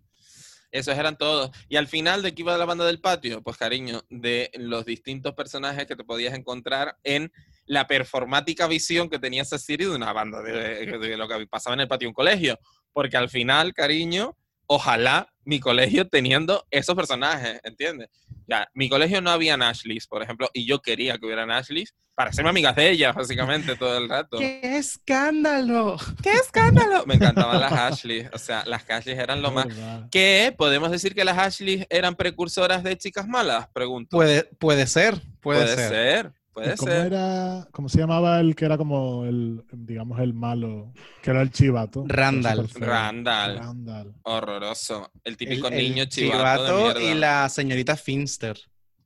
[0.72, 1.52] Esos eran todos.
[1.70, 3.42] Y al final, ¿de qué iba la banda del patio?
[3.42, 7.32] Pues cariño, de los distintos personajes que te podías encontrar en
[7.66, 11.76] la performática visión que tenía esa serie de una banda, de, de lo que pasaba
[11.76, 12.60] en el patio de un colegio.
[12.92, 14.36] Porque al final, cariño,
[14.68, 18.10] ojalá mi colegio teniendo esos personajes, ¿entiendes?
[18.48, 22.30] Ya, mi colegio no había Ashleys, por ejemplo, y yo quería que hubiera Ashleys para
[22.30, 24.38] hacerme amigas de ellas, básicamente, todo el rato.
[24.38, 25.98] ¡Qué escándalo!
[26.24, 27.06] ¡Qué escándalo!
[27.06, 29.68] Me encantaban las Ashleys, o sea, las Ashleys eran lo más...
[30.12, 30.54] ¿Qué?
[30.58, 33.68] ¿Podemos decir que las Ashleys eran precursoras de chicas malas?
[33.74, 34.16] Pregunto.
[34.16, 36.32] Puede, puede ser, puede, puede ser.
[36.56, 37.08] Puede ¿Cómo ser.
[37.08, 40.94] Era, ¿Cómo se llamaba el que era como el, digamos, el malo?
[41.22, 42.06] Que era el chivato.
[42.08, 42.70] Randall.
[42.80, 43.58] Randall.
[43.58, 44.14] Randall.
[44.24, 45.12] Horroroso.
[45.26, 48.58] El típico El- niño el chivato, de y la señorita Finster.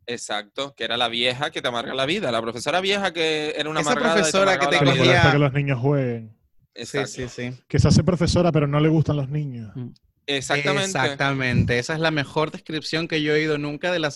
[0.06, 2.32] Exacto, que era la vieja que te amarga la vida.
[2.32, 6.38] La profesora vieja que era una Esa profesora que te cogía- que los niños jueguen.
[6.76, 7.08] Sí, Exacto.
[7.10, 7.60] sí, sí.
[7.68, 9.72] Que se hace profesora, pero no le gustan los niños.
[10.38, 10.86] Exactamente.
[10.86, 11.80] Exactamente.
[11.80, 14.10] Esa es la mejor descripción que yo he oído nunca de la,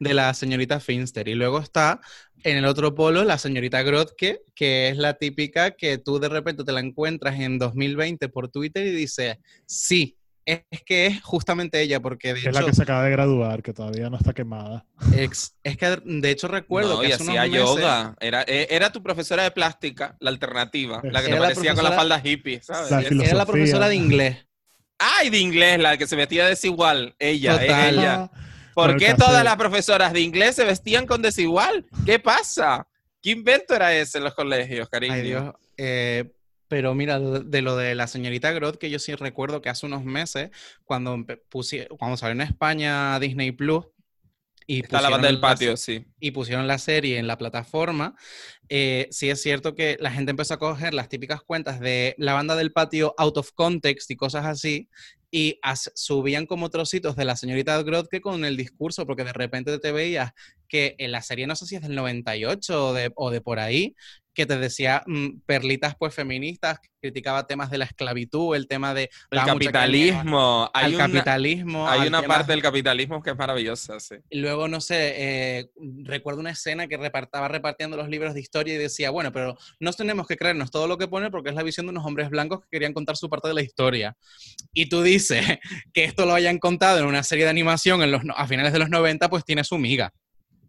[0.00, 1.28] de la señorita Finster.
[1.28, 2.00] Y luego está
[2.44, 6.64] en el otro polo la señorita Grotke, que es la típica que tú de repente
[6.64, 11.80] te la encuentras en 2020 por Twitter y dices, sí, es, es que es justamente
[11.80, 14.32] ella, porque de Es la hecho, que se acaba de graduar, que todavía no está
[14.32, 14.84] quemada.
[15.14, 18.16] ex- es que de hecho recuerdo No, que y hace unos hacía meses- yoga.
[18.18, 21.74] Era, eh, era tu profesora de plástica, la alternativa, la que te Era la parecía
[21.76, 22.90] con la falda hippie, ¿sabes?
[22.90, 24.38] La Es- Era la profesora de inglés.
[25.02, 27.14] Ay, de inglés, la que se vestía desigual.
[27.18, 27.94] Ella, es Total.
[27.94, 28.30] ella.
[28.74, 31.86] ¿Por qué todas las profesoras de inglés se vestían con desigual?
[32.06, 32.86] ¿Qué pasa?
[33.20, 35.14] ¿Qué invento era ese en los colegios, cariño?
[35.14, 35.54] Ay, Dios.
[35.76, 36.32] Eh,
[36.68, 40.04] pero mira, de, lo de la señorita Groth, que yo sí recuerdo que hace unos
[40.04, 40.50] meses,
[40.84, 41.18] cuando,
[41.98, 43.84] cuando salió en España Disney Plus,
[44.66, 46.04] y Está la banda del patio, sí.
[46.20, 48.14] y pusieron la serie en la plataforma,
[48.68, 52.34] eh, sí es cierto que la gente empezó a coger las típicas cuentas de la
[52.34, 54.88] banda del patio out of context y cosas así,
[55.30, 59.78] y as- subían como trocitos de la señorita Grotke con el discurso, porque de repente
[59.78, 60.32] te veías
[60.68, 63.58] que en la serie, no sé si es del 98 o de, o de por
[63.58, 63.94] ahí,
[64.34, 69.10] que te decía mm, perlitas pues feministas, criticaba temas de la esclavitud, el tema de...
[69.30, 70.70] El caña capitalismo.
[70.72, 71.88] Hay Al una, capitalismo.
[71.88, 74.14] hay al una tema- parte del capitalismo que es maravillosa, sí.
[74.30, 75.70] y luego, no sé, eh,
[76.04, 79.56] recuerdo una escena que repart- estaba repartiendo los libros de historia y decía, bueno, pero
[79.80, 82.30] no tenemos que creernos todo lo que pone porque es la visión de unos hombres
[82.30, 84.16] blancos que querían contar su parte de la historia.
[84.72, 85.44] Y tú dices
[85.92, 88.78] que esto lo hayan contado en una serie de animación en los, a finales de
[88.78, 90.12] los 90, pues tiene su miga.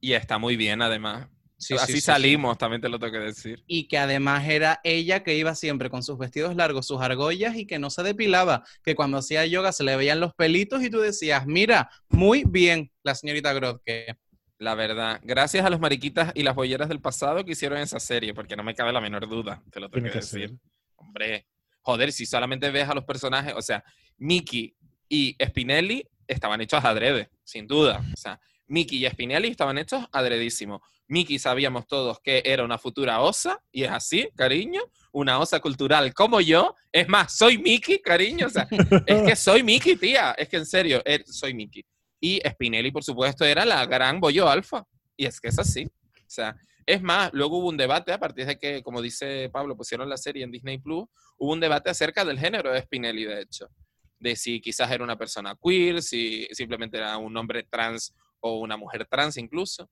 [0.01, 1.27] Y está muy bien, además.
[1.63, 2.05] Sí, Así sí, sí, sí.
[2.05, 3.63] salimos, también te lo tengo que decir.
[3.67, 7.65] Y que además era ella que iba siempre con sus vestidos largos, sus argollas y
[7.65, 10.99] que no se depilaba, que cuando hacía yoga se le veían los pelitos y tú
[10.99, 14.17] decías, mira, muy bien la señorita Grotke.
[14.59, 15.19] La verdad.
[15.23, 18.63] Gracias a los mariquitas y las bolleras del pasado que hicieron esa serie, porque no
[18.63, 20.49] me cabe la menor duda, te lo tengo que que decir.
[20.49, 20.57] ser.
[20.95, 21.47] Hombre,
[21.81, 23.83] joder, si solamente ves a los personajes, o sea,
[24.17, 24.75] Mickey
[25.09, 28.01] y Spinelli estaban hechos adrede, sin duda.
[28.13, 28.39] O sea,
[28.73, 30.81] Mickey y Spinelli estaban hechos adredísimo.
[31.07, 34.81] Mickey sabíamos todos que era una futura osa, y es así, cariño,
[35.11, 36.75] una osa cultural como yo.
[36.91, 38.67] Es más, soy Mickey, cariño, o sea,
[39.05, 41.85] es que soy Mickey, tía, es que en serio, eh, soy Mickey.
[42.19, 44.83] Y Spinelli, por supuesto, era la gran bollo alfa,
[45.15, 45.85] y es que es así.
[45.85, 46.55] O sea,
[46.87, 50.17] es más, luego hubo un debate a partir de que, como dice Pablo, pusieron la
[50.17, 51.05] serie en Disney Plus,
[51.37, 53.69] hubo un debate acerca del género de Spinelli, de hecho,
[54.17, 58.77] de si quizás era una persona queer, si simplemente era un hombre trans o una
[58.77, 59.89] mujer trans incluso.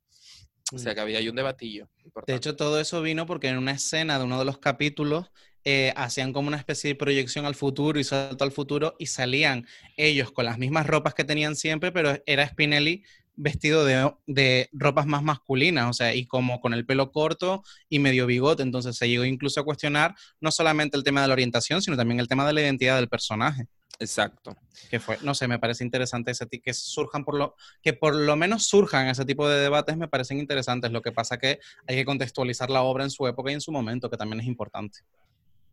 [0.73, 1.89] O sea que había ahí un debatillo.
[2.27, 5.31] De hecho, todo eso vino porque en una escena de uno de los capítulos
[5.65, 9.67] eh, hacían como una especie de proyección al futuro y salto al futuro y salían
[9.97, 13.03] ellos con las mismas ropas que tenían siempre, pero era Spinelli
[13.35, 17.99] vestido de, de ropas más masculinas, o sea, y como con el pelo corto y
[17.99, 18.63] medio bigote.
[18.63, 22.19] Entonces se llegó incluso a cuestionar no solamente el tema de la orientación, sino también
[22.19, 23.67] el tema de la identidad del personaje.
[24.01, 24.57] Exacto.
[24.89, 28.35] Que fue, no sé, me parece interesante ese que surjan por lo, que por lo
[28.35, 30.91] menos surjan ese tipo de debates, me parecen interesantes.
[30.91, 33.71] Lo que pasa que hay que contextualizar la obra en su época y en su
[33.71, 34.99] momento, que también es importante.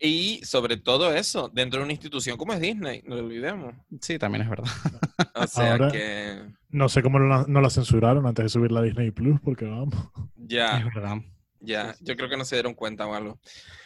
[0.01, 3.75] Y sobre todo eso, dentro de una institución como es Disney, no lo olvidemos.
[4.01, 4.71] Sí, también es verdad.
[5.35, 8.81] O sea Ahora- que No sé cómo no la, no la censuraron antes de subirla
[8.81, 9.95] a Disney Plus, porque vamos.
[10.37, 10.79] ya.
[10.79, 11.17] Es verdad.
[11.61, 13.39] Ya, yo creo que no se dieron cuenta o algo.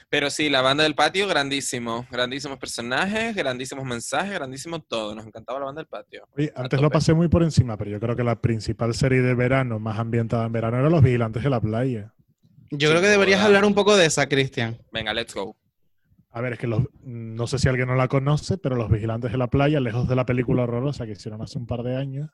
[0.09, 2.07] Pero sí, la banda del patio, grandísimo.
[2.11, 5.15] Grandísimos personajes, grandísimos mensajes, grandísimo todo.
[5.15, 6.29] Nos encantaba la banda del patio.
[6.37, 9.35] Oye, antes lo pasé muy por encima, pero yo creo que la principal serie de
[9.35, 12.13] verano, más ambientada en verano, era Los Vigilantes de la Playa.
[12.71, 14.79] Yo creo que deberías hablar un poco de esa, Cristian.
[14.93, 15.57] Venga, let's go.
[16.31, 19.33] A ver, es que los, no sé si alguien no la conoce, pero Los Vigilantes
[19.33, 22.31] de la Playa, lejos de la película horrorosa que hicieron hace un par de años,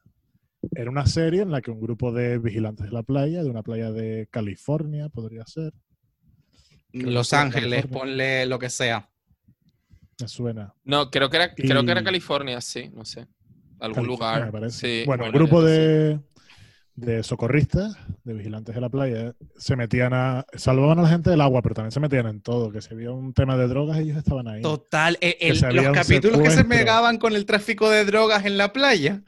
[0.75, 3.63] era una serie en la que un grupo de vigilantes de la playa, de una
[3.63, 5.73] playa de California, podría ser.
[6.93, 9.09] Los Ángeles, ponle lo que sea.
[10.21, 10.75] Me suena.
[10.85, 13.27] No, creo que era, creo que era California, sí, no sé.
[13.79, 14.51] Algún lugar.
[15.07, 16.19] bueno, un grupo de,
[16.97, 20.45] de socorristas, de vigilantes de la playa, se metían a.
[20.55, 22.73] salvaban a la gente del agua, pero también se metían en todo.
[22.73, 24.63] Que si había un tema de drogas, ellos estaban ahí.
[24.63, 25.17] Total.
[25.21, 29.23] Eh, los capítulos que se pegaban con el tráfico de drogas en la playa.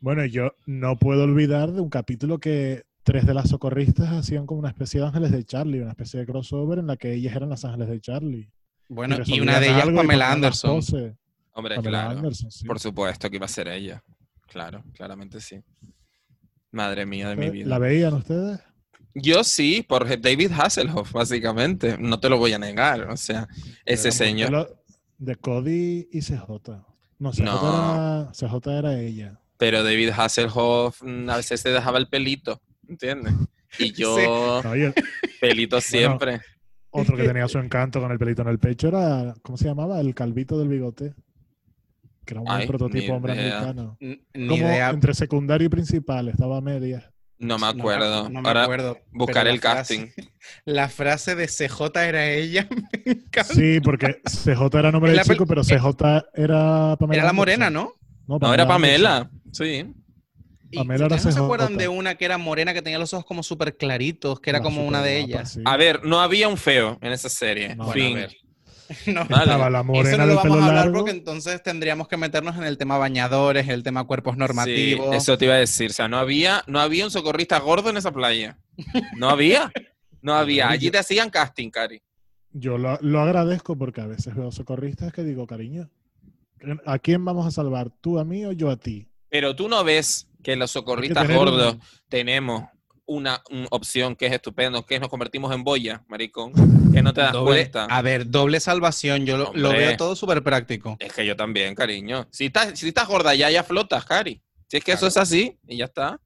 [0.00, 4.60] Bueno, yo no puedo olvidar de un capítulo que tres de las socorristas hacían como
[4.60, 7.50] una especie de ángeles de Charlie, una especie de crossover en la que ellas eran
[7.50, 8.50] las ángeles de Charlie.
[8.88, 10.80] Bueno, y, una de ellas Pamela Anderson.
[11.52, 12.22] Hombre, claro.
[12.66, 14.02] Por supuesto que iba a ser ella.
[14.46, 15.60] Claro, claramente sí.
[16.70, 17.68] Madre mía de mi vida.
[17.68, 18.58] ¿La veían ustedes?
[19.14, 21.98] Yo sí, por David Hasselhoff, básicamente.
[21.98, 23.02] No te lo voy a negar.
[23.10, 23.48] O sea,
[23.84, 24.82] ese señor.
[25.18, 26.48] De Cody y CJ.
[27.18, 29.40] No, CJ, Era, CJ era ella.
[29.60, 33.34] Pero David Hasselhoff mm, a veces se dejaba el pelito, ¿entiendes?
[33.78, 34.62] Y yo,
[35.40, 36.40] pelito siempre.
[36.88, 40.00] otro que tenía su encanto con el pelito en el pecho era, ¿cómo se llamaba?
[40.00, 41.14] El calvito del bigote
[42.24, 43.98] que era un prototipo hombre americano.
[44.32, 47.12] Como entre secundario y principal, estaba a media.
[47.38, 48.28] No me acuerdo.
[48.28, 48.98] No, me acuerdo.
[49.12, 50.08] Buscar el casting.
[50.66, 52.68] la frase de CJ era ella.
[53.44, 55.86] sí, porque CJ era nombre de chico, pero CJ
[56.34, 57.22] era Pamela.
[57.22, 57.94] Era la morena, ¿no?
[58.38, 59.30] No, era Pamela.
[59.52, 59.92] Sí.
[60.72, 63.42] Pamela era ¿No se acuerdan de una que era morena, que tenía los ojos como
[63.42, 65.58] súper claritos, que era como una de ellas?
[65.64, 67.76] A ver, no había un feo en esa serie.
[67.92, 68.18] fin.
[69.06, 72.56] no, Estaba la morena Eso no lo vamos a hablar porque entonces tendríamos que meternos
[72.56, 75.14] en el tema bañadores, el tema cuerpos normativos.
[75.14, 75.90] eso te iba a decir.
[75.90, 78.58] O sea, no había, no había un socorrista gordo en esa playa.
[79.16, 79.72] No había.
[80.22, 80.68] No había.
[80.68, 82.02] Allí te hacían casting, Cari.
[82.52, 85.88] Yo lo, lo agradezco porque a veces veo socorristas que digo, cariño,
[86.86, 87.90] ¿a quién vamos a salvar?
[88.00, 89.08] ¿Tú a mí o yo a ti?
[89.28, 91.76] Pero tú no ves que los socorristas gordos
[92.08, 92.64] tenemos
[93.06, 96.52] una, opción que es estupendo, que es nos convertimos en boya, maricón,
[96.92, 97.84] que no te das cuenta.
[97.86, 100.96] A ver, doble salvación, yo lo, veo todo súper práctico.
[101.00, 102.28] Es que yo también, cariño.
[102.30, 104.40] Si estás, si estás gorda ya, ya flotas, Cari.
[104.68, 106.20] Si es que eso es así, y ya está.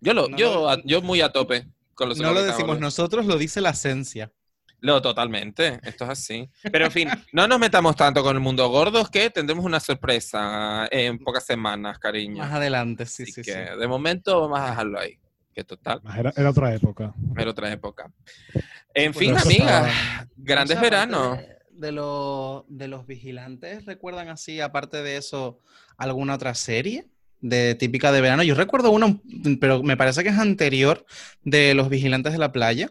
[0.00, 3.60] Yo, lo, yo, yo muy a tope con los No lo decimos nosotros, lo dice
[3.60, 4.32] la esencia.
[4.80, 6.50] Lo, totalmente, esto es así.
[6.72, 10.88] Pero en fin, no nos metamos tanto con el mundo gordo, que tendremos una sorpresa
[10.90, 12.38] en pocas semanas, cariño.
[12.38, 13.52] Más adelante, sí, sí, sí.
[13.52, 15.18] De momento vamos a dejarlo ahí
[15.52, 16.00] que total.
[16.36, 17.12] Era, otra época.
[17.36, 18.12] Era otra época.
[18.94, 19.92] En fin, amigas,
[20.36, 21.38] grandes veranos.
[21.70, 25.58] De, los, de los vigilantes, ¿recuerdan así, aparte de eso,
[25.96, 27.06] alguna otra serie?
[27.42, 28.42] de típica de verano.
[28.42, 29.18] Yo recuerdo una,
[29.60, 31.06] pero me parece que es anterior,
[31.42, 32.90] de los vigilantes de la playa,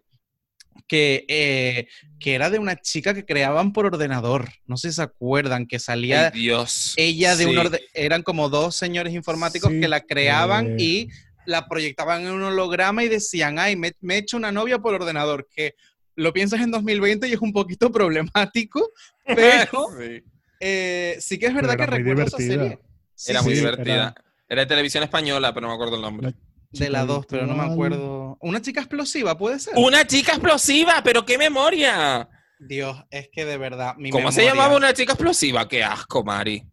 [0.87, 1.87] que, eh,
[2.19, 4.49] que era de una chica que creaban por ordenador.
[4.65, 6.93] No sé si se acuerdan, que salía Dios.
[6.97, 11.09] ella de un orden, eran como dos señores informáticos que la creaban eh, y
[11.45, 15.47] la proyectaban en un holograma y decían, ay, me, he hecho una novia por ordenador,
[15.53, 15.75] que
[16.15, 18.91] lo piensas en 2020 y es un poquito problemático,
[19.25, 19.87] pero
[20.59, 22.79] eh, sí, que es verdad que recuerdo esa serie.
[23.27, 24.15] era muy divertida.
[24.47, 24.61] Era...
[24.61, 26.33] de televisión española, pero no me acuerdo el nombre.
[26.71, 28.37] De la 2, pero no me acuerdo.
[28.41, 29.73] Una chica explosiva, puede ser.
[29.77, 32.29] Una chica explosiva, pero qué memoria.
[32.59, 33.95] Dios, es que de verdad.
[34.11, 35.67] ¿Cómo se llamaba una chica explosiva?
[35.67, 36.63] Qué asco, Mari.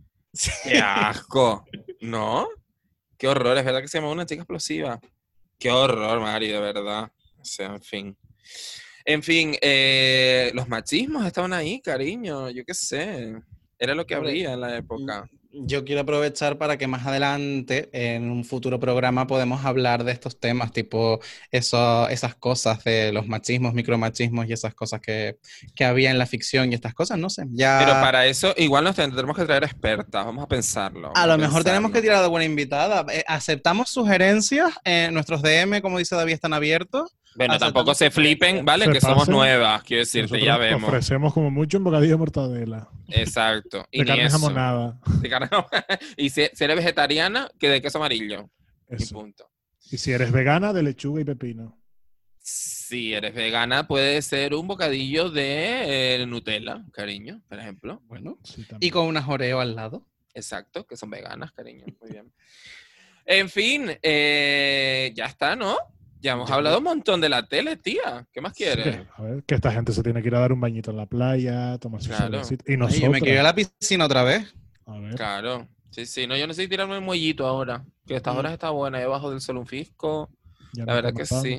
[0.64, 1.64] Qué asco.
[2.00, 2.48] ¿No?
[3.16, 5.00] Qué horror, es verdad que se llama una chica explosiva.
[5.58, 7.10] Qué horror, Mari, de verdad.
[7.38, 8.18] O sea, en fin.
[9.04, 13.36] En fin, eh, los machismos estaban ahí, cariño, yo qué sé.
[13.78, 15.30] Era lo que había en la época
[15.64, 20.38] yo quiero aprovechar para que más adelante, en un futuro programa, podemos hablar de estos
[20.38, 21.20] temas, tipo
[21.50, 25.38] eso, esas cosas de los machismos, micromachismos y esas cosas que,
[25.74, 27.44] que, había en la ficción y estas cosas, no sé.
[27.50, 27.78] Ya...
[27.78, 31.12] Pero para eso igual nos tendremos que traer expertas, vamos a pensarlo.
[31.14, 33.06] a, lo mejor tenemos que tirar de buena invitada.
[33.12, 37.16] Eh, aceptamos sugerencias, en nuestros DM, como dice David, están abiertos.
[37.36, 38.90] Bueno, tampoco se flipen, ¿vale?
[38.90, 40.88] que somos nuevas, quiero decirte, ya vemos.
[40.88, 42.88] Ofrecemos como mucho un bocadillo de mortadela.
[43.08, 43.86] Exacto.
[43.90, 44.98] Y de carne jamonada.
[45.20, 45.48] De carne
[46.16, 48.50] Y si, eres vegetariana, que de queso amarillo.
[48.90, 49.50] Y punto.
[49.90, 51.78] Y si eres vegana, de lechuga y pepino.
[52.38, 58.02] Si eres vegana, puede ser un bocadillo de eh, Nutella, cariño, por ejemplo.
[58.06, 58.38] Bueno.
[58.80, 60.06] y con unas Oreo al lado.
[60.34, 61.84] Exacto, que son veganas, cariño.
[62.00, 62.32] Muy bien.
[63.24, 65.76] en fin, eh, ya está, ¿no?
[66.20, 68.26] Ya hemos hablado un montón de la tele, tía.
[68.32, 69.06] ¿Qué más quieres?
[69.16, 71.06] a ver, que esta gente se tiene que ir a dar un bañito en la
[71.06, 72.40] playa, tomarse claro.
[72.66, 73.00] Y nosotros.
[73.00, 74.54] yo me quedé a la piscina otra vez.
[74.86, 75.14] A ver.
[75.14, 75.68] Claro.
[75.90, 76.26] Sí, sí.
[76.26, 77.84] No, yo necesito tirarme el muellito ahora.
[78.06, 78.98] Que estas horas está buena.
[78.98, 80.30] Debajo del sol un fisco.
[80.74, 81.58] la verdad que sí.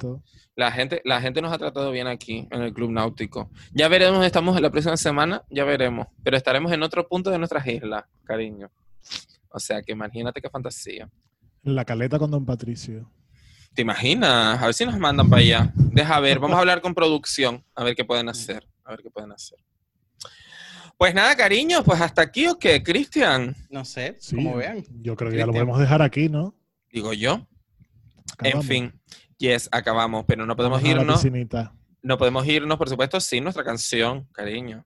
[0.55, 3.51] La gente, la gente nos ha tratado bien aquí, en el Club Náutico.
[3.73, 6.07] Ya veremos, estamos en la próxima semana, ya veremos.
[6.23, 8.71] Pero estaremos en otro punto de nuestras islas, cariño.
[9.49, 11.07] O sea que imagínate qué fantasía.
[11.63, 13.07] En la caleta con Don Patricio.
[13.77, 14.59] ¿Te imaginas?
[14.59, 15.71] A ver si nos mandan para allá.
[15.75, 18.67] Deja ver, vamos a hablar con producción, a ver qué pueden hacer.
[18.83, 19.59] A ver qué pueden hacer.
[20.97, 23.55] Pues nada, cariño, pues hasta aquí o qué, Cristian.
[23.69, 24.83] No sé, como vean.
[25.03, 26.55] Yo creo que ya lo podemos dejar aquí, ¿no?
[26.91, 27.47] Digo yo.
[28.39, 28.99] En fin,
[29.37, 31.23] yes, acabamos, pero no podemos irnos.
[32.01, 34.83] No podemos irnos, por supuesto, sin nuestra canción, cariño.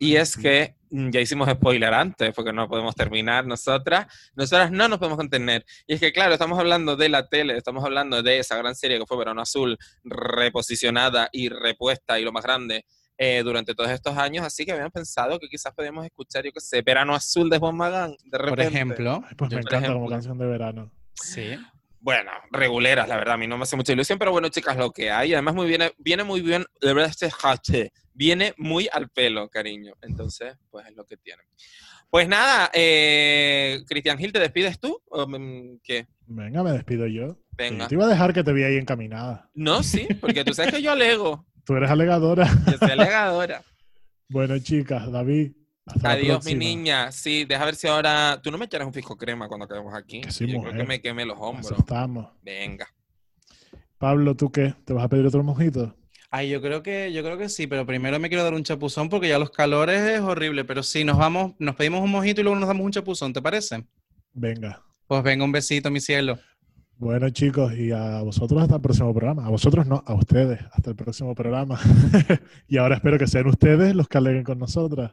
[0.00, 4.06] Y es que mm, ya hicimos spoiler antes, porque no podemos terminar nosotras.
[4.34, 5.64] Nosotras no nos podemos contener.
[5.86, 8.98] Y es que, claro, estamos hablando de la tele, estamos hablando de esa gran serie
[8.98, 12.86] que fue Verano Azul, reposicionada y repuesta, y lo más grande,
[13.18, 14.42] eh, durante todos estos años.
[14.42, 17.76] Así que habíamos pensado que quizás podíamos escuchar, yo qué sé, Verano Azul de Juan
[17.76, 18.48] Magán, de repente.
[18.48, 19.24] Por ejemplo.
[19.36, 20.90] Pues me encanta como canción de verano.
[21.12, 21.58] Sí.
[22.02, 24.90] Bueno, reguleras, la verdad, a mí no me hace mucha ilusión, pero bueno, chicas, lo
[24.90, 25.34] que hay.
[25.34, 29.94] Además, muy bien, viene muy bien, de verdad, este hache, viene muy al pelo, cariño.
[30.02, 31.42] Entonces, pues es lo que tiene.
[32.10, 35.00] Pues nada, eh, Cristian Gil, ¿te despides tú?
[35.06, 35.26] ¿O
[35.82, 36.06] ¿Qué?
[36.26, 37.38] Venga, me despido yo.
[37.56, 37.86] Venga.
[37.88, 39.48] Te iba a dejar que te vi ahí encaminada.
[39.54, 41.46] No, sí, porque tú sabes que yo alego.
[41.64, 42.48] Tú eres alegadora.
[42.66, 43.62] Yo soy alegadora.
[44.28, 45.52] bueno, chicas, David,
[46.02, 47.12] Adiós, mi niña.
[47.12, 48.40] Sí, deja ver si ahora.
[48.42, 50.22] Tú no me echas un fisco crema cuando acabemos aquí.
[50.28, 51.78] sí, Yo creo que me queme los hombros.
[51.78, 52.30] Estamos.
[52.42, 52.88] Venga.
[53.98, 54.74] Pablo, ¿tú qué?
[54.84, 55.94] ¿Te vas a pedir otro mojito?
[56.32, 59.08] Ay, yo creo que, yo creo que sí, pero primero me quiero dar un chapuzón
[59.08, 60.64] porque ya los calores es horrible.
[60.64, 63.42] Pero sí, nos vamos, nos pedimos un mojito y luego nos damos un chapuzón, ¿te
[63.42, 63.84] parece?
[64.32, 64.80] Venga.
[65.08, 66.38] Pues venga, un besito, mi cielo.
[66.96, 69.44] Bueno, chicos, y a vosotros hasta el próximo programa.
[69.44, 71.80] A vosotros no, a ustedes hasta el próximo programa.
[72.68, 75.12] y ahora espero que sean ustedes los que aleguen con nosotras.